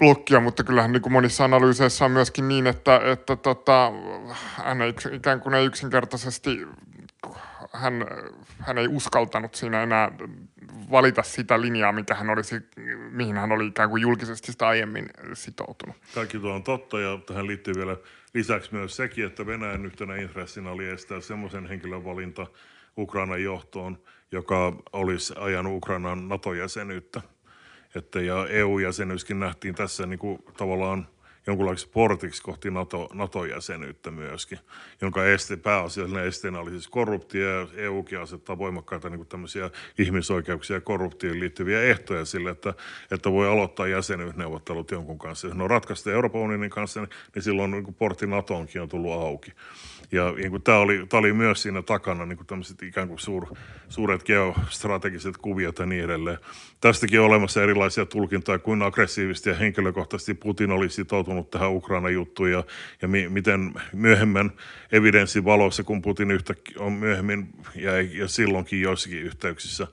blokkia, 0.00 0.40
mutta 0.40 0.64
kyllähän 0.64 0.92
niin 0.92 1.02
kuin 1.02 1.12
monissa 1.12 1.44
analyyseissa 1.44 2.04
on 2.04 2.10
myöskin 2.10 2.48
niin, 2.48 2.66
että, 2.66 3.00
että 3.12 3.36
tota, 3.36 3.92
hän 4.56 4.82
ei, 4.82 4.94
ikään 5.12 5.40
kuin 5.40 5.54
ei 5.54 5.66
yksinkertaisesti 5.66 6.66
hän, 7.72 8.06
hän 8.58 8.78
ei 8.78 8.88
uskaltanut 8.88 9.54
siinä 9.54 9.82
enää 9.82 10.12
valita 10.90 11.22
sitä 11.22 11.60
linjaa, 11.60 11.92
mikä 11.92 12.14
hän 12.14 12.30
olisi, 12.30 12.54
mihin 13.10 13.36
hän 13.36 13.52
oli 13.52 13.66
ikään 13.66 13.90
kuin 13.90 14.02
julkisesti 14.02 14.52
sitä 14.52 14.68
aiemmin 14.68 15.06
sitoutunut. 15.32 15.96
Kaikki 16.14 16.38
tuo 16.38 16.54
on 16.54 16.62
totta 16.62 17.00
ja 17.00 17.18
tähän 17.26 17.46
liittyy 17.46 17.74
vielä 17.74 17.96
lisäksi 18.34 18.74
myös 18.74 18.96
sekin, 18.96 19.26
että 19.26 19.46
Venäjän 19.46 19.86
yhtenä 19.86 20.16
intressinä 20.16 20.70
oli 20.70 20.88
estää 20.88 21.20
semmoisen 21.20 21.66
henkilön 21.66 22.04
valinta 22.04 22.46
Ukrainan 22.98 23.42
johtoon, 23.42 23.98
joka 24.32 24.72
olisi 24.92 25.34
ajanut 25.36 25.76
Ukrainan 25.76 26.28
NATO-jäsenyyttä. 26.28 27.20
Että 27.94 28.20
ja 28.20 28.46
EU-jäsenyyskin 28.46 29.40
nähtiin 29.40 29.74
tässä 29.74 30.06
niin 30.06 30.18
kuin 30.18 30.38
tavallaan 30.56 31.06
jonkunlaiseksi 31.46 31.92
portiksi 31.92 32.42
kohti 32.42 32.70
NATO, 32.70 33.08
NATO-jäsenyyttä 33.12 34.10
myöskin, 34.10 34.58
jonka 35.00 35.24
este, 35.24 35.56
pääasiallinen 35.56 36.26
esteenä 36.26 36.60
oli 36.60 36.70
siis 36.70 36.88
korruptio 36.88 37.50
ja 37.50 37.66
EUkin 37.76 38.20
asettaa 38.20 38.58
voimakkaita 38.58 39.10
niin 39.10 39.18
kuin 39.18 39.28
tämmöisiä 39.28 39.70
ihmisoikeuksia 39.98 40.76
ja 40.76 40.80
korruptioon 40.80 41.40
liittyviä 41.40 41.82
ehtoja 41.82 42.24
sille, 42.24 42.50
että, 42.50 42.74
että 43.10 43.32
voi 43.32 43.48
aloittaa 43.48 43.86
jäsenyysneuvottelut 43.86 44.90
jonkun 44.90 45.18
kanssa. 45.18 45.46
Jos 45.46 45.56
ne 45.56 45.64
on 45.64 45.70
ratkaista 45.70 46.12
Euroopan 46.12 46.40
unionin 46.40 46.70
kanssa, 46.70 47.00
niin 47.34 47.42
silloin 47.42 47.70
niin 47.70 47.94
portti 47.94 48.26
NATOonkin 48.26 48.82
on 48.82 48.88
tullut 48.88 49.12
auki. 49.12 49.52
Ja 50.12 50.32
niin 50.32 50.50
kuin, 50.50 50.62
tämä, 50.62 50.78
oli, 50.78 51.06
tämä 51.08 51.18
oli 51.18 51.32
myös 51.32 51.62
siinä 51.62 51.82
takana 51.82 52.26
niin 52.26 52.36
kuin 52.36 52.46
tämmöiset 52.46 52.82
ikään 52.82 53.08
kuin 53.08 53.18
suur, 53.18 53.46
suuret 53.88 54.24
geostrategiset 54.24 55.36
kuviot 55.36 55.78
ja 55.78 55.86
niin 55.86 56.04
edelleen. 56.04 56.38
Tästäkin 56.80 57.20
on 57.20 57.26
olemassa 57.26 57.62
erilaisia 57.62 58.06
tulkintoja, 58.06 58.58
kuin 58.58 58.82
aggressiivisesti 58.82 59.50
ja 59.50 59.56
henkilökohtaisesti 59.56 60.34
Putin 60.34 60.70
oli 60.70 60.90
sitoutunut 60.90 61.50
tähän 61.50 61.72
Ukraina-juttuun 61.72 62.50
ja, 62.50 62.64
ja 63.02 63.08
mi, 63.08 63.28
miten 63.28 63.74
myöhemmän 63.92 64.52
evidenssin 64.92 65.44
valossa, 65.44 65.84
kun 65.84 66.02
Putin 66.02 66.30
yhtäkkiä 66.30 66.76
on 66.78 66.92
myöhemmin 66.92 67.48
ja, 67.74 68.00
ja 68.00 68.28
silloinkin 68.28 68.80
joissakin 68.80 69.22
yhteyksissä 69.22 69.86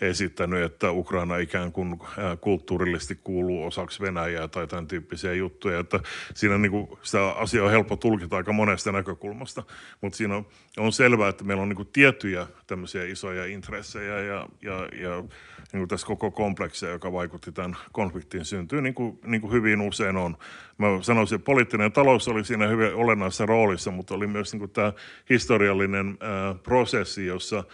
esittänyt, 0.00 0.62
että 0.62 0.90
Ukraina 0.90 1.36
ikään 1.36 1.72
kuin 1.72 1.98
kulttuurillisesti 2.40 3.18
kuuluu 3.24 3.64
osaksi 3.64 4.00
Venäjää 4.00 4.48
tai 4.48 4.66
tämän 4.66 4.86
tyyppisiä 4.86 5.32
juttuja. 5.32 5.80
Että 5.80 6.00
siinä 6.34 6.58
niin 6.58 6.70
kuin 6.70 6.88
sitä 7.02 7.28
asiaa 7.28 7.64
on 7.64 7.70
helppo 7.70 7.96
tulkita 7.96 8.36
aika 8.36 8.52
monesta 8.52 8.92
näkökulmasta, 8.92 9.62
mutta 10.00 10.16
siinä 10.16 10.36
on, 10.36 10.46
on 10.76 10.92
selvää, 10.92 11.28
että 11.28 11.44
meillä 11.44 11.62
on 11.62 11.68
niin 11.68 11.76
kuin 11.76 11.88
tiettyjä 11.92 12.46
tämmöisiä 12.66 13.04
isoja 13.04 13.44
intressejä 13.44 14.20
ja, 14.20 14.48
ja, 14.62 14.88
ja 15.00 15.24
niin 15.72 15.80
kuin 15.80 15.88
tässä 15.88 16.06
koko 16.06 16.30
kompleksia, 16.30 16.88
joka 16.88 17.12
vaikutti 17.12 17.52
tämän 17.52 17.76
konfliktin 17.92 18.44
syntyyn, 18.44 18.84
niin 18.84 18.94
kuin, 18.94 19.18
niin 19.24 19.40
kuin 19.40 19.52
hyvin 19.52 19.80
usein 19.80 20.16
on. 20.16 20.36
Mä 20.78 20.86
sanoisin, 21.00 21.36
että 21.36 21.46
poliittinen 21.46 21.92
talous 21.92 22.28
oli 22.28 22.44
siinä 22.44 22.66
hyvin 22.66 22.94
olennaisessa 22.94 23.46
roolissa, 23.46 23.90
mutta 23.90 24.14
oli 24.14 24.26
myös 24.26 24.52
niin 24.52 24.58
kuin 24.58 24.70
tämä 24.70 24.92
historiallinen 25.30 26.18
ää, 26.20 26.54
prosessi, 26.54 27.26
jossa 27.26 27.64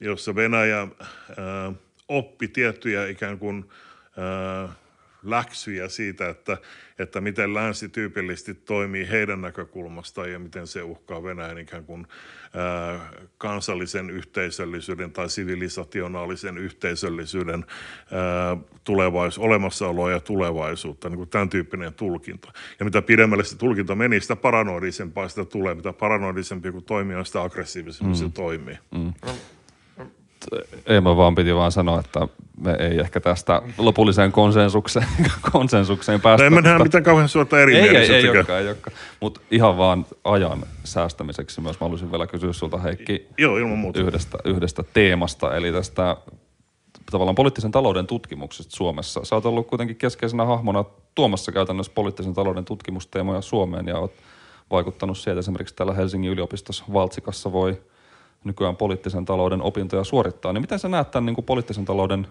jossa 0.00 0.34
Venäjä 0.34 0.78
ää, 0.80 1.72
oppi 2.08 2.48
tiettyjä 2.48 3.06
ikään 3.06 3.38
kuin 3.38 3.70
ää, 4.16 4.68
läksyjä 5.22 5.88
siitä, 5.88 6.28
että, 6.28 6.58
että 6.98 7.20
miten 7.20 7.54
länsi 7.54 7.88
tyypillisesti 7.88 8.54
toimii 8.54 9.08
heidän 9.10 9.40
näkökulmastaan 9.40 10.32
ja 10.32 10.38
miten 10.38 10.66
se 10.66 10.82
uhkaa 10.82 11.22
Venäjän 11.22 11.58
ikään 11.58 11.84
kuin 11.84 12.06
ää, 12.54 13.10
kansallisen 13.38 14.10
yhteisöllisyyden 14.10 15.12
tai 15.12 15.30
sivilisationaalisen 15.30 16.58
yhteisöllisyyden 16.58 17.64
ää, 18.12 18.56
tulevais, 18.84 19.38
olemassaoloa 19.38 20.10
ja 20.10 20.20
tulevaisuutta, 20.20 21.08
niin 21.08 21.16
kuin 21.16 21.30
tämän 21.30 21.48
tyyppinen 21.48 21.94
tulkinta. 21.94 22.52
Ja 22.78 22.84
mitä 22.84 23.02
pidemmälle 23.02 23.44
se 23.44 23.58
tulkinta 23.58 23.94
meni, 23.94 24.20
sitä 24.20 24.36
paranoidisempaa 24.36 25.28
sitä 25.28 25.44
tulee. 25.44 25.74
Mitä 25.74 25.92
paranoidisempi 25.92 26.72
kun 26.72 26.84
toimii, 26.84 27.24
sitä 27.24 27.42
aggressiivisemmin 27.42 28.16
mm. 28.16 28.18
se 28.18 28.28
toimii. 28.28 28.78
Mm 28.90 29.12
mä 31.00 31.16
vaan 31.16 31.34
piti 31.34 31.54
vaan 31.54 31.72
sanoa, 31.72 32.00
että 32.00 32.28
me 32.60 32.76
ei 32.78 32.98
ehkä 32.98 33.20
tästä 33.20 33.62
lopulliseen 33.78 34.32
konsensukseen, 34.32 35.06
konsensukseen 35.52 36.20
päästä. 36.20 36.42
No 36.42 36.46
en 36.46 36.52
mä 36.52 36.60
nähdä 36.60 36.84
mitään 36.84 37.04
kauhean 37.04 37.28
suorta 37.28 37.60
eri 37.60 37.76
Ei, 37.76 37.96
ei, 37.96 38.14
ei 38.14 38.28
olekaan, 38.28 38.60
ei 38.60 38.68
olekaan. 38.68 38.96
Mutta 39.20 39.40
ihan 39.50 39.78
vaan 39.78 40.06
ajan 40.24 40.62
säästämiseksi 40.84 41.60
myös 41.60 41.80
mä 41.80 41.84
haluaisin 41.84 42.10
vielä 42.10 42.26
kysyä 42.26 42.52
sulta 42.52 42.78
Heikki 42.78 43.26
Joo, 43.38 43.56
ilman 43.56 43.78
muuta. 43.78 44.00
Yhdestä, 44.00 44.38
yhdestä 44.44 44.82
teemasta, 44.82 45.56
eli 45.56 45.72
tästä 45.72 46.16
tavallaan 47.10 47.34
poliittisen 47.34 47.70
talouden 47.70 48.06
tutkimuksesta 48.06 48.76
Suomessa. 48.76 49.24
Sä 49.24 49.34
oot 49.34 49.46
ollut 49.46 49.66
kuitenkin 49.66 49.96
keskeisenä 49.96 50.44
hahmona 50.44 50.84
tuomassa 51.14 51.52
käytännössä 51.52 51.92
poliittisen 51.94 52.34
talouden 52.34 52.64
tutkimusteemoja 52.64 53.40
Suomeen 53.40 53.86
ja 53.86 53.98
oot 53.98 54.12
vaikuttanut 54.70 55.18
sieltä 55.18 55.38
esimerkiksi 55.38 55.74
täällä 55.74 55.94
Helsingin 55.94 56.30
yliopistossa 56.30 56.84
Valtsikassa 56.92 57.52
voi– 57.52 57.78
nykyään 58.46 58.76
poliittisen 58.76 59.24
talouden 59.24 59.62
opintoja 59.62 60.04
suorittaa, 60.04 60.52
niin 60.52 60.60
miten 60.60 60.78
sä 60.78 60.88
näet 60.88 61.10
tämän 61.10 61.26
niin 61.26 61.34
kuin 61.34 61.44
poliittisen 61.44 61.84
talouden 61.84 62.26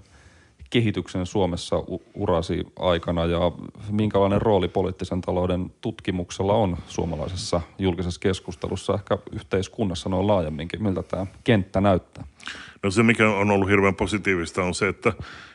kehityksen 0.70 1.26
Suomessa 1.26 1.84
urasi 2.13 2.63
aikana 2.80 3.26
ja 3.26 3.51
minkälainen 3.91 4.41
rooli 4.41 4.68
poliittisen 4.68 5.22
talouden 5.22 5.72
tutkimuksella 5.82 6.53
on 6.53 6.78
suomalaisessa 6.88 7.61
julkisessa 7.80 8.20
keskustelussa, 8.20 8.93
ehkä 8.93 9.18
yhteiskunnassa 9.32 10.09
noin 10.09 10.28
laajemminkin, 10.28 10.84
miltä 10.84 11.03
tämä 11.03 11.26
kenttä 11.43 11.82
näyttää? 11.82 12.24
No 12.84 12.91
se, 12.91 13.03
mikä 13.03 13.30
on 13.30 13.51
ollut 13.51 13.70
hirveän 13.70 13.95
positiivista, 13.95 14.63
on 14.63 14.74
se, 14.74 14.88
että, 14.88 15.13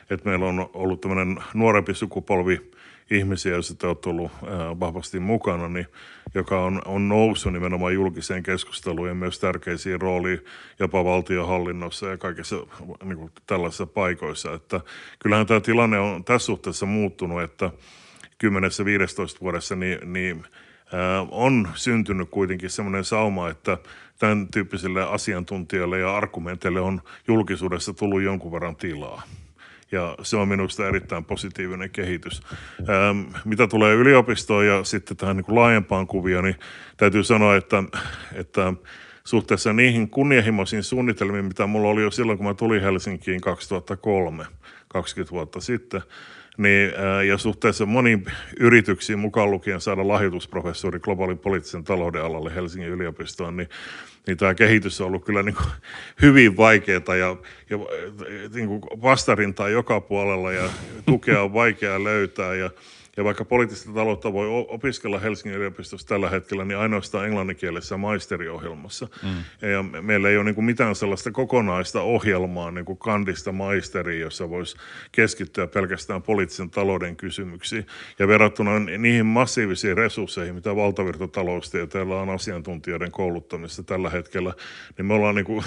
että 0.09 0.29
meillä 0.29 0.45
on 0.45 0.69
ollut 0.73 1.01
tämmöinen 1.01 1.43
nuorempi 1.53 1.93
sukupolvi– 1.93 2.61
ihmisiä, 3.11 3.51
joissa 3.51 3.75
te 3.75 3.87
olette 3.87 4.09
ollut 4.09 4.31
vahvasti 4.79 5.19
mukana, 5.19 5.67
niin, 5.67 5.87
joka 6.33 6.63
on, 6.63 6.81
on 6.85 7.07
noussut 7.07 7.53
nimenomaan 7.53 7.93
julkiseen 7.93 8.43
keskusteluun 8.43 9.07
ja 9.07 9.15
myös 9.15 9.39
tärkeisiin 9.39 10.01
rooliin 10.01 10.45
jopa 10.79 11.05
valtiohallinnossa 11.05 12.07
ja 12.07 12.17
kaikissa 12.17 12.55
niin 13.03 13.17
kuin 13.17 13.31
tällaisissa 13.47 13.85
paikoissa. 13.85 14.53
Että 14.53 14.81
kyllähän 15.19 15.45
tämä 15.45 15.59
tilanne 15.59 15.99
on 15.99 16.23
tässä 16.23 16.45
suhteessa 16.45 16.85
muuttunut, 16.85 17.41
että 17.41 17.71
10-15 18.43 19.41
vuodessa 19.41 19.75
niin, 19.75 20.13
niin 20.13 20.45
on 21.31 21.69
syntynyt 21.75 22.29
kuitenkin 22.29 22.69
semmoinen 22.69 23.05
sauma, 23.05 23.49
että 23.49 23.77
tämän 24.19 24.47
tyyppisille 24.47 25.03
asiantuntijoille 25.03 25.99
ja 25.99 26.17
argumenteille 26.17 26.81
on 26.81 27.01
julkisuudessa 27.27 27.93
tullut 27.93 28.21
jonkun 28.21 28.51
verran 28.51 28.75
tilaa. 28.75 29.21
Ja 29.91 30.15
se 30.21 30.37
on 30.37 30.47
minusta 30.47 30.87
erittäin 30.87 31.25
positiivinen 31.25 31.89
kehitys. 31.89 32.41
Ähm, 32.79 33.35
mitä 33.45 33.67
tulee 33.67 33.95
yliopistoon 33.95 34.67
ja 34.67 34.83
sitten 34.83 35.17
tähän 35.17 35.37
niin 35.37 35.45
kuin 35.45 35.55
laajempaan 35.55 36.07
kuvioon, 36.07 36.43
niin 36.43 36.55
täytyy 36.97 37.23
sanoa, 37.23 37.55
että, 37.55 37.83
että 38.33 38.73
suhteessa 39.23 39.73
niihin 39.73 40.09
kunnianhimoisiin 40.09 40.83
suunnitelmiin, 40.83 41.45
mitä 41.45 41.67
mulla 41.67 41.89
oli 41.89 42.01
jo 42.01 42.11
silloin, 42.11 42.37
kun 42.37 42.47
mä 42.47 42.53
tulin 42.53 42.81
Helsinkiin 42.81 43.41
2003, 43.41 44.45
20 44.87 45.31
vuotta 45.31 45.61
sitten, 45.61 46.01
niin, 46.57 46.91
ja 47.27 47.37
suhteessa 47.37 47.85
moniin 47.85 48.25
yrityksiin 48.59 49.19
mukaan 49.19 49.51
lukien 49.51 49.81
saada 49.81 50.07
lahjoitusprofessori 50.07 50.99
globaalin 50.99 51.39
poliittisen 51.39 51.83
talouden 51.83 52.23
alalle 52.23 52.55
Helsingin 52.55 52.89
yliopistoon, 52.89 53.57
niin, 53.57 53.69
niin 54.27 54.37
tämä 54.37 54.53
kehitys 54.53 55.01
on 55.01 55.07
ollut 55.07 55.25
kyllä 55.25 55.43
niin 55.43 55.55
kuin 55.55 55.69
hyvin 56.21 56.57
vaikeaa 56.57 57.15
ja, 57.15 57.35
ja 57.69 57.77
niin 58.53 58.67
kuin 58.67 58.81
vastarintaa 59.01 59.69
joka 59.69 60.01
puolella 60.01 60.51
ja 60.51 60.69
tukea 61.05 61.41
on 61.41 61.53
vaikea 61.53 62.03
löytää 62.03 62.55
ja 62.55 62.69
ja 63.21 63.25
vaikka 63.25 63.45
poliittista 63.45 63.91
taloutta 63.91 64.33
voi 64.33 64.47
opiskella 64.67 65.19
Helsingin 65.19 65.57
yliopistossa 65.57 66.07
tällä 66.07 66.29
hetkellä, 66.29 66.65
niin 66.65 66.77
ainoastaan 66.77 67.25
englanninkielisessä 67.25 67.97
maisteriohjelmassa. 67.97 69.07
Mm. 69.23 69.69
Ja 69.69 70.01
meillä 70.01 70.29
ei 70.29 70.37
ole 70.37 70.43
niin 70.43 70.55
kuin 70.55 70.65
mitään 70.65 70.95
sellaista 70.95 71.31
kokonaista 71.31 72.01
ohjelmaa 72.01 72.71
niin 72.71 72.85
kuin 72.85 72.97
kandista 72.97 73.51
maisteriin, 73.51 74.21
jossa 74.21 74.49
voisi 74.49 74.77
keskittyä 75.11 75.67
pelkästään 75.67 76.21
poliittisen 76.21 76.69
talouden 76.69 77.15
kysymyksiin. 77.15 77.87
Ja 78.19 78.27
verrattuna 78.27 78.79
niihin 78.79 79.25
massiivisiin 79.25 79.97
resursseihin, 79.97 80.55
mitä 80.55 80.75
valtavirtataloustieteellä 80.75 82.15
on 82.15 82.29
asiantuntijoiden 82.29 83.11
kouluttamista 83.11 83.83
tällä 83.83 84.09
hetkellä, 84.09 84.53
niin 84.97 85.05
me 85.05 85.13
ollaan 85.13 85.35
niin 85.35 85.45
kuin 85.45 85.63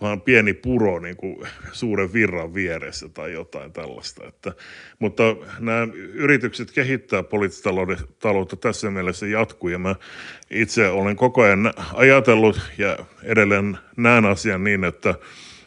vaan 0.00 0.20
pieni 0.20 0.54
puro 0.54 0.98
niin 0.98 1.16
kuin 1.16 1.46
suuren 1.72 2.12
virran 2.12 2.54
vieressä 2.54 3.08
tai 3.08 3.32
jotain 3.32 3.72
tällaista. 3.72 4.26
Että, 4.26 4.52
mutta 4.98 5.22
nämä 5.58 5.88
yritykset 5.94 6.70
kehittää 6.70 7.22
poliittista 7.22 7.70
taloutta 8.18 8.56
tässä 8.56 8.90
mielessä 8.90 9.26
jatkuu 9.26 9.68
ja 9.68 9.78
mä 9.78 9.94
itse 10.50 10.88
olen 10.88 11.16
koko 11.16 11.42
ajan 11.42 11.72
ajatellut 11.94 12.60
ja 12.78 12.98
edelleen 13.22 13.78
näen 13.96 14.24
asian 14.24 14.64
niin, 14.64 14.84
että, 14.84 15.14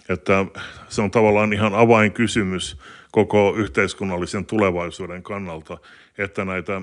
että 0.10 0.46
se 0.90 1.02
on 1.02 1.12
tavallaan 1.12 1.54
ihan 1.54 1.76
avainkysymys 1.76 2.78
koko 3.12 3.54
yhteiskunnallisen 3.58 4.46
tulevaisuuden 4.46 5.24
kannalta, 5.24 5.78
että 6.18 6.46
näitä 6.46 6.82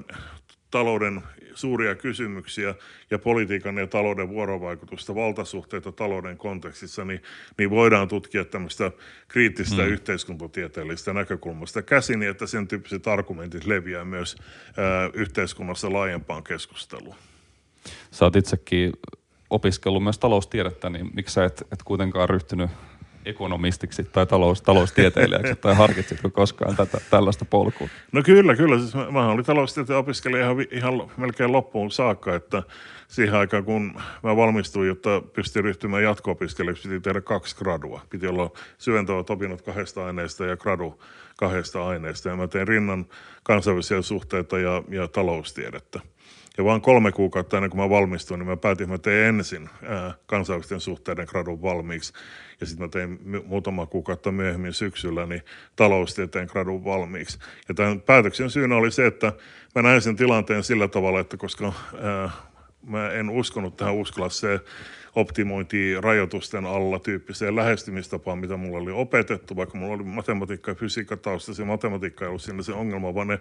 talouden 0.71 1.23
suuria 1.59 1.95
kysymyksiä 1.95 2.75
ja 3.11 3.19
politiikan 3.19 3.77
ja 3.79 3.87
talouden 3.87 4.29
vuorovaikutusta, 4.29 5.15
valtasuhteita 5.15 5.93
talouden 5.93 6.37
kontekstissa, 6.37 7.05
niin, 7.05 7.23
niin 7.59 7.71
voidaan 7.71 8.09
tutkia 8.09 8.45
tämmöistä 8.45 8.91
kriittistä 9.29 9.83
mm. 9.83 9.89
yhteiskuntatieteellistä 9.89 11.13
näkökulmasta 11.13 11.83
käsin, 11.83 12.23
että 12.23 12.47
sen 12.47 12.69
tyyppiset 12.69 13.07
argumentit 13.07 13.67
leviää 13.67 14.05
myös 14.05 14.37
ää, 14.77 15.11
yhteiskunnassa 15.13 15.93
laajempaan 15.93 16.45
keskusteluun. 16.45 17.15
Sä 18.11 18.25
oot 18.25 18.37
itsekin 18.37 18.93
opiskellut 19.51 20.03
myös 20.03 20.19
taloustiedettä, 20.19 20.91
niin 20.91 21.11
miksi 21.15 21.35
sä 21.35 21.45
et, 21.45 21.63
et 21.73 21.83
kuitenkaan 21.83 22.29
ryhtynyt 22.29 22.71
ekonomistiksi 23.29 24.05
tai 24.05 24.27
talous, 24.27 24.63
taloustieteilijäksi, 24.63 25.57
tai 25.57 25.75
harkitsitko 25.75 26.31
koskaan 26.31 26.77
tätä, 26.77 26.99
tällaista 27.11 27.45
polkua? 27.45 27.89
No 28.13 28.23
kyllä, 28.23 28.57
kyllä. 28.57 28.79
Siis 28.79 28.95
mä, 28.95 29.11
mä 29.11 29.31
olin 29.31 29.45
taloustieteen 29.45 29.99
opiskelija 29.99 30.45
ihan, 30.45 30.57
ihan 30.71 31.11
melkein 31.17 31.53
loppuun 31.53 31.91
saakka, 31.91 32.35
että 32.35 32.63
siihen 33.09 33.35
aikaan 33.35 33.65
kun 33.65 33.95
mä 34.23 34.37
valmistuin, 34.37 34.89
jotta 34.89 35.23
pystyin 35.33 35.65
ryhtymään 35.65 36.03
jatko-opiskelijaksi, 36.03 36.89
piti 36.89 37.01
tehdä 37.01 37.21
kaksi 37.21 37.57
gradua. 37.57 38.01
Piti 38.11 38.27
olla 38.27 38.51
syventävät 38.79 39.31
opinnot 39.31 39.63
kahdesta 39.63 40.07
aineesta 40.07 40.47
ja 40.47 40.57
gradu 40.57 41.03
kahdesta 41.37 41.87
aineesta. 41.87 42.29
Ja 42.29 42.37
mä 42.37 42.49
tein 42.49 42.69
rinnan 42.69 43.07
kansainvälisiä 43.43 44.03
suhteita 44.03 44.59
ja, 44.59 44.83
ja 44.89 45.09
taloustiedettä. 45.09 46.01
Ja 46.59 46.65
vaan 46.65 46.81
kolme 46.81 47.13
kuukautta 47.13 47.57
ennen 47.57 47.71
kuin 47.71 47.81
mä 47.81 47.91
valmistuin, 47.91 48.39
niin 48.39 48.49
mä 48.49 48.57
päätin, 48.57 48.85
että 48.85 48.95
mä 48.95 48.99
tein 48.99 49.27
ensin 49.27 49.71
ää, 49.87 50.15
kansainvälisten 50.27 50.81
suhteiden 50.81 51.27
gradun 51.29 51.63
valmiiksi. 51.63 52.13
Ja 52.61 52.67
sitten 52.67 52.87
mä 52.87 52.89
tein 52.89 53.19
muutama 53.45 53.87
kuukautta 53.87 54.33
myöhemmin 54.33 54.73
syksyllä 54.73 55.27
niin 55.27 55.43
taloustieteen 55.77 56.49
gradun 56.53 56.85
valmiiksi. 56.85 57.39
Ja 57.69 57.75
tämän 57.75 58.01
päätöksen 58.01 58.51
syynä 58.51 58.77
oli 58.77 58.91
se, 58.91 59.07
että 59.07 59.33
mä 59.75 59.83
näin 59.83 60.03
sen 60.03 60.17
tilanteen 60.17 60.65
sillä 60.65 60.89
tavalla, 60.89 61.21
että 61.21 61.37
koska 61.37 61.73
ää, 62.03 62.31
mä 62.83 63.11
en 63.11 63.31
uskonut 63.31 63.77
tähän 63.77 63.95
uskolaseen 63.95 64.61
optimointiin 65.15 66.05
rajoitusten 66.05 66.67
alla 66.67 66.99
tyyppiseen 66.99 67.57
lähestymistapaan, 67.57 68.39
mitä 68.39 68.57
mulla 68.57 68.79
oli 68.79 68.91
opetettu, 68.91 69.57
vaikka 69.57 69.79
mulla 69.79 69.95
oli 69.95 70.03
matematiikka 70.03 70.71
ja 70.71 70.75
fysiikka 70.75 71.17
tausta, 71.17 71.55
se 71.55 71.65
matematiikka 71.65 72.25
ei 72.25 72.29
ollut 72.29 72.43
siinä 72.43 72.63
se 72.63 72.73
ongelma, 72.73 73.15
vaan 73.15 73.29
ne 73.29 73.41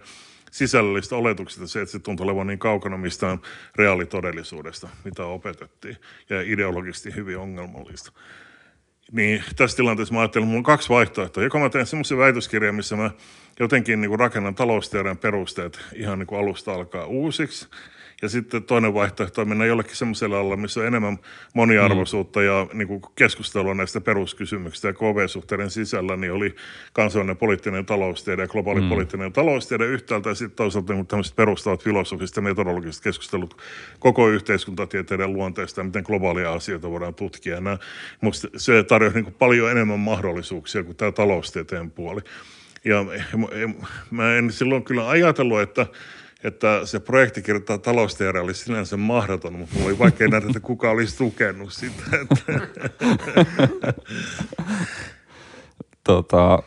sisällölliset 0.51 1.11
oletukset 1.11 1.69
se, 1.69 1.81
että 1.81 1.91
se 1.91 1.99
tuntui 1.99 2.23
olevan 2.23 2.47
niin 2.47 2.59
kaukana 2.59 2.97
mistään 2.97 3.39
reaalitodellisuudesta, 3.75 4.89
mitä 5.03 5.25
opetettiin, 5.25 5.97
ja 6.29 6.41
ideologisesti 6.41 7.15
hyvin 7.15 7.37
ongelmallista. 7.37 8.11
Niin 9.11 9.43
tässä 9.55 9.77
tilanteessa 9.77 10.13
mä 10.13 10.19
ajattelin, 10.19 10.43
että 10.43 10.47
mulla 10.49 10.59
on 10.59 10.63
kaksi 10.63 10.89
vaihtoehtoa. 10.89 11.43
Joko 11.43 11.59
mä 11.59 11.69
teen 11.69 11.85
semmoisen 11.85 12.17
väitöskirjan, 12.17 12.75
missä 12.75 12.95
mä 12.95 13.11
jotenkin 13.59 14.01
niin 14.01 14.09
kuin 14.09 14.19
rakennan 14.19 14.55
talousteorian 14.55 15.17
perusteet 15.17 15.79
ihan 15.95 16.19
niin 16.19 16.27
kuin 16.27 16.39
alusta 16.39 16.73
alkaa 16.73 17.05
uusiksi, 17.05 17.67
ja 18.21 18.29
sitten 18.29 18.63
toinen 18.63 18.93
vaihtoehto 18.93 19.41
on 19.41 19.47
mennä 19.47 19.65
jollekin 19.65 19.95
semmoiselle 19.95 20.37
alla, 20.37 20.55
missä 20.55 20.79
on 20.79 20.87
enemmän 20.87 21.17
moniarvoisuutta 21.53 22.39
mm. 22.39 22.45
ja 22.45 22.67
niin 22.73 22.87
kuin 22.87 23.01
keskustelua 23.15 23.73
näistä 23.73 24.01
peruskysymyksistä. 24.01 24.87
Ja 24.87 24.93
KV-suhteiden 24.93 25.69
sisällä 25.69 26.15
niin 26.15 26.31
oli 26.31 26.55
kansallinen 26.93 27.37
poliittinen 27.37 27.85
taloustiede 27.85 28.41
ja 28.41 28.47
globaali 28.47 28.81
mm. 28.81 28.89
poliittinen 28.89 29.33
taloustiede 29.33 29.85
yhtäältä 29.85 30.29
ja 30.29 30.35
sitten 30.35 30.55
toisaalta 30.55 30.93
niin 30.93 31.07
tämmöiset 31.07 31.35
perustavat 31.35 31.83
filosofiset 31.83 32.35
ja 32.35 32.41
metodologiset 32.41 33.03
keskustelut 33.03 33.61
koko 33.99 34.29
yhteiskuntatieteiden 34.29 35.33
luonteesta 35.33 35.81
ja 35.81 35.85
miten 35.85 36.03
globaalia 36.03 36.53
asioita 36.53 36.91
voidaan 36.91 37.15
tutkia. 37.15 37.61
Nämä, 37.61 37.77
musta 38.21 38.47
se 38.57 38.83
tarjoaa 38.83 39.13
niin 39.13 39.35
paljon 39.39 39.71
enemmän 39.71 39.99
mahdollisuuksia 39.99 40.83
kuin 40.83 40.97
tämä 40.97 41.11
taloustieteen 41.11 41.91
puoli. 41.91 42.21
Ja 42.85 43.05
mä 44.11 44.35
en 44.35 44.51
silloin 44.51 44.83
kyllä 44.83 45.09
ajatellut, 45.09 45.61
että 45.61 45.85
että 46.43 46.85
se 46.85 46.99
projekti 46.99 47.41
kirjoittaa 47.41 47.77
talousteoria 47.77 48.43
oli 48.43 48.53
sinänsä 48.53 48.97
mahdoton, 48.97 49.53
mutta 49.53 49.75
mulla 49.75 49.87
oli 49.87 49.99
vaikea 49.99 50.27
nähdä, 50.27 50.47
että 50.47 50.59
kuka 50.59 50.91
olisi 50.91 51.17
tukenut 51.17 51.73
sitä. 51.73 52.03
tota, 56.03 56.63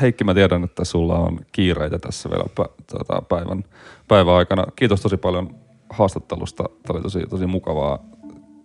Heikki, 0.00 0.24
mä 0.24 0.34
tiedän, 0.34 0.64
että 0.64 0.84
sulla 0.84 1.18
on 1.18 1.40
kiireitä 1.52 1.98
tässä 1.98 2.30
vielä 2.30 2.44
tota, 2.86 3.22
päivän, 3.28 3.64
päivän 4.08 4.34
aikana. 4.34 4.64
Kiitos 4.76 5.00
tosi 5.00 5.16
paljon 5.16 5.54
haastattelusta. 5.90 6.64
Tämä 6.64 6.96
oli 6.96 7.02
tosi, 7.02 7.20
tosi 7.30 7.46
mukavaa. 7.46 7.98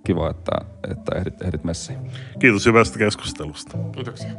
Kiva, 0.03 0.30
että, 0.30 0.51
että 0.91 1.16
ehdit, 1.16 1.41
ehdit 1.41 1.64
messiin. 1.64 1.99
Kiitos 2.39 2.66
hyvästä 2.66 2.99
keskustelusta. 2.99 3.78
Kiitoksia. 3.91 4.30